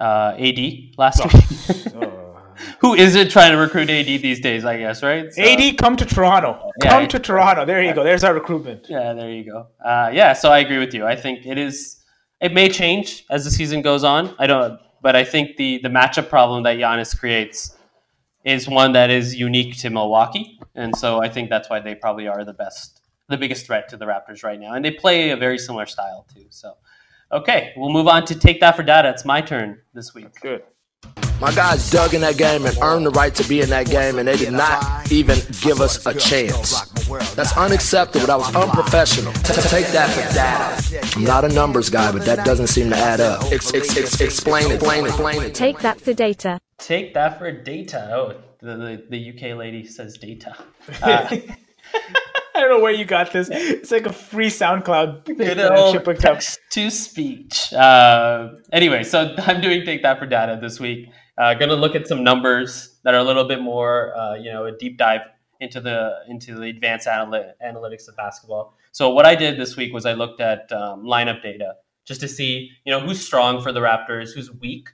uh, 0.00 0.34
AD 0.38 0.58
last 0.98 1.22
oh. 1.24 1.30
week. 1.32 1.94
oh. 1.96 2.20
Who 2.80 2.94
isn't 2.94 3.30
trying 3.30 3.52
to 3.52 3.58
recruit 3.58 3.90
AD 3.90 4.06
these 4.06 4.40
days? 4.40 4.64
I 4.64 4.78
guess 4.78 5.02
right. 5.02 5.32
So, 5.32 5.42
AD, 5.42 5.76
come 5.78 5.96
to 5.96 6.04
Toronto. 6.04 6.70
Come 6.82 7.02
yeah, 7.02 7.08
to 7.08 7.18
Toronto. 7.18 7.64
There 7.64 7.82
you 7.82 7.94
go. 7.94 8.04
There's 8.04 8.24
our 8.24 8.34
recruitment. 8.34 8.86
Yeah, 8.88 9.12
there 9.12 9.30
you 9.30 9.44
go. 9.44 9.68
Uh, 9.84 10.10
yeah, 10.12 10.32
so 10.32 10.50
I 10.50 10.58
agree 10.58 10.78
with 10.78 10.94
you. 10.94 11.06
I 11.06 11.16
think 11.16 11.46
it 11.46 11.58
is. 11.58 12.00
It 12.40 12.52
may 12.52 12.68
change 12.68 13.24
as 13.30 13.44
the 13.44 13.50
season 13.50 13.82
goes 13.82 14.04
on. 14.04 14.34
I 14.38 14.46
don't, 14.46 14.78
but 15.02 15.16
I 15.16 15.24
think 15.24 15.56
the 15.56 15.78
the 15.82 15.88
matchup 15.88 16.28
problem 16.28 16.62
that 16.64 16.76
Giannis 16.76 17.18
creates 17.18 17.76
is 18.44 18.68
one 18.68 18.92
that 18.92 19.10
is 19.10 19.34
unique 19.34 19.78
to 19.78 19.90
Milwaukee, 19.90 20.58
and 20.74 20.94
so 20.96 21.22
I 21.22 21.28
think 21.28 21.48
that's 21.48 21.70
why 21.70 21.80
they 21.80 21.94
probably 21.94 22.28
are 22.28 22.44
the 22.44 22.52
best, 22.52 23.00
the 23.28 23.38
biggest 23.38 23.66
threat 23.66 23.88
to 23.88 23.96
the 23.96 24.04
Raptors 24.04 24.42
right 24.42 24.60
now, 24.60 24.74
and 24.74 24.84
they 24.84 24.90
play 24.90 25.30
a 25.30 25.36
very 25.36 25.58
similar 25.58 25.86
style 25.86 26.26
too. 26.34 26.44
So, 26.50 26.74
okay, 27.32 27.72
we'll 27.76 27.92
move 27.92 28.08
on 28.08 28.26
to 28.26 28.34
take 28.34 28.60
that 28.60 28.76
for 28.76 28.82
data. 28.82 29.08
It's 29.10 29.24
my 29.24 29.40
turn 29.40 29.80
this 29.94 30.12
week. 30.14 30.28
Good. 30.42 30.62
My 31.40 31.52
guys 31.54 31.90
dug 31.90 32.14
in 32.14 32.20
that 32.20 32.36
game 32.36 32.64
and 32.64 32.76
earned 32.80 33.06
the 33.06 33.10
right 33.10 33.34
to 33.34 33.48
be 33.48 33.60
in 33.60 33.68
that 33.70 33.86
game, 33.86 34.18
and 34.18 34.28
they 34.28 34.36
did 34.36 34.52
not 34.52 35.10
even 35.10 35.38
give 35.60 35.80
us 35.80 36.04
a 36.06 36.14
chance. 36.14 36.93
That's 37.34 37.56
unacceptable. 37.56 38.26
That 38.26 38.38
was 38.38 38.54
unprofessional. 38.54 39.32
Take 39.32 39.86
that 39.88 40.10
for 40.10 40.34
data. 40.34 41.16
I'm 41.16 41.24
not 41.24 41.44
a 41.44 41.48
numbers 41.48 41.90
guy, 41.90 42.10
but 42.12 42.24
that 42.24 42.44
doesn't 42.44 42.68
seem 42.68 42.90
to 42.90 42.96
add 42.96 43.20
up. 43.20 43.42
Ex- 43.52 43.74
ex- 43.74 43.96
ex- 43.96 44.20
explain 44.20 44.70
it, 44.70 44.76
explain 44.76 45.04
it, 45.04 45.08
explain 45.08 45.42
it. 45.42 45.54
Take 45.54 45.80
that 45.80 46.00
for 46.00 46.12
data. 46.12 46.60
Take 46.78 47.14
that 47.14 47.38
for 47.38 47.50
data. 47.52 48.10
Oh, 48.12 48.40
the, 48.60 48.76
the, 48.76 49.04
the 49.10 49.30
UK 49.30 49.56
lady 49.56 49.86
says 49.86 50.16
data. 50.18 50.56
Uh, 51.02 51.36
I 52.56 52.60
don't 52.60 52.70
know 52.70 52.80
where 52.80 52.92
you 52.92 53.04
got 53.04 53.32
this. 53.32 53.48
It's 53.50 53.90
like 53.90 54.06
a 54.06 54.12
free 54.12 54.48
SoundCloud 54.48 55.24
thing 55.26 55.36
Good 55.36 55.58
old 55.58 56.04
picked 56.04 56.24
up. 56.24 56.34
text 56.36 56.60
to 56.70 56.88
speech. 56.88 57.72
Uh, 57.72 58.50
anyway, 58.72 59.02
so 59.02 59.34
I'm 59.38 59.60
doing 59.60 59.84
take 59.84 60.02
that 60.02 60.18
for 60.18 60.26
data 60.26 60.58
this 60.60 60.78
week. 60.78 61.08
Uh, 61.36 61.54
going 61.54 61.68
to 61.68 61.74
look 61.74 61.96
at 61.96 62.06
some 62.06 62.22
numbers 62.22 62.96
that 63.02 63.12
are 63.12 63.18
a 63.18 63.24
little 63.24 63.44
bit 63.48 63.60
more, 63.60 64.16
uh, 64.16 64.34
you 64.36 64.52
know, 64.52 64.66
a 64.66 64.72
deep 64.76 64.96
dive 64.98 65.22
into 65.64 65.80
the 65.80 66.20
into 66.28 66.54
the 66.54 66.68
advanced 66.68 67.06
analy- 67.06 67.52
analytics 67.64 68.08
of 68.08 68.16
basketball. 68.16 68.76
So 68.92 69.10
what 69.10 69.26
I 69.26 69.34
did 69.34 69.58
this 69.58 69.76
week 69.76 69.92
was 69.92 70.06
I 70.06 70.12
looked 70.12 70.40
at 70.40 70.70
um, 70.70 71.04
lineup 71.04 71.42
data 71.42 71.74
just 72.04 72.20
to 72.20 72.28
see, 72.28 72.70
you 72.84 72.92
know, 72.92 73.00
who's 73.00 73.20
strong 73.20 73.62
for 73.62 73.72
the 73.72 73.80
Raptors, 73.80 74.32
who's 74.34 74.50
weak. 74.52 74.90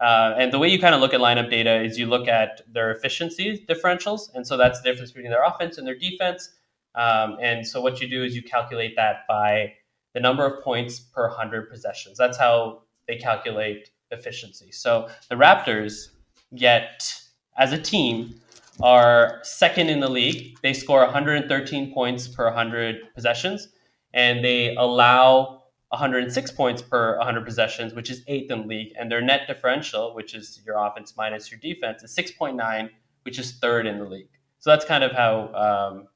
Uh, 0.00 0.34
and 0.36 0.52
the 0.52 0.58
way 0.58 0.68
you 0.68 0.78
kind 0.78 0.94
of 0.94 1.00
look 1.00 1.14
at 1.14 1.20
lineup 1.20 1.50
data 1.50 1.82
is 1.82 1.98
you 1.98 2.06
look 2.06 2.26
at 2.26 2.62
their 2.72 2.90
efficiency 2.90 3.64
differentials, 3.68 4.34
and 4.34 4.46
so 4.46 4.56
that's 4.56 4.80
the 4.80 4.90
difference 4.90 5.12
between 5.12 5.30
their 5.30 5.44
offense 5.44 5.78
and 5.78 5.86
their 5.86 5.94
defense. 5.94 6.50
Um, 6.94 7.36
and 7.40 7.66
so 7.66 7.80
what 7.80 8.00
you 8.00 8.08
do 8.08 8.24
is 8.24 8.34
you 8.34 8.42
calculate 8.42 8.96
that 8.96 9.26
by 9.28 9.74
the 10.14 10.20
number 10.20 10.44
of 10.46 10.62
points 10.62 10.98
per 10.98 11.28
100 11.28 11.70
possessions. 11.70 12.16
That's 12.18 12.38
how 12.38 12.82
they 13.06 13.16
calculate 13.16 13.90
efficiency. 14.10 14.70
So 14.72 15.08
the 15.28 15.34
Raptors 15.34 16.08
get, 16.54 17.14
as 17.56 17.72
a 17.72 17.78
team, 17.78 18.40
are 18.80 19.40
second 19.42 19.88
in 19.88 20.00
the 20.00 20.10
league. 20.10 20.58
They 20.62 20.72
score 20.72 21.00
113 21.00 21.92
points 21.92 22.28
per 22.28 22.44
100 22.46 23.14
possessions, 23.14 23.68
and 24.12 24.44
they 24.44 24.74
allow 24.76 25.62
106 25.90 26.50
points 26.52 26.82
per 26.82 27.16
100 27.18 27.44
possessions, 27.44 27.94
which 27.94 28.10
is 28.10 28.22
eighth 28.26 28.50
in 28.50 28.62
the 28.62 28.66
league. 28.66 28.92
And 28.98 29.10
their 29.10 29.20
net 29.20 29.46
differential, 29.46 30.14
which 30.14 30.34
is 30.34 30.60
your 30.66 30.76
offense 30.76 31.14
minus 31.16 31.50
your 31.50 31.60
defense, 31.60 32.02
is 32.02 32.14
6.9, 32.14 32.90
which 33.22 33.38
is 33.38 33.52
third 33.58 33.86
in 33.86 33.98
the 33.98 34.04
league. 34.04 34.28
So 34.58 34.70
that's 34.70 34.84
kind 34.84 35.04
of 35.04 35.12
how 35.12 35.52
um, 35.54 36.08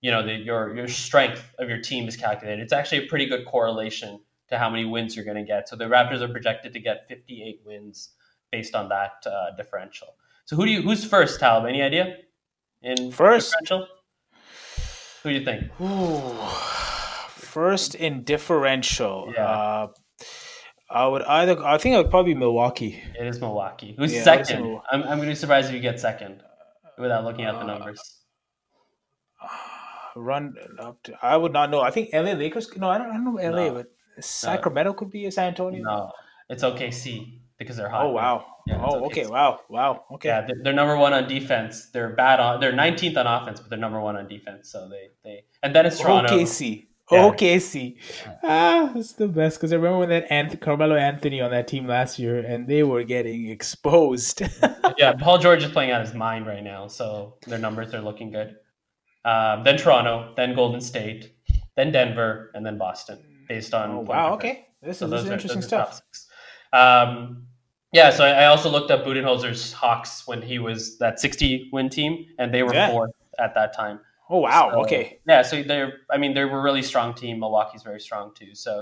you 0.00 0.10
know 0.10 0.24
the, 0.24 0.34
your 0.34 0.76
your 0.76 0.88
strength 0.88 1.54
of 1.58 1.68
your 1.68 1.80
team 1.80 2.06
is 2.06 2.16
calculated. 2.16 2.62
It's 2.62 2.72
actually 2.72 3.06
a 3.06 3.08
pretty 3.08 3.26
good 3.26 3.46
correlation 3.46 4.20
to 4.48 4.58
how 4.58 4.70
many 4.70 4.84
wins 4.84 5.16
you're 5.16 5.24
going 5.24 5.36
to 5.36 5.42
get. 5.42 5.68
So 5.68 5.76
the 5.76 5.84
Raptors 5.84 6.20
are 6.20 6.28
projected 6.28 6.72
to 6.72 6.80
get 6.80 7.06
58 7.08 7.62
wins 7.64 8.10
based 8.50 8.74
on 8.74 8.88
that 8.88 9.24
uh, 9.26 9.56
differential. 9.56 10.08
So 10.48 10.56
who 10.56 10.64
do 10.64 10.70
you 10.72 10.80
who's 10.80 11.04
first, 11.04 11.38
Talib? 11.40 11.66
Any 11.68 11.82
idea? 11.82 12.16
In 12.80 13.12
First? 13.12 13.52
differential? 13.60 13.86
Who 15.22 15.28
do 15.28 15.34
you 15.34 15.44
think? 15.44 15.64
Ooh. 15.78 16.32
First 17.28 17.94
in 17.94 18.24
differential. 18.24 19.30
Yeah. 19.34 19.44
Uh, 19.44 19.86
I 20.88 21.06
would 21.06 21.20
either. 21.24 21.62
I 21.62 21.76
think 21.76 21.96
it 21.96 21.98
would 21.98 22.08
probably 22.08 22.32
be 22.32 22.40
Milwaukee. 22.40 22.98
It 23.20 23.26
is 23.26 23.38
Milwaukee. 23.42 23.94
Who's 23.98 24.14
Yeah, 24.14 24.22
second? 24.22 24.62
Milwaukee. 24.62 24.86
I'm, 24.90 25.02
I'm 25.02 25.18
going 25.18 25.28
to 25.28 25.32
be 25.32 25.34
surprised 25.34 25.68
if 25.68 25.74
you 25.74 25.80
get 25.80 26.00
second 26.00 26.42
without 26.96 27.24
looking 27.24 27.44
at 27.44 27.52
the 27.58 27.64
numbers. 27.64 28.00
Run 30.16 30.54
up 30.78 31.02
to. 31.02 31.12
I 31.20 31.36
would 31.36 31.52
not 31.52 31.70
know. 31.70 31.82
I 31.82 31.90
think 31.90 32.08
LA 32.14 32.32
Lakers. 32.32 32.74
No, 32.74 32.88
I 32.88 32.96
don't, 32.96 33.10
I 33.10 33.12
don't 33.12 33.24
know 33.26 33.32
LA, 33.50 33.66
No. 33.68 33.74
but 33.74 34.24
Sacramento 34.24 34.94
could 34.94 35.10
be 35.10 35.26
a 35.26 35.30
San 35.30 35.48
Antonio. 35.48 35.82
No, 35.82 36.10
it's 36.48 36.64
OKC 36.64 37.40
because 37.58 37.76
they're 37.76 37.88
hot. 37.88 38.06
Oh 38.06 38.10
wow. 38.10 38.44
Yeah, 38.66 38.82
oh 38.84 39.04
okay. 39.06 39.26
Wow. 39.26 39.60
Wow. 39.68 40.04
Okay. 40.12 40.28
Yeah, 40.28 40.42
they're, 40.46 40.56
they're 40.62 40.72
number 40.72 40.96
one 40.96 41.12
on 41.12 41.28
defense. 41.28 41.90
They're 41.92 42.10
bad 42.10 42.40
on. 42.40 42.60
They're 42.60 42.72
19th 42.72 43.16
on 43.16 43.26
offense, 43.26 43.60
but 43.60 43.70
they're 43.70 43.78
number 43.78 44.00
one 44.00 44.16
on 44.16 44.28
defense. 44.28 44.70
So 44.70 44.88
they 44.88 45.08
they 45.24 45.44
and 45.62 45.74
then 45.74 45.86
it's 45.86 45.98
Toronto. 46.00 46.34
OKC. 46.38 46.86
Yeah. 47.10 47.30
OKC. 47.30 47.96
Ah, 48.44 48.92
it's 48.94 49.14
the 49.14 49.28
best 49.28 49.56
because 49.58 49.72
I 49.72 49.76
remember 49.76 49.98
when 50.00 50.10
that 50.10 50.28
Anth- 50.28 50.60
Carmelo 50.60 50.94
Anthony 50.94 51.40
on 51.40 51.50
that 51.52 51.66
team 51.66 51.86
last 51.86 52.18
year, 52.18 52.38
and 52.38 52.68
they 52.68 52.82
were 52.82 53.02
getting 53.04 53.48
exposed. 53.48 54.42
Yeah, 54.98 55.12
Paul 55.12 55.38
George 55.38 55.62
is 55.62 55.70
playing 55.70 55.92
out 55.92 56.04
his 56.04 56.12
mind 56.12 56.46
right 56.46 56.62
now, 56.62 56.88
so 56.88 57.36
their 57.46 57.58
numbers 57.58 57.94
are 57.94 58.00
looking 58.00 58.32
good. 58.32 58.56
Um, 59.24 59.62
then 59.62 59.76
Toronto, 59.78 60.32
then 60.36 60.54
Golden 60.56 60.80
State, 60.80 61.32
then 61.76 61.92
Denver, 61.92 62.50
and 62.54 62.66
then 62.66 62.78
Boston, 62.78 63.18
based 63.48 63.74
on. 63.74 63.90
oh 63.92 64.00
wow. 64.00 64.34
Okay. 64.34 64.66
This 64.82 64.98
So 64.98 65.04
is, 65.06 65.10
this 65.12 65.24
is 65.24 65.30
interesting 65.30 65.58
are 65.60 65.62
stuff. 65.62 66.02
Um, 66.72 67.46
yeah, 67.92 68.10
so 68.10 68.24
I, 68.24 68.30
I 68.30 68.46
also 68.46 68.68
looked 68.68 68.90
up 68.90 69.04
Budenholzer's 69.04 69.72
Hawks 69.72 70.26
when 70.26 70.42
he 70.42 70.58
was 70.58 70.98
that 70.98 71.20
60 71.20 71.70
win 71.72 71.88
team, 71.88 72.26
and 72.38 72.52
they 72.52 72.62
were 72.62 72.74
Yeah. 72.74 72.90
fourth 72.90 73.12
at 73.38 73.54
that 73.54 73.74
time. 73.74 74.00
Oh 74.30 74.38
wow. 74.38 74.70
So, 74.72 74.80
okay. 74.82 75.18
Yeah, 75.26 75.42
so 75.42 75.62
they're. 75.62 76.00
I 76.10 76.18
mean, 76.18 76.34
they 76.34 76.44
were 76.44 76.58
a 76.58 76.62
really 76.62 76.82
strong 76.82 77.14
team. 77.14 77.40
Milwaukee's 77.40 77.82
very 77.82 78.00
strong 78.00 78.32
too. 78.34 78.54
So, 78.54 78.80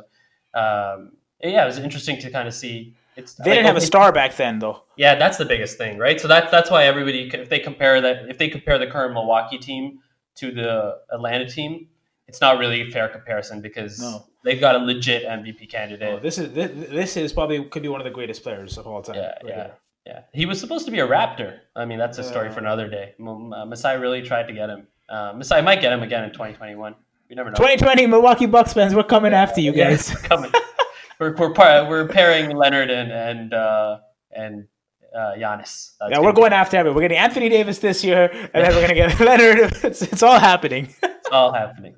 um, 0.55 1.13
yeah, 1.41 1.63
it 1.63 1.67
was 1.67 1.79
interesting 1.79 2.19
to 2.21 2.31
kind 2.31 2.49
of 2.49 2.55
see. 2.55 2.97
It's 3.17 3.35
They 3.35 3.45
like, 3.45 3.51
didn't 3.59 3.67
have 3.67 3.77
a 3.77 3.81
star 3.81 4.13
back 4.13 4.37
then, 4.37 4.59
though. 4.59 4.83
Yeah, 4.97 5.15
that's 5.15 5.39
the 5.39 5.45
biggest 5.45 5.79
thing, 5.79 5.99
right? 5.99 6.21
So 6.21 6.27
that's 6.29 6.51
that's 6.51 6.71
why 6.71 6.85
everybody, 6.85 7.31
if 7.33 7.49
they 7.49 7.61
compare 7.61 8.01
that, 8.01 8.29
if 8.29 8.39
they 8.39 8.49
compare 8.49 8.77
the 8.79 8.89
current 8.89 9.15
Milwaukee 9.15 9.59
team 9.59 10.01
to 10.35 10.51
the 10.51 10.99
Atlanta 11.13 11.49
team, 11.49 11.89
it's 12.29 12.41
not 12.41 12.59
really 12.59 12.81
a 12.83 12.91
fair 12.91 13.09
comparison 13.09 13.61
because 13.61 14.01
No. 14.01 14.25
they've 14.45 14.61
got 14.61 14.75
a 14.75 14.79
legit 14.79 15.25
MVP 15.25 15.69
candidate. 15.71 16.15
Oh, 16.15 16.19
this 16.21 16.39
is 16.39 16.53
this, 16.53 16.71
this 16.91 17.17
is 17.17 17.33
probably 17.33 17.65
could 17.65 17.83
be 17.83 17.89
one 17.89 18.01
of 18.01 18.05
the 18.05 18.11
greatest 18.11 18.43
players 18.43 18.77
of 18.79 18.87
all 18.87 19.03
time. 19.03 19.17
Yeah, 19.17 19.23
right 19.23 19.37
yeah. 19.45 19.55
here. 19.55 19.75
Yeah, 20.07 20.21
he 20.33 20.47
was 20.47 20.61
supposed 20.61 20.85
to 20.87 20.93
be 20.93 21.01
a 21.01 21.07
Raptor. 21.07 21.59
I 21.75 21.85
mean, 21.85 21.99
that's 21.99 22.19
a 22.19 22.23
story 22.25 22.47
Yeah. 22.49 22.55
for 22.55 22.61
another 22.61 22.89
day. 22.89 23.15
Uh, 23.21 23.65
Masai 23.67 23.97
really 23.97 24.23
tried 24.23 24.47
to 24.47 24.53
get 24.53 24.71
him. 24.71 24.87
Uh, 25.09 25.33
Masai 25.35 25.63
might 25.63 25.81
get 25.81 25.93
him 25.93 26.03
again 26.05 26.23
in 26.25 26.31
2021. 26.31 26.95
You 27.29 27.35
never 27.37 27.51
know. 27.51 27.57
2020 27.57 28.07
Milwaukee 28.07 28.47
Bucks 28.47 28.73
fans, 28.73 28.95
we're 28.95 29.03
coming 29.03 29.33
after 29.33 29.61
you 29.61 29.73
Yeah, 29.73 29.91
guys. 29.91 30.15
we're 30.15 30.21
coming. 30.29 30.53
we're 31.19 31.35
we're, 31.37 31.53
par- 31.53 31.89
we're 31.89 32.07
pairing 32.09 32.55
Leonard 32.57 32.89
and 32.91 33.11
and 33.11 33.53
uh, 33.53 33.99
and 34.31 34.69
uh, 35.13 35.33
Giannis. 35.37 35.95
That's 35.99 36.13
Yeah, 36.13 36.21
we're 36.21 36.33
be- 36.33 36.37
going 36.37 36.53
after 36.53 36.77
everyone. 36.77 36.95
We're 36.97 37.03
getting 37.09 37.19
Anthony 37.19 37.49
Davis 37.49 37.79
this 37.81 38.05
year, 38.05 38.31
and 38.33 38.65
then 38.65 38.75
we're 38.77 38.83
gonna 38.83 38.95
get 38.95 39.19
Leonard. 39.29 39.73
It's, 39.83 40.03
it's 40.03 40.23
all 40.23 40.39
happening. 40.39 40.95
It's 41.27 41.33
all 41.33 41.53
happening. 41.53 41.95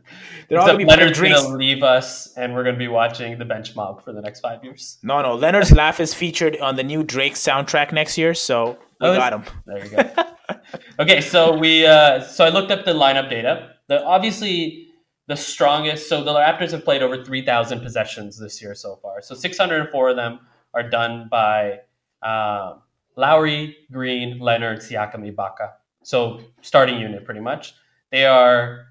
They're 0.48 0.58
all 0.58 0.64
Except 0.64 0.78
gonna 0.78 0.78
be 0.78 0.90
Leonard's 0.90 1.18
drinks. 1.18 1.42
gonna 1.42 1.56
leave 1.56 1.82
us, 1.82 2.32
and 2.36 2.54
we're 2.54 2.64
gonna 2.64 2.78
be 2.78 2.88
watching 2.88 3.38
the 3.38 3.44
bench 3.44 3.76
mob 3.76 4.02
for 4.02 4.12
the 4.12 4.20
next 4.22 4.40
five 4.40 4.64
years. 4.64 4.98
No, 5.02 5.20
no. 5.20 5.34
Leonard's 5.34 5.72
laugh 5.72 6.00
is 6.00 6.14
featured 6.14 6.58
on 6.60 6.76
the 6.76 6.82
new 6.82 7.02
Drake 7.02 7.34
soundtrack 7.34 7.92
next 7.92 8.16
year, 8.16 8.32
so 8.34 8.78
we 9.00 9.08
Oh, 9.08 9.14
got 9.16 9.32
him. 9.34 9.44
There 9.66 9.84
you 9.84 9.90
go. 9.90 10.24
okay, 11.00 11.20
so 11.20 11.56
we 11.56 11.84
uh, 11.86 12.20
so 12.22 12.44
I 12.44 12.48
looked 12.48 12.70
up 12.70 12.84
the 12.84 12.92
lineup 12.94 13.28
data. 13.28 13.74
The 13.88 14.02
obviously 14.02 14.88
the 15.26 15.36
strongest. 15.36 16.08
So 16.08 16.24
the 16.24 16.32
Raptors 16.32 16.70
have 16.70 16.84
played 16.84 17.02
over 17.02 17.22
three 17.22 17.44
thousand 17.44 17.80
possessions 17.82 18.38
this 18.38 18.62
year 18.62 18.74
so 18.74 18.96
far. 19.02 19.20
So 19.20 19.34
six 19.34 19.58
hundred 19.58 19.82
and 19.82 19.90
four 19.90 20.08
of 20.08 20.16
them 20.16 20.40
are 20.74 20.82
done 20.88 21.28
by 21.30 21.80
um, 22.22 22.80
Lowry, 23.16 23.76
Green, 23.92 24.38
Leonard, 24.38 24.78
Siakam, 24.78 25.30
Ibaka. 25.30 25.72
So 26.02 26.40
starting 26.62 26.98
unit 26.98 27.24
pretty 27.26 27.40
much. 27.40 27.74
They 28.10 28.24
are 28.24 28.86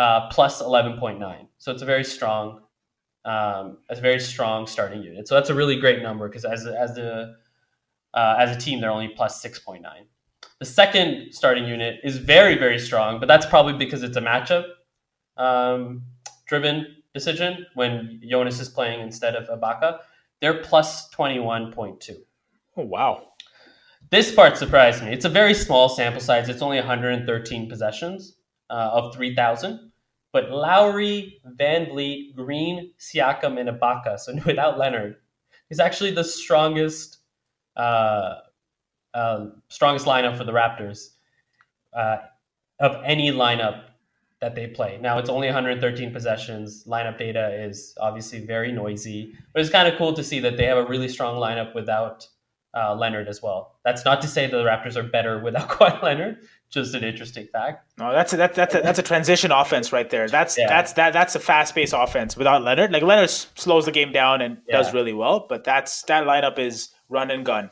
uh, 0.00 0.28
plus 0.30 0.54
eleven 0.60 0.98
point 0.98 1.18
nine. 1.20 1.44
So 1.58 1.72
it's 1.72 1.82
a 1.82 1.86
very 1.94 2.04
strong. 2.04 2.44
Um, 3.24 3.78
a 3.90 3.96
very 4.00 4.20
strong 4.20 4.66
starting 4.66 5.02
unit. 5.02 5.28
So 5.28 5.34
that's 5.36 5.50
a 5.50 5.54
really 5.54 5.76
great 5.84 6.00
number 6.02 6.28
because 6.28 6.44
as 6.46 6.66
a- 6.66 6.78
as 6.78 6.94
the 6.94 7.34
uh, 8.14 8.36
as 8.38 8.56
a 8.56 8.60
team, 8.60 8.80
they're 8.80 8.90
only 8.90 9.08
plus 9.08 9.40
6.9. 9.42 9.82
The 10.58 10.64
second 10.66 11.32
starting 11.32 11.66
unit 11.66 12.00
is 12.04 12.18
very, 12.18 12.56
very 12.58 12.78
strong, 12.78 13.20
but 13.20 13.28
that's 13.28 13.46
probably 13.46 13.74
because 13.74 14.02
it's 14.02 14.16
a 14.16 14.20
matchup 14.20 14.64
um, 15.36 16.04
driven 16.46 16.86
decision 17.14 17.66
when 17.74 18.20
Jonas 18.28 18.60
is 18.60 18.68
playing 18.68 19.00
instead 19.00 19.34
of 19.36 19.48
Ibaka. 19.48 20.00
They're 20.40 20.62
plus 20.62 21.08
21.2. 21.10 22.16
Oh 22.76 22.82
wow. 22.84 23.28
This 24.10 24.34
part 24.34 24.56
surprised 24.56 25.02
me. 25.04 25.12
It's 25.12 25.24
a 25.24 25.28
very 25.30 25.54
small 25.54 25.88
sample 25.88 26.20
size. 26.20 26.48
It's 26.48 26.62
only 26.62 26.78
113 26.78 27.68
possessions 27.68 28.36
uh, 28.70 28.90
of 28.92 29.14
3,000. 29.14 29.89
But 30.32 30.50
Lowry, 30.50 31.40
VanVleet, 31.58 32.36
Green, 32.36 32.92
Siakam, 32.98 33.58
and 33.58 33.68
Ibaka, 33.68 34.18
so 34.18 34.34
without 34.46 34.78
Leonard, 34.78 35.16
is 35.70 35.80
actually 35.80 36.12
the 36.12 36.24
strongest 36.24 37.18
uh, 37.76 38.36
uh, 39.14 39.46
strongest 39.68 40.06
lineup 40.06 40.36
for 40.36 40.44
the 40.44 40.52
Raptors 40.52 41.10
uh, 41.96 42.18
of 42.78 43.00
any 43.04 43.30
lineup 43.30 43.84
that 44.40 44.54
they 44.54 44.66
play. 44.66 44.98
Now 45.00 45.18
it's 45.18 45.28
only 45.28 45.48
113 45.48 46.12
possessions. 46.12 46.84
Lineup 46.84 47.18
data 47.18 47.62
is 47.62 47.94
obviously 48.00 48.44
very 48.46 48.72
noisy, 48.72 49.34
but 49.52 49.60
it's 49.60 49.70
kind 49.70 49.86
of 49.86 49.98
cool 49.98 50.12
to 50.14 50.24
see 50.24 50.40
that 50.40 50.56
they 50.56 50.64
have 50.64 50.78
a 50.78 50.86
really 50.86 51.08
strong 51.08 51.36
lineup 51.36 51.74
without 51.74 52.26
uh, 52.74 52.94
Leonard 52.94 53.28
as 53.28 53.42
well. 53.42 53.78
That's 53.84 54.04
not 54.04 54.22
to 54.22 54.28
say 54.28 54.46
the 54.46 54.64
Raptors 54.64 54.96
are 54.96 55.02
better 55.02 55.40
without 55.40 55.68
Kawhi 55.70 56.02
Leonard. 56.02 56.38
Just 56.70 56.94
an 56.94 57.02
interesting 57.02 57.48
fact. 57.52 57.90
No, 57.98 58.12
that's 58.12 58.32
a, 58.32 58.36
that, 58.36 58.54
that's 58.54 58.74
a, 58.76 58.80
that's 58.80 58.98
a 59.00 59.02
transition 59.02 59.50
offense 59.50 59.92
right 59.92 60.08
there. 60.08 60.28
That's 60.28 60.56
Yeah. 60.56 60.68
that's 60.68 60.92
that 60.94 61.12
that's 61.12 61.34
a 61.34 61.40
fast 61.40 61.74
paced 61.74 61.94
offense 61.96 62.36
without 62.36 62.62
Leonard. 62.62 62.92
Like 62.92 63.02
Leonard 63.02 63.28
slows 63.30 63.86
the 63.86 63.92
game 63.92 64.12
down 64.12 64.40
and 64.40 64.58
does 64.70 64.94
really 64.94 65.12
well, 65.12 65.46
but 65.48 65.64
that's 65.64 66.02
that 66.04 66.24
lineup 66.24 66.58
is 66.60 66.90
run 67.08 67.30
and 67.32 67.44
gun. 67.44 67.70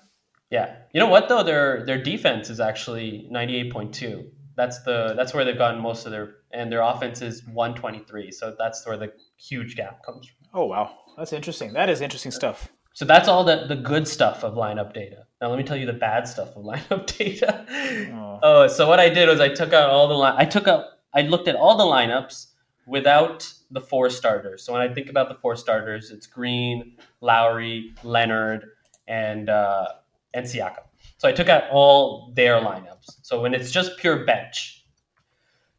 Yeah. 0.51 0.75
You 0.93 0.99
know 1.01 1.07
what 1.09 1.29
though? 1.29 1.45
Their 1.45 1.85
their 1.87 2.03
defense 2.03 2.51
is 2.51 2.59
actually 2.59 3.29
98.2. 3.33 4.29
That's 4.57 4.83
the 4.83 5.15
that's 5.17 5.33
where 5.33 5.45
they've 5.45 5.57
gotten 5.57 5.81
most 5.81 6.05
of 6.05 6.11
their 6.11 6.37
and 6.51 6.73
their 6.73 6.83
offense 6.83 7.23
is 7.23 7.45
123. 7.47 8.33
So 8.33 8.57
that's 8.59 8.85
where 8.85 8.97
the 8.97 9.13
huge 9.37 9.77
gap 9.77 10.03
comes 10.05 10.27
from. 10.27 10.61
Oh 10.61 10.65
wow, 10.67 10.91
that's 11.17 11.33
interesting. 11.33 11.73
That 11.75 11.89
is 11.89 12.01
interesting 12.01 12.33
stuff. 12.33 12.69
So 12.95 13.05
that's 13.05 13.29
all 13.29 13.45
the, 13.45 13.67
the 13.69 13.77
good 13.77 14.09
stuff 14.09 14.43
of 14.43 14.55
lineup 14.55 14.93
data. 14.93 15.27
Now 15.41 15.49
let 15.49 15.59
me 15.59 15.65
tell 15.65 15.77
you 15.77 15.87
the 15.87 15.93
bad 15.93 16.27
stuff 16.27 16.57
of 16.57 16.65
lineup 16.65 17.07
data. 17.17 17.67
Oh. 18.13 18.39
Oh, 18.43 18.67
so 18.69 18.89
what 18.89 19.01
I 19.01 19.09
did 19.09 19.29
was 19.29 19.41
I 19.41 19.49
took 19.49 19.73
out 19.73 19.91
all 19.91 20.09
the 20.09 20.17
li- 20.17 20.35
I 20.37 20.45
took 20.45 20.69
up 20.69 21.01
I 21.15 21.23
looked 21.23 21.49
at 21.49 21.57
all 21.57 21.77
the 21.77 21.85
lineups 21.85 22.47
without 22.87 23.53
the 23.71 23.81
four 23.81 24.11
starters. 24.11 24.63
So 24.63 24.73
when 24.73 24.83
I 24.83 24.93
think 24.93 25.09
about 25.09 25.29
the 25.29 25.35
four 25.37 25.57
starters, 25.57 26.11
it's 26.11 26.27
Green, 26.27 26.97
Lowry, 27.21 27.95
Leonard, 28.03 28.71
and 29.07 29.49
uh, 29.49 29.87
and 30.35 30.47
Siakam. 30.47 30.85
So 31.19 31.29
I 31.29 31.33
took 31.33 31.49
out 31.49 31.65
all 31.71 32.33
their 32.35 32.61
lineups. 32.61 33.19
So 33.23 33.43
when 33.43 33.55
it's 33.55 33.71
just 33.71 33.97
pure 33.99 34.25
bench, 34.25 34.85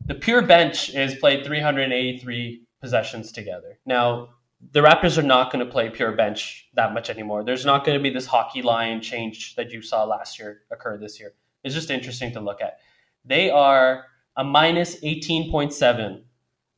the 0.05 0.15
pure 0.15 0.41
bench 0.41 0.93
is 0.93 1.15
played 1.15 1.45
383 1.45 2.63
possessions 2.81 3.31
together. 3.31 3.79
Now 3.85 4.29
the 4.71 4.81
Raptors 4.81 5.17
are 5.17 5.23
not 5.23 5.51
going 5.51 5.65
to 5.65 5.71
play 5.71 5.89
pure 5.89 6.11
bench 6.11 6.69
that 6.75 6.93
much 6.93 7.09
anymore. 7.09 7.43
There's 7.43 7.65
not 7.65 7.85
going 7.85 7.97
to 7.97 8.03
be 8.03 8.09
this 8.09 8.25
hockey 8.25 8.61
line 8.61 9.01
change 9.01 9.55
that 9.55 9.71
you 9.71 9.81
saw 9.81 10.03
last 10.03 10.37
year 10.37 10.61
occur 10.71 10.97
this 10.97 11.19
year. 11.19 11.33
It's 11.63 11.73
just 11.73 11.89
interesting 11.89 12.33
to 12.33 12.39
look 12.39 12.61
at. 12.61 12.79
They 13.25 13.49
are 13.49 14.05
a 14.37 14.43
minus 14.43 14.99
18.7 15.01 16.23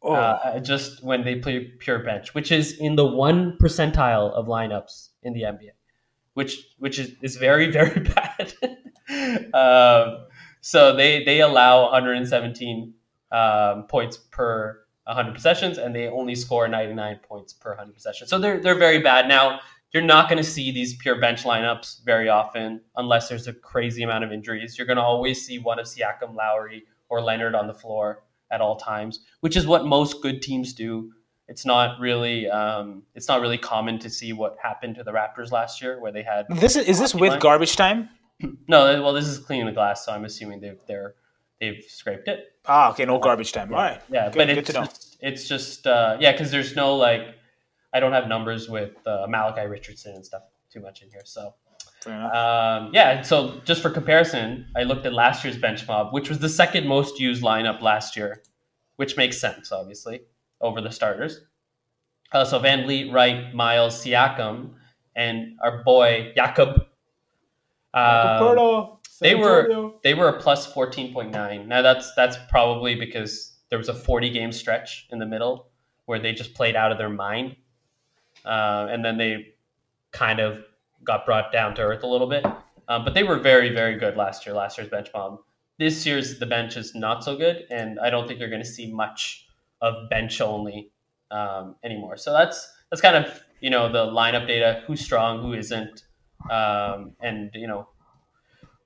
Oh. 0.03 0.15
uh, 0.15 0.59
just 0.59 1.03
when 1.03 1.23
they 1.23 1.35
play 1.35 1.59
pure 1.77 1.99
bench, 1.99 2.33
which 2.33 2.51
is 2.51 2.79
in 2.79 2.95
the 2.95 3.05
one 3.05 3.55
percentile 3.61 4.31
of 4.33 4.47
lineups 4.47 5.09
in 5.21 5.33
the 5.33 5.41
NBA, 5.43 5.73
which 6.33 6.57
which 6.79 6.97
is, 6.97 7.11
is 7.21 7.35
very 7.35 7.69
very 7.79 7.99
bad. 7.99 8.51
um, 9.53 10.25
so 10.61 10.95
they 10.95 11.23
they 11.23 11.41
allow 11.41 11.83
117 11.91 12.95
um, 13.31 13.83
points 13.83 14.17
per 14.17 14.79
100 15.05 15.33
possessions, 15.33 15.77
and 15.77 15.95
they 15.95 16.07
only 16.07 16.35
score 16.35 16.67
99 16.67 17.19
points 17.23 17.53
per 17.53 17.71
100 17.71 17.93
possessions. 17.93 18.29
So 18.29 18.37
they're 18.39 18.59
they're 18.59 18.75
very 18.77 18.99
bad. 18.99 19.27
Now 19.27 19.59
you're 19.93 20.03
not 20.03 20.29
going 20.29 20.37
to 20.37 20.49
see 20.49 20.71
these 20.71 20.95
pure 20.97 21.19
bench 21.19 21.43
lineups 21.43 22.03
very 22.05 22.29
often 22.29 22.81
unless 22.95 23.27
there's 23.27 23.47
a 23.47 23.53
crazy 23.53 24.03
amount 24.03 24.23
of 24.23 24.31
injuries. 24.31 24.77
You're 24.77 24.87
going 24.87 24.97
to 24.97 25.03
always 25.03 25.45
see 25.45 25.59
one 25.59 25.79
of 25.79 25.85
Siakam, 25.85 26.33
Lowry, 26.33 26.83
or 27.09 27.21
Leonard 27.21 27.55
on 27.55 27.67
the 27.67 27.73
floor 27.73 28.23
at 28.51 28.61
all 28.61 28.77
times, 28.77 29.19
which 29.41 29.57
is 29.57 29.67
what 29.67 29.85
most 29.85 30.21
good 30.21 30.41
teams 30.41 30.73
do. 30.73 31.11
It's 31.47 31.65
not 31.65 31.99
really 31.99 32.49
um, 32.49 33.03
it's 33.15 33.27
not 33.27 33.41
really 33.41 33.57
common 33.57 33.99
to 33.99 34.09
see 34.09 34.31
what 34.31 34.55
happened 34.61 34.95
to 34.95 35.03
the 35.03 35.11
Raptors 35.11 35.51
last 35.51 35.81
year, 35.81 35.99
where 35.99 36.11
they 36.11 36.23
had 36.23 36.45
This 36.49 36.75
is 36.75 36.87
is 36.87 36.99
this 36.99 37.13
with 37.13 37.31
line? 37.31 37.39
garbage 37.39 37.75
time? 37.75 38.09
no. 38.67 39.01
Well, 39.01 39.13
this 39.13 39.27
is 39.27 39.39
cleaning 39.39 39.65
the 39.65 39.73
glass, 39.73 40.05
so 40.05 40.13
I'm 40.13 40.23
assuming 40.23 40.61
they've 40.61 40.79
they're 40.87 41.15
they've 41.61 41.81
scraped 41.87 42.27
it. 42.27 42.53
Ah, 42.65 42.91
okay, 42.91 43.05
no 43.05 43.19
garbage 43.19 43.53
time. 43.53 43.73
All 43.73 43.79
right. 43.79 44.01
Yeah, 44.11 44.29
Good- 44.29 44.37
but 44.37 44.49
it's 44.49 44.73
just, 44.73 45.17
it's 45.21 45.47
just 45.47 45.87
uh, 45.87 46.17
yeah, 46.19 46.33
because 46.33 46.51
there's 46.51 46.75
no 46.75 46.97
like 46.97 47.35
I 47.93 48.01
don't 48.01 48.11
have 48.11 48.27
numbers 48.27 48.67
with 48.67 48.91
uh, 49.07 49.27
Malachi 49.29 49.67
Richardson 49.67 50.15
and 50.15 50.25
stuff 50.25 50.41
too 50.69 50.81
much 50.81 51.01
in 51.01 51.09
here, 51.09 51.21
so. 51.23 51.53
Um, 52.07 52.89
yeah, 52.93 53.21
so 53.21 53.61
just 53.63 53.81
for 53.83 53.91
comparison, 53.91 54.65
I 54.75 54.83
looked 54.83 55.05
at 55.05 55.13
last 55.13 55.43
year's 55.43 55.57
bench 55.57 55.87
mob, 55.87 56.11
which 56.13 56.29
was 56.29 56.39
the 56.39 56.49
second 56.49 56.87
most 56.87 57.19
used 57.19 57.43
lineup 57.43 57.79
last 57.81 58.17
year, 58.17 58.41
which 58.95 59.17
makes 59.17 59.39
sense, 59.39 59.71
obviously, 59.71 60.21
over 60.61 60.81
the 60.81 60.89
starters. 60.89 61.41
Uh, 62.31 62.43
so 62.43 62.59
VanVleet, 62.59 63.13
Wright, 63.13 63.53
Miles, 63.53 64.03
Siakam, 64.03 64.71
and 65.15 65.57
our 65.63 65.83
boy 65.83 66.31
Jakob. 66.35 66.87
Um, 67.93 68.39
they 69.21 69.35
were 69.35 69.91
they 70.03 70.15
were 70.15 70.27
a 70.27 70.39
plus 70.41 70.65
fourteen 70.65 71.13
point 71.13 71.31
nine. 71.31 71.67
Now 71.67 71.81
that's 71.81 72.13
that's 72.15 72.37
probably 72.49 72.95
because 72.95 73.53
there 73.69 73.77
was 73.77 73.87
a 73.87 73.93
forty 73.93 74.31
game 74.31 74.51
stretch 74.51 75.07
in 75.11 75.19
the 75.19 75.25
middle 75.25 75.67
where 76.05 76.19
they 76.19 76.33
just 76.33 76.53
played 76.55 76.75
out 76.75 76.91
of 76.91 76.97
their 76.97 77.09
mind, 77.09 77.55
uh, 78.43 78.87
and 78.89 79.05
then 79.05 79.17
they 79.17 79.53
kind 80.11 80.39
of 80.39 80.63
got 81.03 81.25
brought 81.25 81.51
down 81.53 81.75
to 81.75 81.81
earth 81.81 82.03
a 82.03 82.07
little 82.07 82.27
bit. 82.27 82.45
Um, 82.87 83.05
but 83.05 83.13
they 83.13 83.23
were 83.23 83.37
very 83.37 83.69
very 83.73 83.97
good 83.97 84.17
last 84.17 84.45
year. 84.45 84.55
Last 84.55 84.77
year's 84.77 84.89
bench 84.89 85.11
bomb. 85.13 85.37
This 85.77 86.05
year's 86.05 86.39
the 86.39 86.47
bench 86.47 86.75
is 86.75 86.95
not 86.95 87.23
so 87.23 87.37
good, 87.37 87.65
and 87.69 87.99
I 87.99 88.09
don't 88.09 88.27
think 88.27 88.39
you're 88.39 88.49
going 88.49 88.63
to 88.63 88.67
see 88.67 88.91
much 88.91 89.47
of 89.81 90.09
bench 90.09 90.41
only 90.41 90.89
um, 91.29 91.75
anymore. 91.83 92.17
So 92.17 92.33
that's 92.33 92.71
that's 92.89 93.01
kind 93.01 93.15
of 93.15 93.39
you 93.61 93.69
know 93.69 93.91
the 93.91 94.05
lineup 94.07 94.47
data: 94.47 94.81
who's 94.87 95.01
strong, 95.01 95.41
who 95.41 95.53
isn't, 95.53 96.05
um, 96.49 97.11
and 97.21 97.51
you 97.53 97.67
know 97.67 97.87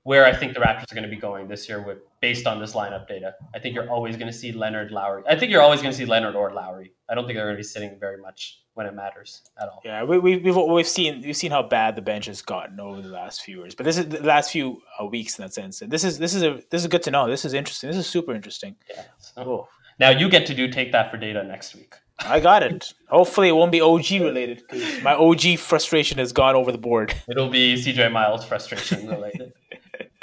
where 0.06 0.24
I 0.24 0.32
think 0.32 0.54
the 0.54 0.60
Raptors 0.60 0.92
are 0.92 0.94
going 0.94 1.02
to 1.10 1.10
be 1.10 1.20
going 1.20 1.48
this 1.48 1.68
year 1.68 1.82
with 1.84 1.98
based 2.20 2.46
on 2.46 2.60
this 2.60 2.74
lineup 2.74 3.08
data. 3.08 3.34
I 3.52 3.58
think 3.58 3.74
you're 3.74 3.90
always 3.90 4.16
going 4.16 4.30
to 4.30 4.38
see 4.38 4.52
Leonard 4.52 4.92
Lowry. 4.92 5.24
I 5.28 5.34
think 5.36 5.50
you're 5.50 5.60
always 5.62 5.80
going 5.82 5.90
to 5.90 5.98
see 5.98 6.06
Leonard 6.06 6.36
or 6.36 6.52
Lowry. 6.52 6.92
I 7.10 7.16
don't 7.16 7.24
think 7.26 7.36
they're 7.36 7.46
going 7.46 7.56
to 7.56 7.58
be 7.58 7.64
sitting 7.64 7.98
very 7.98 8.16
much 8.16 8.60
when 8.74 8.86
it 8.86 8.94
matters 8.94 9.42
at 9.60 9.68
all. 9.68 9.80
Yeah, 9.84 10.04
we, 10.04 10.18
we, 10.20 10.36
we've 10.36 10.54
we've 10.56 10.86
seen 10.86 11.22
we've 11.22 11.36
seen 11.36 11.50
how 11.50 11.64
bad 11.64 11.96
the 11.96 12.02
bench 12.02 12.26
has 12.26 12.40
gotten 12.40 12.78
over 12.78 13.02
the 13.02 13.08
last 13.08 13.42
few 13.42 13.58
years, 13.62 13.74
but 13.74 13.82
this 13.84 13.98
is 13.98 14.08
the 14.08 14.22
last 14.22 14.52
few 14.52 14.80
uh, 15.00 15.06
weeks 15.06 15.36
in 15.38 15.42
that 15.44 15.52
sense. 15.52 15.82
And 15.82 15.90
this 15.90 16.04
is 16.04 16.18
this 16.20 16.34
is 16.34 16.44
a 16.44 16.60
this 16.70 16.82
is 16.82 16.86
good 16.86 17.02
to 17.02 17.10
know. 17.10 17.28
This 17.28 17.44
is 17.44 17.52
interesting. 17.52 17.88
This 17.90 17.96
is 17.98 18.06
super 18.06 18.32
interesting. 18.32 18.76
Yeah. 18.88 19.02
So- 19.18 19.42
Oh, 19.42 19.68
Now 19.98 20.10
you 20.10 20.28
get 20.28 20.46
to 20.46 20.54
do 20.54 20.68
take 20.70 20.92
that 20.92 21.10
for 21.10 21.16
data 21.16 21.42
next 21.42 21.74
week. 21.74 21.94
I 22.20 22.38
got 22.40 22.62
it. 22.62 22.94
Hopefully, 23.08 23.48
it 23.48 23.52
won't 23.52 23.72
be 23.72 23.80
OG 23.80 24.10
related 24.30 24.62
because 24.70 25.02
my 25.02 25.14
OG 25.14 25.58
frustration 25.58 26.18
has 26.18 26.32
gone 26.32 26.54
over 26.54 26.70
the 26.70 26.78
board. 26.78 27.12
It'll 27.28 27.50
be 27.50 27.74
CJ 27.74 28.10
Miles 28.12 28.44
frustration 28.46 29.08
related. 29.08 29.52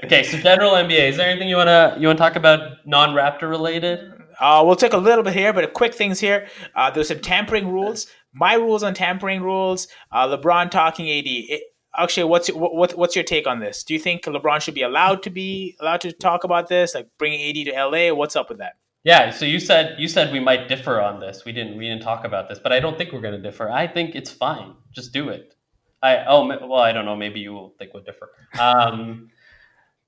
okay, 0.04 0.24
so 0.24 0.38
general 0.38 0.72
NBA. 0.72 1.10
Is 1.10 1.18
there 1.18 1.30
anything 1.30 1.50
you 1.50 1.56
wanna 1.56 1.96
you 2.00 2.08
wanna 2.08 2.20
talk 2.20 2.36
about 2.36 2.86
non 2.86 3.10
Raptor 3.10 3.50
related? 3.50 4.12
Uh, 4.40 4.64
we'll 4.66 4.76
take 4.76 4.94
a 4.94 4.98
little 4.98 5.24
bit 5.24 5.34
here, 5.34 5.54
but 5.54 5.74
quick 5.74 5.94
things 5.94 6.20
here. 6.20 6.48
Uh, 6.76 6.90
there's 6.90 7.08
some 7.08 7.20
tampering 7.20 7.72
rules. 7.72 8.08
My 8.34 8.56
rules 8.56 8.84
on 8.84 8.94
tampering 8.94 9.42
rules. 9.42 9.88
Uh, 10.12 10.28
LeBron 10.28 10.72
talking 10.72 11.10
AD. 11.10 11.26
It, 11.26 11.64
Akshay, 11.96 12.24
what's 12.24 12.50
your, 12.50 12.58
what, 12.58 12.98
what's 12.98 13.16
your 13.16 13.24
take 13.24 13.46
on 13.46 13.60
this? 13.60 13.84
Do 13.84 13.94
you 13.94 14.00
think 14.00 14.24
LeBron 14.24 14.62
should 14.62 14.74
be 14.74 14.82
allowed 14.82 15.22
to 15.24 15.30
be 15.30 15.76
allowed 15.80 16.02
to 16.02 16.12
talk 16.12 16.44
about 16.44 16.68
this, 16.68 16.96
like 16.96 17.08
bringing 17.20 17.42
AD 17.48 17.68
to 17.68 17.86
LA? 17.86 18.14
What's 18.14 18.36
up 18.36 18.50
with 18.50 18.58
that? 18.58 18.74
Yeah, 19.04 19.32
so 19.32 19.46
you 19.46 19.60
said 19.60 20.00
you 20.00 20.08
said 20.08 20.32
we 20.32 20.40
might 20.40 20.68
differ 20.68 21.02
on 21.02 21.20
this. 21.20 21.44
We 21.46 21.52
didn't 21.52 21.78
we 21.78 21.88
didn't 21.88 22.04
talk 22.04 22.26
about 22.26 22.50
this, 22.50 22.58
but 22.58 22.72
I 22.72 22.80
don't 22.80 22.98
think 22.98 23.12
we're 23.12 23.22
going 23.22 23.36
to 23.36 23.42
differ. 23.42 23.70
I 23.70 23.86
think 23.86 24.16
it's 24.16 24.32
fine. 24.32 24.74
Just 24.92 25.14
do 25.14 25.30
it. 25.30 25.56
I 26.02 26.24
oh 26.26 26.48
well, 26.48 26.80
I 26.80 26.94
don't 26.94 27.06
know. 27.06 27.16
Maybe 27.16 27.42
you 27.42 27.54
will 27.54 27.76
think 27.78 27.94
we'll 27.94 28.04
differ. 28.04 28.30
Um, 28.60 29.30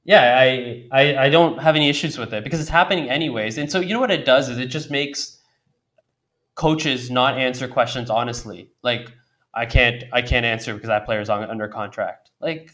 yeah, 0.05 0.37
I, 0.39 0.87
I 0.91 1.17
I 1.25 1.29
don't 1.29 1.57
have 1.59 1.75
any 1.75 1.89
issues 1.89 2.17
with 2.17 2.33
it 2.33 2.43
because 2.43 2.59
it's 2.61 2.69
happening 2.69 3.09
anyways. 3.09 3.57
And 3.57 3.69
so 3.71 3.79
you 3.79 3.93
know 3.93 3.99
what 3.99 4.11
it 4.11 4.23
does 4.25 4.49
is 4.49 4.57
it 4.59 4.67
just 4.67 4.89
makes 4.91 5.39
coaches 6.55 7.11
not 7.11 7.37
answer 7.37 7.67
questions 7.67 8.09
honestly. 8.09 8.69
Like 8.83 9.11
I 9.53 9.65
can't 9.65 10.03
I 10.13 10.21
can't 10.21 10.45
answer 10.45 10.73
because 10.73 10.87
that 10.87 11.05
player's 11.05 11.29
on 11.29 11.43
under 11.49 11.67
contract. 11.67 12.31
Like 12.39 12.71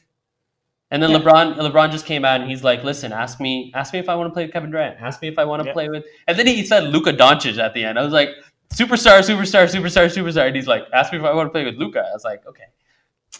and 0.91 1.01
then 1.01 1.11
Yeah. 1.11 1.19
LeBron 1.19 1.55
LeBron 1.57 1.91
just 1.91 2.05
came 2.05 2.25
out 2.25 2.41
and 2.41 2.49
he's 2.49 2.63
like, 2.65 2.83
"Listen, 2.83 3.13
ask 3.13 3.39
me 3.39 3.71
ask 3.73 3.93
me 3.93 3.99
if 3.99 4.09
I 4.09 4.15
want 4.15 4.29
to 4.29 4.33
play 4.33 4.43
with 4.45 4.53
Kevin 4.53 4.71
Durant. 4.71 4.97
Ask 4.99 5.21
me 5.21 5.29
if 5.29 5.39
I 5.39 5.45
want 5.45 5.61
to 5.63 5.67
Yeah. 5.67 5.73
play 5.73 5.89
with." 5.89 6.03
And 6.27 6.37
then 6.37 6.47
he 6.47 6.65
said 6.65 6.83
Luka 6.85 7.13
Doncic 7.13 7.57
at 7.57 7.73
the 7.73 7.85
end. 7.85 7.97
I 7.97 8.03
was 8.03 8.11
like, 8.13 8.29
"Superstar, 8.73 9.19
superstar, 9.21 9.65
superstar, 9.73 10.05
superstar." 10.13 10.47
And 10.47 10.55
he's 10.55 10.67
like, 10.67 10.83
"Ask 10.93 11.13
me 11.13 11.19
if 11.19 11.23
I 11.23 11.33
want 11.33 11.47
to 11.47 11.51
play 11.51 11.63
with 11.63 11.75
Luka." 11.75 11.99
I 11.99 12.11
was 12.13 12.25
like, 12.25 12.45
"Okay." 12.45 12.65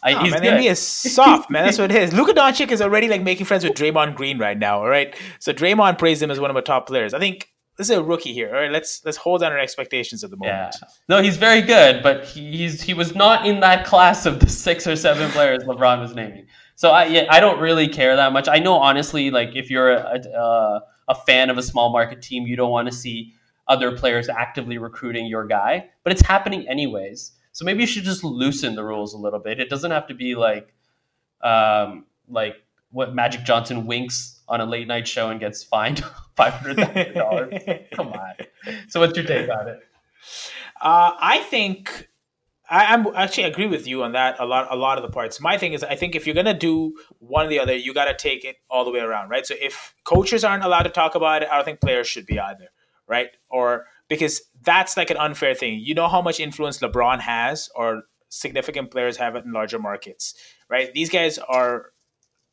I, 0.03 0.13
Oh, 0.13 0.19
he's 0.23 0.31
man, 0.31 0.41
the 0.41 0.47
NBA 0.49 0.71
is 0.71 0.79
soft, 0.79 1.49
man. 1.49 1.65
That's 1.65 1.77
what 1.77 1.91
it 1.91 1.97
is. 2.01 2.13
Luka 2.17 2.33
Doncic 2.33 2.71
is 2.71 2.81
already 2.81 3.07
like 3.07 3.21
making 3.21 3.45
friends 3.45 3.63
with 3.63 3.73
Draymond 3.73 4.15
Green 4.15 4.37
right 4.39 4.57
now. 4.57 4.79
All 4.79 4.87
right, 4.87 5.15
so 5.39 5.53
Draymond 5.53 5.97
praised 5.97 6.21
him 6.23 6.31
as 6.31 6.39
one 6.39 6.49
of 6.49 6.55
our 6.55 6.61
top 6.61 6.87
players. 6.87 7.13
I 7.13 7.19
think 7.19 7.49
this 7.77 7.89
is 7.89 7.97
a 7.97 8.03
rookie 8.03 8.33
here. 8.33 8.47
All 8.49 8.61
right, 8.61 8.71
let's 8.71 9.03
let's 9.05 9.17
hold 9.17 9.41
down 9.41 9.51
our 9.51 9.59
expectations 9.59 10.23
at 10.23 10.29
the 10.31 10.37
Yeah. 10.41 10.49
moment. 10.53 10.75
No, 11.09 11.21
he's 11.21 11.37
very 11.37 11.61
good, 11.61 12.01
but 12.03 12.25
he, 12.25 12.57
he's 12.57 12.81
he 12.81 12.93
was 12.93 13.15
not 13.15 13.45
in 13.45 13.59
that 13.61 13.85
class 13.85 14.25
of 14.25 14.39
the 14.39 14.49
six 14.49 14.87
or 14.87 14.95
seven 14.95 15.29
players 15.31 15.63
LeBron 15.63 15.99
was 15.99 16.15
naming. 16.15 16.47
So 16.75 16.89
I 16.91 17.05
yeah, 17.05 17.25
I 17.29 17.39
don't 17.39 17.59
really 17.59 17.87
care 17.87 18.15
that 18.15 18.33
much. 18.33 18.47
I 18.47 18.59
know 18.59 18.75
honestly, 18.75 19.29
like 19.29 19.55
if 19.55 19.69
you're 19.69 19.91
a 19.91 20.19
a, 20.35 20.81
a 21.09 21.15
fan 21.15 21.49
of 21.49 21.57
a 21.57 21.63
small 21.63 21.91
market 21.91 22.21
team, 22.21 22.47
you 22.47 22.55
don't 22.55 22.71
want 22.71 22.87
to 22.87 22.93
see 22.93 23.33
other 23.67 23.95
players 23.95 24.29
actively 24.29 24.77
recruiting 24.77 25.25
your 25.27 25.45
guy, 25.45 25.85
but 26.03 26.11
it's 26.11 26.21
happening 26.21 26.67
anyways. 26.67 27.33
So 27.51 27.65
maybe 27.65 27.81
you 27.81 27.87
should 27.87 28.03
just 28.03 28.23
loosen 28.23 28.75
the 28.75 28.83
rules 28.83 29.13
a 29.13 29.17
little 29.17 29.39
bit. 29.39 29.59
It 29.59 29.69
doesn't 29.69 29.91
have 29.91 30.07
to 30.07 30.13
be 30.13 30.35
like 30.35 30.73
um, 31.41 32.05
like 32.27 32.55
what 32.91 33.13
Magic 33.13 33.43
Johnson 33.43 33.85
winks 33.85 34.41
on 34.47 34.61
a 34.61 34.65
late 34.65 34.87
night 34.87 35.07
show 35.07 35.29
and 35.29 35.39
gets 35.39 35.63
fined 35.63 36.03
five 36.35 36.53
hundred 36.53 36.77
thousand 36.77 37.13
dollars. 37.13 37.53
Come 37.93 38.09
on. 38.09 38.33
So 38.89 38.99
what's 38.99 39.15
your 39.17 39.25
take 39.25 39.49
on 39.49 39.67
it? 39.67 39.79
Uh, 40.81 41.13
I 41.19 41.39
think 41.49 42.09
I, 42.69 42.93
I'm 42.93 43.07
actually 43.15 43.43
agree 43.43 43.67
with 43.67 43.85
you 43.85 44.03
on 44.03 44.13
that 44.13 44.37
a 44.39 44.45
lot. 44.45 44.67
A 44.71 44.75
lot 44.75 44.97
of 44.97 45.03
the 45.03 45.09
parts. 45.09 45.41
My 45.41 45.57
thing 45.57 45.73
is, 45.73 45.83
I 45.83 45.95
think 45.95 46.15
if 46.15 46.25
you're 46.25 46.35
gonna 46.35 46.57
do 46.57 46.95
one 47.19 47.45
or 47.45 47.49
the 47.49 47.59
other, 47.59 47.75
you 47.75 47.93
got 47.93 48.05
to 48.05 48.15
take 48.15 48.45
it 48.45 48.57
all 48.69 48.85
the 48.85 48.91
way 48.91 48.99
around, 48.99 49.29
right? 49.29 49.45
So 49.45 49.55
if 49.59 49.93
coaches 50.05 50.43
aren't 50.43 50.63
allowed 50.63 50.83
to 50.83 50.89
talk 50.89 51.15
about 51.15 51.43
it, 51.43 51.49
I 51.51 51.55
don't 51.55 51.65
think 51.65 51.81
players 51.81 52.07
should 52.07 52.25
be 52.25 52.39
either, 52.39 52.69
right? 53.07 53.27
Or 53.49 53.87
because 54.07 54.41
that's 54.63 54.97
like 54.97 55.09
an 55.09 55.17
unfair 55.17 55.53
thing. 55.55 55.79
You 55.81 55.93
know 55.93 56.07
how 56.07 56.21
much 56.21 56.39
influence 56.39 56.79
LeBron 56.79 57.19
has, 57.19 57.69
or 57.75 58.03
significant 58.29 58.91
players 58.91 59.17
have 59.17 59.35
it 59.35 59.45
in 59.45 59.51
larger 59.51 59.79
markets, 59.79 60.35
right? 60.69 60.93
These 60.93 61.09
guys 61.09 61.37
are 61.37 61.87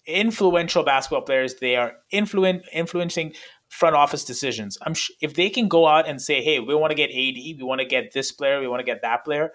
influential 0.07 0.83
basketball 0.83 1.23
players. 1.23 1.57
They 1.57 1.77
are 1.77 1.93
influen- 2.13 2.63
influencing 2.73 3.35
front 3.69 3.95
office 3.95 4.25
decisions. 4.25 4.79
I'm 4.83 4.95
sh- 4.95 5.11
if 5.21 5.35
they 5.35 5.51
can 5.51 5.69
go 5.69 5.87
out 5.87 6.09
and 6.09 6.21
say, 6.21 6.43
"Hey, 6.43 6.59
we 6.59 6.75
want 6.75 6.91
to 6.91 6.95
get 6.95 7.11
AD, 7.11 7.57
we 7.59 7.63
want 7.63 7.81
to 7.81 7.87
get 7.87 8.13
this 8.13 8.33
player, 8.33 8.61
we 8.61 8.69
want 8.69 8.81
to 8.81 8.85
get 8.85 9.03
that 9.03 9.25
player," 9.25 9.53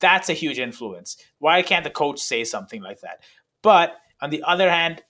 that's 0.00 0.28
a 0.28 0.34
huge 0.34 0.58
influence. 0.58 1.16
Why 1.38 1.62
can't 1.62 1.84
the 1.84 1.90
coach 1.90 2.20
say 2.20 2.44
something 2.44 2.82
like 2.82 3.00
that? 3.00 3.22
But 3.62 3.96
on 4.20 4.30
the 4.30 4.42
other 4.42 4.70
hand, 4.70 5.02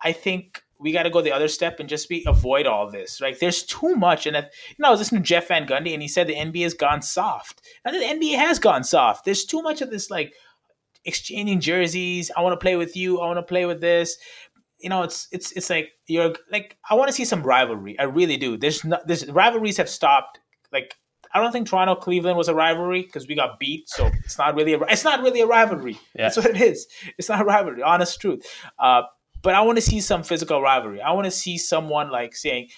I 0.00 0.12
think 0.12 0.62
we 0.78 0.92
got 0.92 1.04
to 1.04 1.10
go 1.10 1.20
the 1.20 1.32
other 1.32 1.48
step 1.48 1.80
and 1.80 1.88
just 1.88 2.08
be 2.08 2.24
avoid 2.26 2.66
all 2.66 2.90
this. 2.90 3.20
Like 3.20 3.38
there's 3.38 3.62
too 3.62 3.94
much. 3.94 4.26
And 4.26 4.36
if, 4.36 4.44
you 4.68 4.76
know, 4.78 4.88
I 4.88 4.90
was 4.90 5.00
listening 5.00 5.22
to 5.22 5.26
Jeff 5.28 5.48
Van 5.48 5.66
Gundy 5.66 5.92
and 5.92 6.02
he 6.02 6.08
said 6.08 6.26
the 6.26 6.34
NBA 6.34 6.62
has 6.62 6.74
gone 6.74 7.02
soft. 7.02 7.62
And 7.84 7.94
the 7.94 8.00
NBA 8.00 8.36
has 8.36 8.58
gone 8.58 8.84
soft. 8.84 9.24
There's 9.24 9.44
too 9.44 9.62
much 9.62 9.80
of 9.80 9.90
this 9.90 10.10
like 10.10 10.34
exchanging 11.04 11.60
jerseys. 11.60 12.30
I 12.36 12.42
want 12.42 12.52
to 12.52 12.62
play 12.62 12.76
with 12.76 12.96
you. 12.96 13.20
I 13.20 13.26
want 13.26 13.38
to 13.38 13.42
play 13.42 13.64
with 13.64 13.80
this. 13.80 14.16
You 14.78 14.90
know, 14.90 15.02
it's 15.02 15.28
it's 15.32 15.52
it's 15.52 15.70
like 15.70 15.92
you're 16.06 16.34
like 16.52 16.76
I 16.88 16.94
want 16.94 17.08
to 17.08 17.14
see 17.14 17.24
some 17.24 17.42
rivalry. 17.42 17.98
I 17.98 18.04
really 18.04 18.36
do. 18.36 18.58
There's 18.58 18.84
not 18.84 19.06
this 19.06 19.24
rivalries 19.26 19.78
have 19.78 19.88
stopped. 19.88 20.40
Like 20.70 20.94
I 21.32 21.40
don't 21.40 21.52
think 21.52 21.68
Toronto 21.68 21.94
Cleveland 21.94 22.36
was 22.36 22.48
a 22.48 22.54
rivalry 22.54 23.02
because 23.02 23.26
we 23.26 23.34
got 23.34 23.58
beat, 23.58 23.88
so 23.88 24.10
it's 24.24 24.36
not 24.36 24.54
really 24.54 24.74
a 24.74 24.80
it's 24.80 25.04
not 25.04 25.22
really 25.22 25.40
a 25.40 25.46
rivalry. 25.46 25.98
Yeah. 26.14 26.24
That's 26.24 26.36
what 26.36 26.46
it 26.46 26.60
is. 26.60 26.86
It's 27.16 27.30
not 27.30 27.40
a 27.40 27.44
rivalry. 27.44 27.82
Honest 27.82 28.20
truth. 28.20 28.44
Uh, 28.78 29.02
but 29.46 29.54
I 29.54 29.60
want 29.60 29.78
to 29.78 29.82
see 29.82 30.00
some 30.00 30.24
physical 30.24 30.60
rivalry. 30.60 31.00
I 31.00 31.12
want 31.12 31.26
to 31.26 31.30
see 31.30 31.56
someone 31.56 32.10
like 32.10 32.34
saying, 32.34 32.70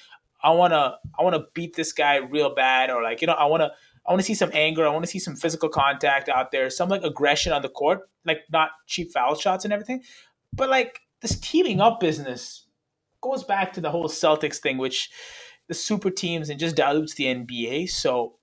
"I 0.43 0.51
want 0.51 0.75
to 0.75 0.99
I 1.19 1.23
want 1.23 1.35
to 1.35 1.47
beat 1.55 1.75
this 1.75 1.95
guy 1.95 2.17
real 2.17 2.55
bad," 2.55 2.91
or 2.91 3.03
like 3.03 3.23
you 3.23 3.27
know, 3.27 3.33
I 3.33 3.47
want 3.47 3.63
to 3.63 3.73
I 4.07 4.13
want 4.13 4.21
to 4.21 4.27
see 4.27 4.35
some 4.35 4.51
anger. 4.53 4.87
I 4.87 4.91
want 4.91 5.03
to 5.03 5.11
see 5.11 5.19
some 5.19 5.35
physical 5.35 5.71
contact 5.71 6.29
out 6.29 6.53
there, 6.53 6.69
some 6.69 6.91
like 6.91 7.03
aggression 7.05 7.55
on 7.55 7.63
the 7.63 7.71
court, 7.71 8.11
like 8.27 8.41
not 8.53 8.69
cheap 8.87 9.11
foul 9.15 9.35
shots 9.35 9.65
and 9.65 9.73
everything, 9.73 10.03
but 10.53 10.69
like 10.69 11.01
this 11.23 11.41
teaming 11.41 11.81
up 11.81 12.01
business 12.01 12.67
goes 13.23 13.45
back 13.45 13.73
to 13.73 13.81
the 13.81 13.91
whole 13.91 14.07
Celtics 14.07 14.59
thing, 14.59 14.77
which 14.77 15.09
the 15.69 15.75
super 15.75 16.11
teams 16.11 16.51
and 16.51 16.61
just 16.61 16.77
dilutes 16.77 17.15
the 17.15 17.25
NBA. 17.25 17.89
So 17.89 18.35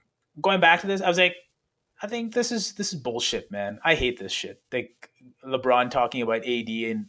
going 0.42 0.60
back 0.60 0.82
to 0.82 0.88
this, 0.88 1.00
I 1.00 1.08
was 1.08 1.20
like, 1.20 1.36
I 2.02 2.08
think 2.08 2.34
this 2.34 2.52
is 2.52 2.74
this 2.74 2.92
is 2.92 3.00
bullshit, 3.00 3.52
man. 3.52 3.78
I 3.86 3.94
hate 3.94 4.18
this 4.18 4.32
shit. 4.32 4.64
Like 4.74 5.12
LeBron 5.46 5.92
talking 5.92 6.24
about 6.24 6.44
AD 6.44 6.70
and 6.70 7.06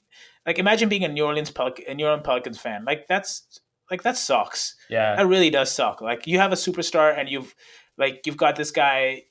like 0.47 0.59
imagine 0.59 0.89
being 0.89 1.05
a 1.05 1.09
New 1.09 1.25
Orleans 1.25 1.51
Pelic- 1.51 1.89
a 1.89 1.95
New 1.95 2.07
Orleans 2.07 2.25
Pelicans 2.25 2.59
fan. 2.59 2.85
Like 2.85 3.07
that's 3.09 3.61
like 3.91 4.03
that 4.03 4.17
sucks. 4.17 4.77
Yeah. 4.89 5.17
That 5.17 5.27
really 5.27 5.51
does 5.51 5.71
suck. 5.71 6.01
Like 6.01 6.27
you 6.27 6.39
have 6.39 6.53
a 6.53 6.57
superstar 6.57 7.19
and 7.19 7.29
you've 7.29 7.55
like 7.99 8.23
you've 8.27 8.37
got 8.37 8.57
this 8.57 8.71
guy 8.71 9.25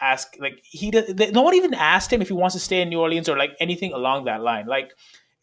ask 0.00 0.34
like 0.40 0.60
he 0.64 0.90
does, 0.90 1.14
no 1.32 1.42
one 1.42 1.54
even 1.54 1.74
asked 1.74 2.12
him 2.12 2.22
if 2.22 2.28
he 2.28 2.34
wants 2.34 2.54
to 2.54 2.60
stay 2.60 2.80
in 2.80 2.88
New 2.88 3.00
Orleans 3.00 3.28
or 3.28 3.36
like 3.36 3.52
anything 3.60 3.92
along 3.92 4.24
that 4.24 4.42
line. 4.42 4.66
Like 4.66 4.92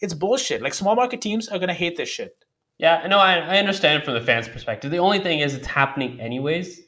it's 0.01 0.13
bullshit. 0.13 0.61
Like 0.61 0.73
small 0.73 0.95
market 0.95 1.21
teams 1.21 1.49
are 1.49 1.59
gonna 1.59 1.73
hate 1.73 1.97
this 1.97 2.09
shit. 2.09 2.35
Yeah, 2.77 3.05
no, 3.07 3.19
I, 3.19 3.39
I 3.39 3.57
understand 3.57 4.03
from 4.03 4.13
the 4.13 4.21
fans' 4.21 4.47
perspective. 4.47 4.89
The 4.89 4.99
only 4.99 5.19
thing 5.19 5.39
is, 5.39 5.53
it's 5.53 5.67
happening 5.67 6.17
anyways, 6.21 6.79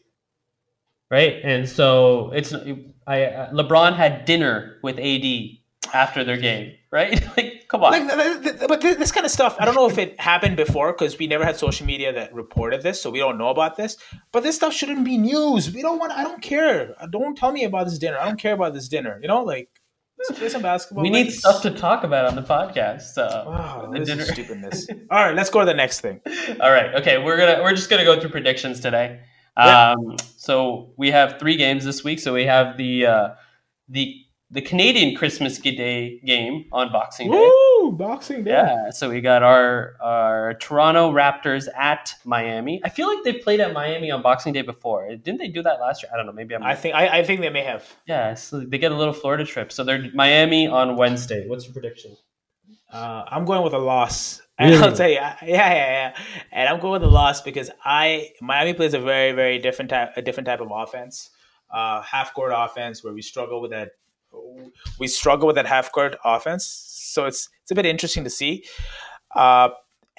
right? 1.10 1.42
And 1.44 1.68
so 1.68 2.32
it's 2.32 2.54
I 2.54 3.50
LeBron 3.52 3.96
had 3.96 4.24
dinner 4.24 4.78
with 4.84 4.98
AD 4.98 5.26
after 5.94 6.24
their 6.24 6.38
game, 6.38 6.76
right? 6.92 7.22
like, 7.38 7.68
come 7.68 7.84
on. 7.84 7.92
Like, 8.08 8.68
but 8.68 8.82
this 8.82 9.12
kind 9.12 9.26
of 9.26 9.32
stuff, 9.32 9.56
I 9.60 9.66
don't 9.66 9.76
know 9.76 9.88
if 9.90 9.98
it 9.98 10.20
happened 10.20 10.56
before 10.56 10.94
because 10.94 11.18
we 11.18 11.28
never 11.28 11.44
had 11.44 11.58
social 11.58 11.86
media 11.86 12.14
that 12.14 12.34
reported 12.34 12.82
this, 12.84 13.02
so 13.02 13.10
we 13.10 13.20
don't 13.20 13.38
know 13.38 13.50
about 13.50 13.78
this. 13.78 13.98
But 14.32 14.44
this 14.44 14.56
stuff 14.56 14.74
shouldn't 14.74 15.04
be 15.06 15.18
news. 15.18 15.74
We 15.74 15.82
don't 15.82 16.00
want. 16.00 16.12
I 16.14 16.24
don't 16.24 16.42
care. 16.42 16.96
Don't 17.10 17.36
tell 17.38 17.52
me 17.52 17.64
about 17.64 17.86
this 17.88 17.98
dinner. 17.98 18.18
I 18.20 18.26
don't 18.26 18.40
care 18.40 18.54
about 18.54 18.74
this 18.74 18.88
dinner. 18.88 19.20
You 19.22 19.28
know, 19.28 19.44
like 19.44 19.70
let's 20.20 20.38
play 20.40 20.50
some 20.50 20.62
basketball. 20.62 21.02
we 21.04 21.10
need 21.10 21.32
stuff 21.32 21.64
to 21.64 21.72
talk 21.72 22.04
about 22.04 22.26
on 22.26 22.36
the 22.36 22.44
podcast. 22.44 23.02
So 23.14 23.24
Oh, 23.48 23.90
the 23.92 24.00
this 24.00 24.08
dinner. 24.08 24.22
is 24.22 24.30
stupidness. 24.30 24.88
All 25.10 25.26
right, 25.26 25.36
let's 25.36 25.50
go 25.50 25.60
to 25.62 25.66
the 25.66 25.74
next 25.74 26.02
thing. 26.02 26.22
All 26.62 26.72
right. 26.72 26.94
Okay. 26.96 27.18
We're 27.18 27.38
gonna 27.38 27.64
we're 27.64 27.74
just 27.74 27.90
gonna 27.90 28.06
go 28.06 28.20
through 28.20 28.30
predictions 28.30 28.80
today. 28.80 29.22
Yeah. 29.58 29.92
Um, 29.94 30.16
so 30.38 30.94
we 30.96 31.12
have 31.12 31.38
three 31.40 31.58
games 31.58 31.84
this 31.84 32.04
week. 32.04 32.20
So 32.20 32.34
we 32.34 32.46
have 32.46 32.78
the 32.78 33.06
uh, 33.08 33.30
the 33.90 34.16
the 34.52 34.62
Canadian 34.62 35.16
Christmas 35.16 35.58
Day 35.60 36.20
game 36.26 36.66
on 36.72 36.92
Boxing 36.92 37.32
Day. 37.32 37.38
Woo! 37.38 37.92
Boxing 37.94 38.44
Day. 38.44 38.52
Yeah. 38.52 38.90
So 38.92 39.10
we 39.10 39.22
got 39.22 39.44
our 39.44 39.96
our 40.02 40.54
Toronto 40.56 41.12
Raptors 41.12 41.68
at 41.78 42.14
Miami. 42.26 42.82
I 42.84 42.90
feel 42.90 43.08
like 43.08 43.24
they 43.24 43.34
played 43.34 43.60
at 43.62 43.74
Miami 43.74 44.12
on 44.12 44.22
Boxing 44.22 44.54
Day 44.54 44.62
before. 44.62 45.08
Didn't 45.16 45.38
they 45.40 45.48
do 45.48 45.64
that 45.64 45.80
last 45.80 46.04
year? 46.04 46.12
I 46.14 46.18
don't 46.18 46.26
know. 46.26 46.34
Maybe 46.34 46.54
I'm. 46.54 46.64
I 46.64 46.76
think 46.76 46.96
I, 46.96 47.20
I 47.20 47.24
think 47.24 47.42
they 47.42 47.50
may 47.50 47.64
have. 47.64 47.88
yeah. 48.06 48.34
So 48.34 48.60
they 48.60 48.78
get 48.78 48.92
a 48.92 48.96
little 48.96 49.14
Florida 49.14 49.46
trip. 49.46 49.72
So 49.72 49.84
they're 49.84 50.10
Miami 50.14 50.68
on 50.68 50.98
Wednesday. 50.98 51.48
What's 51.48 51.66
your 51.66 51.74
prediction? 51.74 52.18
Uh, 52.92 53.24
I'm 53.28 53.46
going 53.46 53.64
with 53.64 53.74
a 53.74 53.80
loss. 53.80 54.42
And 54.62 54.76
I'll 54.76 54.96
tell 54.96 55.10
you, 55.10 55.16
yeah, 55.16 55.38
yeah, 55.42 55.56
yeah. 55.74 56.18
And 56.52 56.70
I'm 56.70 56.80
going 56.80 57.02
with 57.02 57.04
a 57.04 57.12
loss 57.12 57.42
because 57.42 57.72
I 57.84 58.30
Miami 58.42 58.76
plays 58.76 58.94
a 58.94 59.00
very, 59.00 59.32
very 59.32 59.58
different 59.58 59.90
type, 59.90 60.12
a 60.18 60.22
different 60.22 60.46
type 60.46 60.62
of 60.62 60.70
offense, 60.72 61.32
uh, 61.74 62.04
half 62.04 62.36
court 62.36 62.52
offense 62.56 63.04
where 63.04 63.12
we 63.12 63.24
struggle 63.24 63.60
with 63.60 63.72
that. 63.72 63.94
We 65.00 65.08
struggle 65.08 65.48
with 65.48 65.56
that 65.56 65.66
half 65.66 65.92
court 65.92 66.16
offense, 66.24 66.66
so 66.66 67.26
it's 67.26 67.50
it's 67.64 67.72
a 67.72 67.76
bit 67.76 67.86
interesting 67.86 68.24
to 68.24 68.30
see. 68.30 68.64
Uh, 69.36 69.70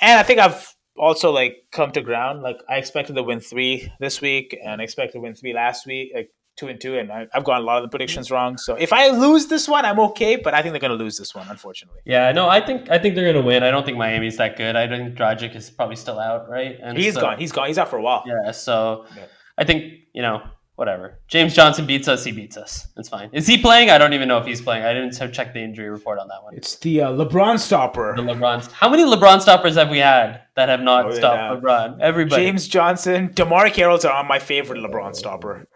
and 0.00 0.18
I 0.18 0.22
think 0.22 0.40
I've 0.40 0.74
also 0.96 1.30
like 1.30 1.64
come 1.72 1.90
to 1.92 2.00
ground. 2.02 2.42
Like 2.42 2.58
I 2.68 2.76
expected 2.76 3.16
to 3.16 3.22
win 3.22 3.40
three 3.40 3.90
this 4.00 4.20
week, 4.20 4.56
and 4.64 4.80
I 4.80 4.84
expected 4.84 5.14
to 5.14 5.20
win 5.20 5.34
three 5.34 5.52
last 5.54 5.86
week, 5.86 6.12
like 6.14 6.30
two 6.56 6.68
and 6.68 6.80
two, 6.80 6.98
and 6.98 7.10
I, 7.10 7.26
I've 7.32 7.44
gotten 7.44 7.62
a 7.62 7.66
lot 7.66 7.78
of 7.78 7.82
the 7.84 7.88
predictions 7.88 8.30
wrong. 8.30 8.58
So 8.58 8.74
if 8.74 8.92
I 8.92 9.08
lose 9.08 9.46
this 9.46 9.66
one, 9.68 9.84
I'm 9.84 9.98
okay. 10.00 10.36
But 10.36 10.52
I 10.54 10.60
think 10.62 10.72
they're 10.72 10.80
going 10.80 10.96
to 10.98 11.02
lose 11.02 11.16
this 11.16 11.34
one, 11.34 11.46
unfortunately. 11.48 12.00
Yeah. 12.04 12.30
No. 12.32 12.48
I 12.48 12.60
think 12.64 12.90
I 12.90 12.98
think 12.98 13.14
they're 13.14 13.32
gonna 13.32 13.44
win. 13.44 13.62
I 13.62 13.70
don't 13.70 13.84
think 13.86 13.96
Miami's 13.96 14.36
that 14.36 14.56
good. 14.56 14.76
I 14.76 14.86
think 14.88 15.16
Dragic 15.16 15.54
is 15.56 15.70
probably 15.70 15.96
still 15.96 16.18
out, 16.18 16.48
right? 16.50 16.76
And 16.82 16.98
He's 16.98 17.14
so- 17.14 17.20
gone. 17.22 17.38
He's 17.38 17.52
gone. 17.52 17.68
He's 17.68 17.78
out 17.78 17.88
for 17.88 17.96
a 17.98 18.02
while. 18.02 18.24
Yeah, 18.26 18.50
so 18.52 19.06
Yeah. 19.16 19.24
I 19.58 19.64
think, 19.64 19.92
you 20.14 20.22
know, 20.22 20.42
whatever. 20.76 21.18
James 21.28 21.54
Johnson 21.54 21.86
beats 21.86 22.08
us, 22.08 22.24
he 22.24 22.32
beats 22.32 22.56
us. 22.56 22.88
It's 22.96 23.08
fine. 23.08 23.30
Is 23.32 23.46
he 23.46 23.58
playing? 23.58 23.90
I 23.90 23.98
don't 23.98 24.12
even 24.14 24.28
know 24.28 24.38
if 24.38 24.46
he's 24.46 24.60
playing. 24.60 24.84
I 24.84 24.92
didn't 24.92 25.12
check 25.32 25.52
the 25.52 25.60
injury 25.60 25.88
report 25.90 26.18
on 26.18 26.28
that 26.28 26.42
one. 26.42 26.54
It's 26.54 26.76
the 26.76 27.02
uh, 27.02 27.10
LeBron 27.12 27.58
stopper. 27.58 28.14
The 28.16 28.22
LeBron. 28.22 28.70
How 28.72 28.88
many 28.88 29.04
LeBron 29.04 29.40
stoppers 29.40 29.74
have 29.76 29.90
we 29.90 29.98
had 29.98 30.42
that 30.56 30.68
have 30.68 30.80
not 30.80 31.06
Oh, 31.06 31.08
yeah. 31.10 31.14
stopped 31.16 31.62
LeBron? 31.62 32.00
Everybody. 32.00 32.42
James 32.44 32.68
Johnson, 32.68 33.28
DeMarre 33.30 33.72
Carroll's 33.72 34.04
are 34.04 34.12
on 34.12 34.26
my 34.26 34.38
favorite 34.38 34.78
LeBron 34.80 35.14
stopper. 35.14 35.66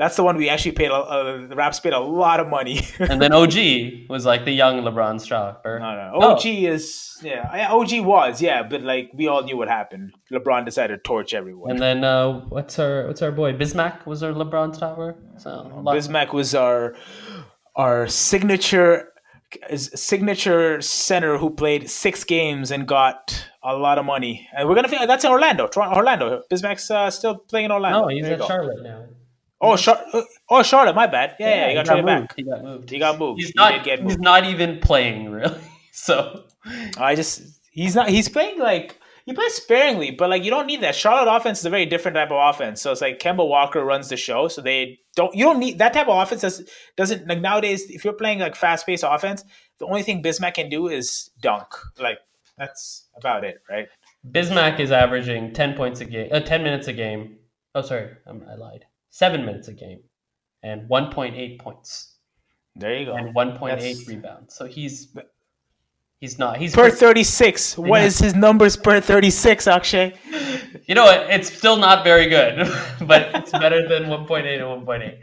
That's 0.00 0.16
the 0.16 0.24
one 0.24 0.38
we 0.38 0.48
actually 0.48 0.72
paid. 0.72 0.90
A, 0.90 0.94
uh, 0.94 1.46
the 1.46 1.54
Raps 1.54 1.78
paid 1.78 1.92
a 1.92 1.98
lot 2.00 2.40
of 2.40 2.48
money. 2.48 2.80
And 3.00 3.20
then 3.20 3.34
OG 3.34 4.08
was 4.08 4.24
like 4.24 4.46
the 4.46 4.50
young 4.50 4.80
LeBron 4.80 5.20
stopper. 5.20 5.78
no, 5.78 5.94
no. 5.94 6.12
Oh. 6.14 6.32
OG 6.32 6.46
is 6.46 7.18
yeah. 7.22 7.68
OG 7.70 8.00
was 8.00 8.40
yeah, 8.40 8.62
but 8.62 8.80
like 8.80 9.10
we 9.12 9.28
all 9.28 9.42
knew 9.42 9.58
what 9.58 9.68
happened. 9.68 10.14
LeBron 10.32 10.64
decided 10.64 10.96
to 10.96 11.02
torch 11.02 11.34
everyone. 11.34 11.72
And 11.72 11.80
then 11.80 12.02
uh, 12.02 12.40
what's 12.48 12.78
our 12.78 13.08
what's 13.08 13.20
our 13.20 13.30
boy 13.30 13.52
Bismack 13.52 14.06
was 14.06 14.22
our 14.22 14.32
LeBron 14.32 14.74
stopper. 14.74 15.16
So 15.36 15.70
Bismack 15.84 16.32
was 16.32 16.54
our 16.54 16.96
our 17.76 18.08
signature 18.08 19.12
signature 19.84 20.80
center 20.80 21.36
who 21.36 21.50
played 21.50 21.90
six 21.90 22.24
games 22.24 22.70
and 22.70 22.88
got 22.88 23.46
a 23.62 23.76
lot 23.76 23.98
of 23.98 24.06
money. 24.06 24.48
And 24.56 24.66
we're 24.66 24.76
gonna 24.76 25.06
that's 25.06 25.24
in 25.24 25.30
Orlando. 25.30 25.66
Toronto, 25.66 25.96
Orlando. 25.96 26.42
Bismack's 26.50 26.90
uh, 26.90 27.10
still 27.10 27.36
playing 27.36 27.66
in 27.66 27.72
Orlando. 27.72 28.00
no, 28.00 28.08
he's 28.08 28.24
There 28.24 28.40
at. 28.40 28.46
Charlotte 28.46 28.82
now. 28.82 29.04
Oh, 29.60 29.76
Char- 29.76 30.02
oh, 30.48 30.62
Charlotte. 30.62 30.94
My 30.94 31.06
bad. 31.06 31.36
Yeah, 31.38 31.48
yeah, 31.48 31.68
he 31.68 31.74
got 31.74 31.86
traded 31.86 32.04
moved. 32.06 32.28
back. 32.28 32.36
He 32.36 32.42
got 32.44 32.62
moved. 32.62 32.90
He 32.90 32.98
got 32.98 33.18
moved. 33.18 33.40
He's 33.40 33.48
He 33.48 33.54
not. 33.56 33.72
did 33.72 33.84
get 33.84 34.00
he's 34.02 34.18
not 34.18 34.44
even 34.44 34.78
playing 34.80 35.30
really. 35.30 35.58
So 35.92 36.44
I 36.98 37.14
just 37.14 37.42
he's 37.72 37.94
not 37.96 38.08
he's 38.08 38.28
playing 38.28 38.58
like 38.58 38.96
he 39.26 39.34
plays 39.34 39.52
sparingly, 39.54 40.12
but 40.12 40.30
like 40.30 40.44
you 40.44 40.50
don't 40.50 40.66
need 40.66 40.80
that. 40.82 40.94
Charlotte 40.94 41.30
offense 41.30 41.58
is 41.58 41.64
a 41.66 41.70
very 41.70 41.84
different 41.84 42.14
type 42.14 42.30
of 42.30 42.38
offense. 42.54 42.80
So 42.80 42.90
it's 42.92 43.00
like 43.02 43.18
Kemba 43.18 43.46
Walker 43.46 43.84
runs 43.84 44.08
the 44.08 44.16
show, 44.16 44.48
so 44.48 44.62
they 44.62 44.98
don't 45.16 45.34
you 45.34 45.44
don't 45.44 45.58
need 45.58 45.78
that 45.78 45.92
type 45.92 46.08
of 46.08 46.16
offense. 46.22 46.40
Does, 46.42 46.66
doesn't 46.96 47.26
like 47.28 47.40
nowadays 47.40 47.90
if 47.90 48.04
you're 48.04 48.14
playing 48.14 48.38
like 48.38 48.54
fast 48.56 48.86
paced 48.86 49.04
offense, 49.06 49.44
the 49.78 49.86
only 49.86 50.02
thing 50.02 50.22
Bismack 50.22 50.54
can 50.54 50.70
do 50.70 50.88
is 50.88 51.30
dunk. 51.42 51.66
Like 51.98 52.18
that's 52.56 53.08
about 53.16 53.44
it, 53.44 53.60
right? 53.68 53.88
Bismack 54.26 54.78
is 54.80 54.92
averaging 54.92 55.52
10 55.52 55.74
points 55.74 56.00
a 56.00 56.04
game, 56.04 56.28
uh, 56.32 56.40
10 56.40 56.62
minutes 56.62 56.88
a 56.88 56.92
game. 56.92 57.36
Oh, 57.74 57.82
sorry, 57.82 58.10
um, 58.26 58.42
I 58.50 58.54
lied. 58.54 58.84
Seven 59.10 59.44
minutes 59.44 59.68
a 59.68 59.72
game 59.72 60.00
and 60.62 60.88
1.8 60.88 61.58
points 61.58 62.16
There 62.76 62.96
you 62.96 63.06
go. 63.06 63.14
and 63.14 63.34
1.8 63.34 64.06
rebounds. 64.08 64.54
So 64.54 64.66
he's 64.66 65.16
he's 66.20 66.38
not 66.38 66.58
he's 66.58 66.74
per 66.74 66.90
thirty 66.90 67.24
six. 67.24 67.76
What 67.76 68.00
Yeah. 68.00 68.06
is 68.06 68.18
his 68.18 68.34
numbers 68.34 68.76
per 68.76 69.00
thirty 69.00 69.30
six, 69.30 69.66
Akshay? 69.66 70.14
you 70.86 70.94
know 70.94 71.04
what? 71.04 71.28
It's 71.30 71.52
still 71.52 71.76
not 71.76 72.04
very 72.04 72.26
good, 72.28 72.58
but 73.06 73.34
it's 73.34 73.52
better 73.52 73.86
than 73.88 74.04
1.8 74.04 74.46
and 74.46 74.86
1.8. 74.86 75.18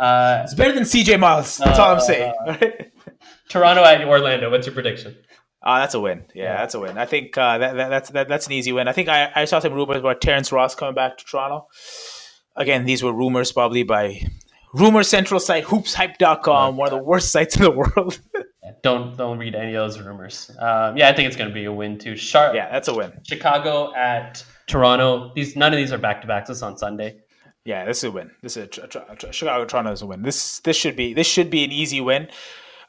Uh, 0.00 0.42
It's 0.44 0.54
better 0.54 0.72
than 0.72 0.84
CJ 0.84 1.18
Miles. 1.18 1.58
That's 1.58 1.78
all 1.78 1.94
I'm 1.94 2.00
saying. 2.00 2.32
Toronto 3.48 3.82
at 3.84 4.04
Orlando. 4.06 4.50
What's 4.50 4.66
your 4.66 4.74
prediction? 4.74 5.16
Oh, 5.62 5.76
that's 5.76 5.94
a 5.94 6.00
win. 6.00 6.24
Yeah, 6.34 6.56
that's 6.56 6.74
a 6.74 6.80
win. 6.80 6.96
I 6.98 7.04
think 7.06 7.36
uh, 7.36 7.58
that, 7.58 7.74
that 7.76 7.88
that's 7.88 8.10
that, 8.10 8.28
that's 8.28 8.46
an 8.46 8.52
easy 8.52 8.72
win. 8.72 8.86
I 8.88 8.92
think 8.92 9.08
I, 9.08 9.30
I 9.34 9.44
saw 9.44 9.58
some 9.58 9.72
rumors 9.74 9.98
about 9.98 10.20
Terrence 10.20 10.52
Ross 10.52 10.74
coming 10.74 10.94
back 10.94 11.18
to 11.18 11.24
Toronto. 11.24 11.66
Again, 12.58 12.84
these 12.84 13.02
were 13.02 13.12
rumors 13.12 13.52
probably 13.52 13.82
by 13.84 14.22
rumor 14.74 15.02
central 15.02 15.40
site 15.40 15.64
hoopshype.com, 15.64 16.76
one 16.76 16.88
of 16.88 16.92
the 16.92 17.02
worst 17.02 17.32
sites 17.32 17.56
in 17.56 17.62
the 17.62 17.70
world. 17.70 18.20
Don't 18.82 19.16
don't 19.16 19.38
read 19.38 19.54
any 19.54 19.74
of 19.74 19.90
those 19.90 19.98
rumors. 20.04 20.50
Um, 20.58 20.96
yeah, 20.96 21.08
I 21.08 21.14
think 21.14 21.26
it's 21.26 21.36
going 21.36 21.48
to 21.48 21.54
be 21.54 21.64
a 21.64 21.72
win 21.72 21.98
too. 21.98 22.14
Sharp. 22.16 22.54
yeah, 22.54 22.70
that's 22.70 22.86
a 22.86 22.94
win. 22.94 23.12
Chicago 23.24 23.92
at 23.94 24.44
Toronto. 24.66 25.32
These 25.34 25.56
none 25.56 25.72
of 25.72 25.78
these 25.78 25.90
are 25.90 25.96
back 25.98 26.20
to 26.20 26.28
backs. 26.28 26.48
This 26.48 26.58
is 26.58 26.62
on 26.62 26.76
Sunday. 26.76 27.16
Yeah, 27.64 27.86
this 27.86 27.98
is 27.98 28.04
a 28.04 28.10
win. 28.10 28.30
This 28.42 28.56
is 28.58 28.64
a 28.64 28.66
tr- 28.66 28.86
tr- 28.86 29.14
tr- 29.16 29.32
Chicago 29.32 29.64
Toronto 29.64 29.90
is 29.90 30.02
a 30.02 30.06
win. 30.06 30.22
This 30.22 30.60
this 30.60 30.76
should 30.76 30.96
be 30.96 31.14
this 31.14 31.26
should 31.26 31.48
be 31.50 31.64
an 31.64 31.72
easy 31.72 32.00
win. 32.02 32.28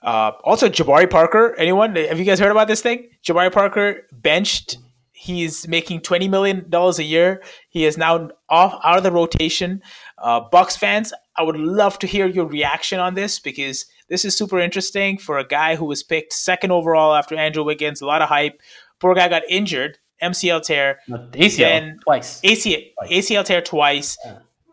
Uh, 0.04 0.32
also, 0.44 0.68
Jabari 0.70 1.10
Parker. 1.10 1.56
Anyone? 1.58 1.96
Have 1.96 2.20
you 2.20 2.26
guys 2.26 2.40
heard 2.40 2.52
about 2.52 2.68
this 2.68 2.82
thing? 2.82 3.10
Jabari 3.26 3.52
Parker 3.52 4.06
benched 4.12 4.78
He's 5.22 5.68
making 5.68 6.00
twenty 6.02 6.30
million 6.30 6.70
dollars 6.70 6.98
a 6.98 7.04
year. 7.04 7.44
He 7.70 7.86
is 7.86 7.98
now 7.98 8.30
off 8.48 8.80
out 8.86 8.98
of 8.98 9.04
the 9.04 9.12
rotation. 9.12 9.82
Uh, 10.18 10.40
Bucks 10.40 10.78
fans, 10.78 11.12
I 11.36 11.44
would 11.44 11.58
love 11.58 12.00
to 12.00 12.08
hear 12.08 12.26
your 12.26 12.46
reaction 12.46 13.00
on 13.02 13.16
this 13.16 13.38
because 13.38 13.86
this 14.08 14.24
is 14.24 14.38
super 14.38 14.60
interesting 14.60 15.18
for 15.18 15.38
a 15.38 15.46
guy 15.46 15.76
who 15.76 15.84
was 15.84 16.04
picked 16.04 16.32
second 16.32 16.72
overall 16.72 17.14
after 17.14 17.36
Andrew 17.36 17.66
Wiggins. 17.66 18.00
A 18.00 18.06
lot 18.06 18.22
of 18.22 18.30
hype. 18.30 18.62
Poor 19.00 19.14
guy 19.14 19.28
got 19.28 19.44
injured, 19.50 19.98
MCL 20.24 20.62
tear, 20.64 21.00
ACL 21.10 21.58
Then- 21.58 22.00
twice. 22.02 22.40
ACL, 22.42 22.82
ACL 23.10 23.44
tear 23.44 23.62
twice. 23.62 24.18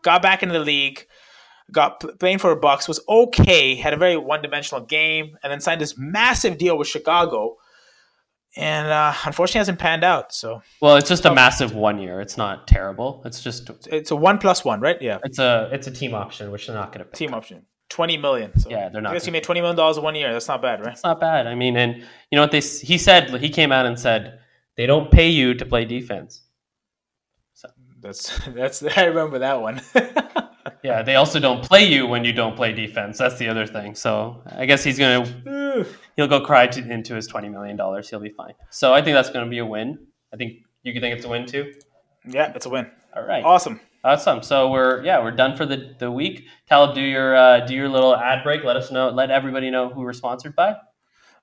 Got 0.03 0.23
back 0.23 0.45
into 0.45 0.53
the 0.53 0.65
league. 0.65 1.07
Got 1.73 2.05
playing 2.21 2.39
for 2.39 2.55
Bucks. 2.55 2.87
Was 2.87 3.01
okay. 3.09 3.75
Had 3.75 3.93
a 3.93 3.97
very 3.97 4.17
one 4.17 4.43
dimensional 4.43 4.85
game, 4.85 5.37
and 5.43 5.51
then 5.51 5.61
signed 5.61 5.81
this 5.81 5.99
massive 5.99 6.57
deal 6.57 6.79
with 6.79 6.87
Chicago. 6.87 7.57
And 8.57 8.89
uh, 8.89 9.13
unfortunately, 9.25 9.59
hasn't 9.59 9.79
panned 9.79 10.03
out. 10.03 10.33
So 10.33 10.63
Well, 10.81 10.97
it's 10.97 11.09
just 11.09 11.27
a 11.27 11.35
massive 11.35 11.75
one 11.75 11.99
year. 11.99 12.21
It's 12.21 12.39
not 12.39 12.67
terrible. 12.67 13.23
It's 13.25 13.43
just 13.43 13.71
it's 13.87 14.11
a 14.11 14.17
one 14.17 14.39
plus 14.39 14.65
one, 14.65 14.81
right? 14.81 15.01
Yeah, 15.01 15.19
it's 15.25 15.39
a 15.39 15.69
it's 15.73 15.87
a 15.87 15.91
team 15.91 16.15
option, 16.15 16.51
which 16.51 16.67
they're 16.67 16.77
not 16.77 16.93
going 16.93 17.05
to 17.05 17.13
team 17.13 17.35
option. 17.35 17.67
Twenty 17.89 18.17
million. 18.17 18.59
So 18.59 18.71
Yeah, 18.71 18.89
they're 18.89 19.03
not 19.03 19.11
I 19.11 19.15
guess 19.15 19.27
he 19.27 19.31
made 19.31 19.45
twenty 19.45 19.61
million 19.61 19.77
dollars 19.77 19.99
in 19.99 20.03
one 20.03 20.15
year. 20.15 20.33
That's 20.33 20.49
not 20.49 20.63
bad, 20.63 20.81
right? 20.81 20.93
It's 20.93 21.05
not 21.05 21.21
bad. 21.21 21.47
I 21.47 21.55
mean, 21.55 21.77
and 21.77 21.97
you 21.97 22.37
know 22.37 22.43
what 22.43 22.51
they 22.51 22.61
he 22.61 22.99
said? 22.99 23.31
He 23.41 23.51
came 23.51 23.73
out 23.73 23.85
and 23.87 23.99
said 23.99 24.41
they 24.77 24.87
don't 24.87 25.11
pay 25.11 25.29
you 25.29 25.55
to 25.55 25.65
play 25.67 25.85
defense. 25.85 26.43
That's 28.01 28.39
that's. 28.49 28.83
I 28.97 29.05
remember 29.05 29.41
that 29.41 29.61
one. 29.61 29.81
Yeah, 30.87 31.03
they 31.03 31.17
also 31.17 31.39
don't 31.41 31.63
play 31.71 31.85
you 31.85 32.07
when 32.07 32.25
you 32.25 32.33
don't 32.33 32.55
play 32.55 32.73
defense. 32.73 33.19
That's 33.19 33.39
the 33.39 33.49
other 33.49 33.67
thing. 33.67 33.95
So 33.95 34.41
I 34.63 34.67
guess 34.67 34.85
he's 34.85 34.99
gonna 34.99 35.25
he'll 36.17 36.29
go 36.29 36.41
cry 36.41 36.67
to, 36.69 36.81
into 36.97 37.15
his 37.15 37.27
twenty 37.27 37.49
million 37.49 37.77
dollars. 37.77 38.09
He'll 38.09 38.21
be 38.21 38.35
fine. 38.43 38.55
So 38.71 38.95
I 38.95 39.03
think 39.03 39.15
that's 39.15 39.31
gonna 39.31 39.51
be 39.51 39.59
a 39.59 39.67
win. 39.67 39.99
I 40.33 40.37
think 40.37 40.51
you 40.85 40.93
can 40.93 41.03
think 41.03 41.17
it's 41.17 41.25
a 41.25 41.29
win 41.29 41.45
too. 41.47 41.73
yeah, 42.25 42.53
it's 42.55 42.67
a 42.67 42.71
win. 42.71 42.87
All 43.17 43.25
right, 43.27 43.43
Awesome. 43.45 43.81
awesome. 44.05 44.43
So 44.43 44.71
we're 44.71 45.03
yeah 45.05 45.23
we're 45.23 45.31
done 45.45 45.57
for 45.57 45.67
the, 45.67 45.95
the 45.99 46.11
week. 46.11 46.47
Talib, 46.69 46.95
do 46.95 47.01
your 47.01 47.35
uh, 47.35 47.61
do 47.67 47.75
your 47.75 47.89
little 47.89 48.15
ad 48.15 48.45
break. 48.45 48.63
Let 48.63 48.77
us 48.77 48.91
know. 48.93 49.09
Let 49.11 49.31
everybody 49.31 49.71
know 49.71 49.89
who 49.89 50.03
we're 50.03 50.13
sponsored 50.13 50.55
by. 50.55 50.77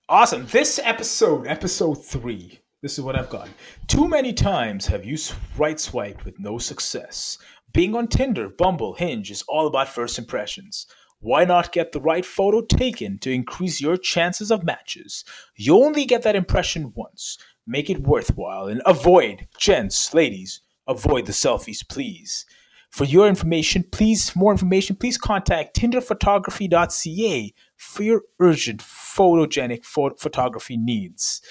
Awesome. 0.08 0.46
This 0.48 0.80
episode, 0.84 1.48
episode 1.48 1.96
three, 1.96 2.60
this 2.82 2.98
is 2.98 3.02
what 3.04 3.18
I've 3.18 3.30
got. 3.30 3.50
Too 3.88 4.08
many 4.08 4.34
times 4.34 4.86
have 4.88 5.04
you 5.06 5.18
right 5.58 5.80
swiped 5.80 6.26
with 6.26 6.38
no 6.40 6.58
success. 6.58 7.38
Being 7.74 7.96
on 7.96 8.08
Tinder, 8.08 8.50
Bumble, 8.50 8.94
Hinge 8.94 9.32
is 9.32 9.44
all 9.48 9.66
about 9.66 9.90
first 9.90 10.20
impressions. 10.20 10.86
Why 11.20 11.44
not 11.44 11.72
get 11.72 11.92
the 11.92 12.00
right 12.00 12.24
photo 12.24 12.62
taken 12.62 13.18
to 13.20 13.32
increase 13.32 13.82
your 13.82 13.98
chances 13.98 14.52
of 14.52 14.64
matches? 14.64 15.26
You 15.56 15.84
only 15.84 16.06
get 16.06 16.22
that 16.22 16.36
impression 16.36 16.94
once. 16.94 17.40
Make 17.66 17.90
it 17.90 18.04
worthwhile 18.04 18.68
and 18.68 18.84
avoid, 18.86 19.48
gents, 19.58 20.14
ladies, 20.14 20.62
avoid 20.86 21.26
the 21.26 21.32
selfies, 21.32 21.88
please. 21.88 22.46
For 22.92 23.06
your 23.06 23.28
information, 23.28 23.86
please, 23.92 24.36
more 24.36 24.52
information, 24.52 24.96
please 24.96 25.18
contact 25.18 25.76
tinderphotography.ca 25.76 27.54
for 27.76 28.04
your 28.04 28.22
urgent 28.40 28.82
photogenic 28.82 29.84
pho- 29.84 30.14
photography 30.20 30.78
needs. 30.78 31.42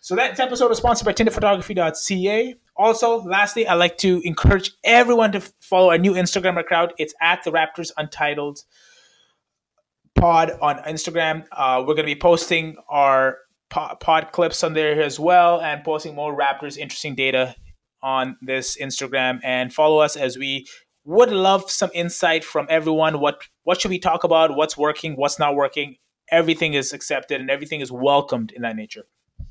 So 0.00 0.16
that 0.16 0.40
episode 0.40 0.70
is 0.70 0.78
sponsored 0.78 1.04
by 1.04 1.12
tinderphotography.ca. 1.12 2.54
Also, 2.80 3.20
lastly, 3.24 3.68
I'd 3.68 3.74
like 3.74 3.98
to 3.98 4.22
encourage 4.24 4.72
everyone 4.84 5.32
to 5.32 5.42
follow 5.60 5.90
our 5.90 5.98
new 5.98 6.14
Instagram 6.14 6.58
account. 6.58 6.92
It's 6.96 7.12
at 7.20 7.44
the 7.44 7.52
Raptors 7.52 7.90
Untitled 7.98 8.60
Pod 10.14 10.52
on 10.62 10.78
Instagram. 10.84 11.44
Uh, 11.52 11.80
we're 11.80 11.92
going 11.92 12.06
to 12.06 12.14
be 12.14 12.18
posting 12.18 12.76
our 12.88 13.36
pod, 13.68 14.32
clips 14.32 14.64
on 14.64 14.72
there 14.72 15.02
as 15.02 15.20
well 15.20 15.60
and 15.60 15.84
posting 15.84 16.14
more 16.14 16.34
Raptors 16.34 16.78
interesting 16.78 17.14
data 17.14 17.54
on 18.02 18.38
this 18.40 18.78
Instagram. 18.78 19.40
And 19.44 19.74
follow 19.74 19.98
us 19.98 20.16
as 20.16 20.38
we 20.38 20.66
would 21.04 21.32
love 21.32 21.70
some 21.70 21.90
insight 21.92 22.44
from 22.44 22.66
everyone. 22.70 23.20
What 23.20 23.42
what 23.64 23.78
should 23.78 23.90
we 23.90 23.98
talk 23.98 24.24
about? 24.24 24.56
What's 24.56 24.78
working? 24.78 25.16
What's 25.16 25.38
not 25.38 25.54
working? 25.54 25.96
Everything 26.30 26.72
is 26.72 26.94
accepted 26.94 27.42
and 27.42 27.50
everything 27.50 27.82
is 27.82 27.92
welcomed 27.92 28.52
in 28.52 28.62
that 28.62 28.74
nature. 28.74 29.04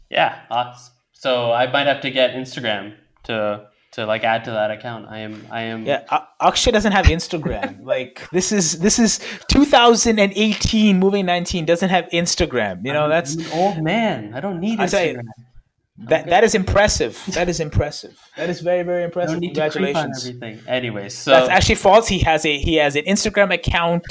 Yeah. 0.09 0.39
Awesome. 0.49 0.95
So 1.11 1.51
I 1.51 1.71
might 1.71 1.85
have 1.85 2.01
to 2.01 2.09
get 2.09 2.33
Instagram 2.33 2.95
to 3.29 3.67
to 3.91 4.05
like 4.05 4.23
add 4.23 4.43
to 4.45 4.51
that 4.51 4.71
account. 4.71 5.07
I 5.09 5.19
am 5.19 5.47
I 5.49 5.61
am 5.61 5.85
Yeah, 5.85 6.03
Akshay 6.39 6.71
doesn't 6.71 6.91
have 6.91 7.05
Instagram. 7.05 7.83
like 7.93 8.27
this 8.31 8.51
is 8.51 8.79
this 8.79 8.99
is 8.99 9.19
2018, 9.49 10.99
moving 10.99 11.25
19 11.25 11.65
doesn't 11.65 11.89
have 11.89 12.05
Instagram. 12.13 12.85
You 12.85 12.93
know 12.93 13.09
that's 13.09 13.35
I'm 13.35 13.41
an 13.41 13.51
old 13.53 13.83
man. 13.83 14.33
I 14.33 14.39
don't 14.39 14.59
need 14.59 14.79
Instagram. 14.79 15.23
That 16.07 16.27
that 16.27 16.43
is 16.43 16.55
impressive. 16.55 17.21
That 17.33 17.49
is 17.49 17.59
impressive. 17.59 18.17
That 18.37 18.49
is 18.49 18.61
very 18.61 18.83
very 18.83 19.03
impressive. 19.03 19.33
don't 19.33 19.41
need 19.41 19.55
to 19.55 19.69
creep 19.69 19.95
on 19.95 20.11
Congratulations. 20.11 20.27
everything. 20.27 20.67
Anyways, 20.67 21.13
so 21.17 21.31
That's 21.31 21.49
actually 21.49 21.75
false. 21.75 22.07
He 22.07 22.19
has 22.19 22.45
a 22.45 22.57
he 22.57 22.75
has 22.75 22.95
an 22.95 23.03
Instagram 23.05 23.53
account 23.53 24.05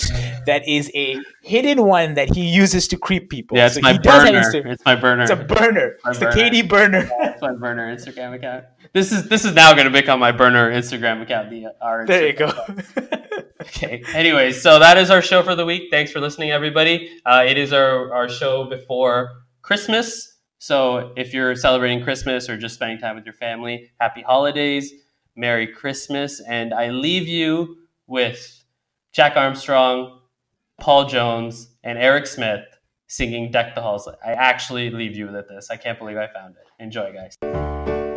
that 0.46 0.68
is 0.68 0.90
a 0.94 1.16
hidden 1.42 1.82
one 1.84 2.14
that 2.14 2.34
he 2.34 2.42
uses 2.48 2.88
to 2.88 2.96
creep 2.98 3.30
people. 3.30 3.56
yeah, 3.56 3.66
it's 3.66 3.76
So 3.76 3.80
my 3.80 3.92
he 3.92 3.98
does 3.98 4.24
burner. 4.24 4.40
Insta- 4.40 4.66
It's 4.66 4.84
my 4.84 4.96
burner. 4.96 5.22
It's 5.22 5.30
a 5.32 5.36
burner. 5.36 5.96
My 6.04 6.10
It's 6.10 6.18
the 6.18 6.26
burner. 6.26 6.36
KD 6.50 6.68
burner. 6.68 7.10
It's 7.20 7.42
my 7.42 7.52
burner 7.52 7.94
Instagram 7.96 8.34
account. 8.34 8.64
This 8.92 9.10
is 9.12 9.28
this 9.28 9.44
is 9.44 9.54
now 9.54 9.72
going 9.72 9.86
to 9.86 9.90
become 9.92 10.20
my 10.20 10.32
burner 10.32 10.70
Instagram 10.70 11.22
account. 11.22 11.50
The 11.50 11.66
our 11.80 12.06
there 12.06 12.26
you 12.26 12.32
go. 12.34 12.52
Okay. 13.60 14.02
Anyways, 14.14 14.62
so 14.62 14.78
that 14.78 14.96
is 14.96 15.10
our 15.10 15.20
show 15.20 15.42
for 15.42 15.54
the 15.54 15.66
week. 15.66 15.88
Thanks 15.90 16.12
for 16.12 16.20
listening, 16.20 16.52
everybody. 16.52 17.20
Uh, 17.26 17.44
it 17.46 17.58
is 17.58 17.72
our, 17.72 18.14
our 18.14 18.28
show 18.28 18.64
before 18.64 19.42
Christmas. 19.62 20.37
So 20.58 21.12
if 21.16 21.32
you're 21.32 21.54
celebrating 21.54 22.02
Christmas 22.02 22.48
or 22.48 22.56
just 22.56 22.74
spending 22.74 22.98
time 22.98 23.14
with 23.14 23.24
your 23.24 23.34
family, 23.34 23.90
happy 24.00 24.22
holidays, 24.22 24.92
Merry 25.36 25.66
Christmas. 25.66 26.40
And 26.40 26.74
I 26.74 26.88
leave 26.90 27.28
you 27.28 27.78
with 28.06 28.64
Jack 29.12 29.36
Armstrong, 29.36 30.20
Paul 30.80 31.06
Jones, 31.06 31.68
and 31.84 31.98
Eric 31.98 32.26
Smith 32.26 32.64
singing 33.06 33.50
Deck 33.50 33.74
the 33.74 33.82
Halls. 33.82 34.08
I 34.24 34.32
actually 34.32 34.90
leave 34.90 35.16
you 35.16 35.30
with 35.30 35.48
this. 35.48 35.70
I 35.70 35.76
can't 35.76 35.98
believe 35.98 36.16
I 36.16 36.26
found 36.26 36.56
it. 36.56 36.82
Enjoy, 36.82 37.12
guys. 37.12 38.07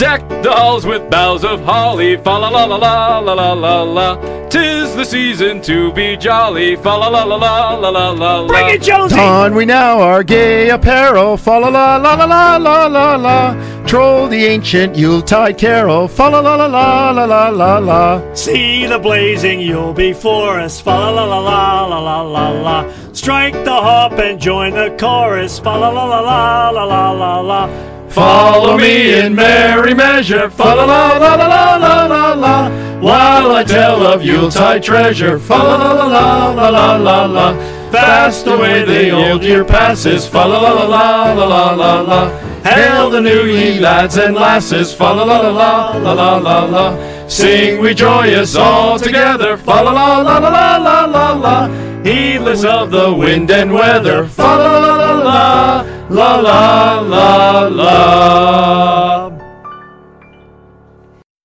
Deck 0.00 0.26
the 0.42 0.50
halls 0.50 0.86
with 0.86 1.10
boughs 1.10 1.44
of 1.44 1.60
holly, 1.60 2.16
fa 2.16 2.30
la 2.30 2.48
la 2.48 2.64
la 2.64 2.76
la 2.76 3.18
la 3.18 3.34
la 3.34 3.52
la 3.52 3.82
la. 3.82 4.48
Tis 4.48 4.96
the 4.96 5.04
season 5.04 5.60
to 5.60 5.92
be 5.92 6.16
jolly, 6.16 6.74
fa 6.76 6.96
la 6.96 7.08
la 7.08 7.22
la 7.24 7.36
la 7.36 7.74
la 7.74 7.90
la 7.90 8.10
la 8.10 8.40
la. 8.40 8.48
Bring 8.48 8.70
it, 8.70 8.80
Jonesy! 8.80 9.16
Don 9.16 9.54
we 9.54 9.66
now 9.66 10.00
our 10.00 10.22
gay 10.22 10.70
apparel, 10.70 11.36
fa 11.36 11.58
la 11.58 11.68
la 11.68 11.96
la 11.98 12.14
la 12.14 12.24
la 12.24 12.56
la 12.56 12.86
la 12.86 13.16
la. 13.16 13.84
Troll 13.84 14.28
the 14.28 14.42
ancient 14.46 14.96
Yuletide 14.96 15.58
carol, 15.58 16.08
fa 16.08 16.30
la 16.30 16.40
la 16.40 16.54
la 16.54 16.64
la 16.64 17.10
la 17.10 17.24
la 17.26 17.48
la 17.50 17.78
la. 17.78 18.34
See 18.34 18.86
the 18.86 18.98
blazing 18.98 19.60
Yule 19.60 19.92
before 19.92 20.60
us, 20.60 20.80
fa 20.80 21.10
la 21.10 21.24
la 21.24 21.40
la 21.40 21.84
la 21.84 21.98
la 21.98 21.98
la 22.00 22.22
la 22.22 22.48
la. 22.62 23.12
Strike 23.12 23.52
the 23.64 23.74
harp 23.74 24.14
and 24.14 24.40
join 24.40 24.72
the 24.72 24.96
chorus, 24.98 25.58
fa 25.58 25.76
la 25.76 25.90
la 25.90 26.06
la 26.06 26.20
la 26.20 26.70
la 26.70 26.84
la 26.84 27.10
la 27.10 27.40
la. 27.40 27.89
Follow 28.10 28.76
me 28.76 29.20
in 29.20 29.34
merry 29.36 29.94
measure, 29.94 30.50
fa 30.50 30.74
la 30.74 30.84
la 30.84 31.16
la 31.16 31.34
la 31.36 31.76
la 31.76 32.06
la 32.06 32.32
la 32.34 33.00
While 33.00 33.52
I 33.52 33.62
tell 33.62 34.04
of 34.04 34.22
Yuletide 34.22 34.82
treasure, 34.82 35.38
fa 35.38 35.56
la 35.56 35.76
la 35.76 36.06
la 36.06 36.50
la 36.52 36.68
la 36.68 36.96
la 36.96 37.24
la 37.26 37.90
Fast 37.92 38.48
away 38.48 38.84
the 38.84 39.10
old 39.10 39.44
year 39.44 39.64
passes, 39.64 40.26
fa 40.26 40.44
la 40.44 40.58
la 40.60 40.72
la 40.86 41.32
la 41.32 41.46
la 41.46 41.74
la 41.74 42.00
la 42.00 42.38
Hail 42.62 43.10
the 43.10 43.20
new 43.20 43.44
ye 43.44 43.78
lads 43.78 44.16
and 44.16 44.34
lasses, 44.34 44.92
fa 44.92 45.12
la 45.12 45.22
la 45.22 45.40
la 45.48 45.96
la 45.96 46.12
la 46.12 46.38
la 46.38 46.64
la 46.64 47.26
Sing 47.28 47.80
we 47.80 47.94
joyous 47.94 48.56
all 48.56 48.98
together, 48.98 49.56
fa 49.56 49.82
la 49.82 49.92
la 49.92 50.20
la 50.20 50.38
la 50.38 50.76
la 50.76 51.04
la 51.04 51.32
la 51.32 51.68
Heedless 52.02 52.64
of 52.64 52.90
the 52.90 53.12
wind 53.14 53.52
and 53.52 53.72
weather, 53.72 54.26
fa 54.26 54.42
la 54.42 54.78
la 54.78 54.96
la 54.96 55.22
la 55.22 55.99
la 56.10 56.40
la 56.42 57.00
la 57.02 57.68
la. 57.68 59.29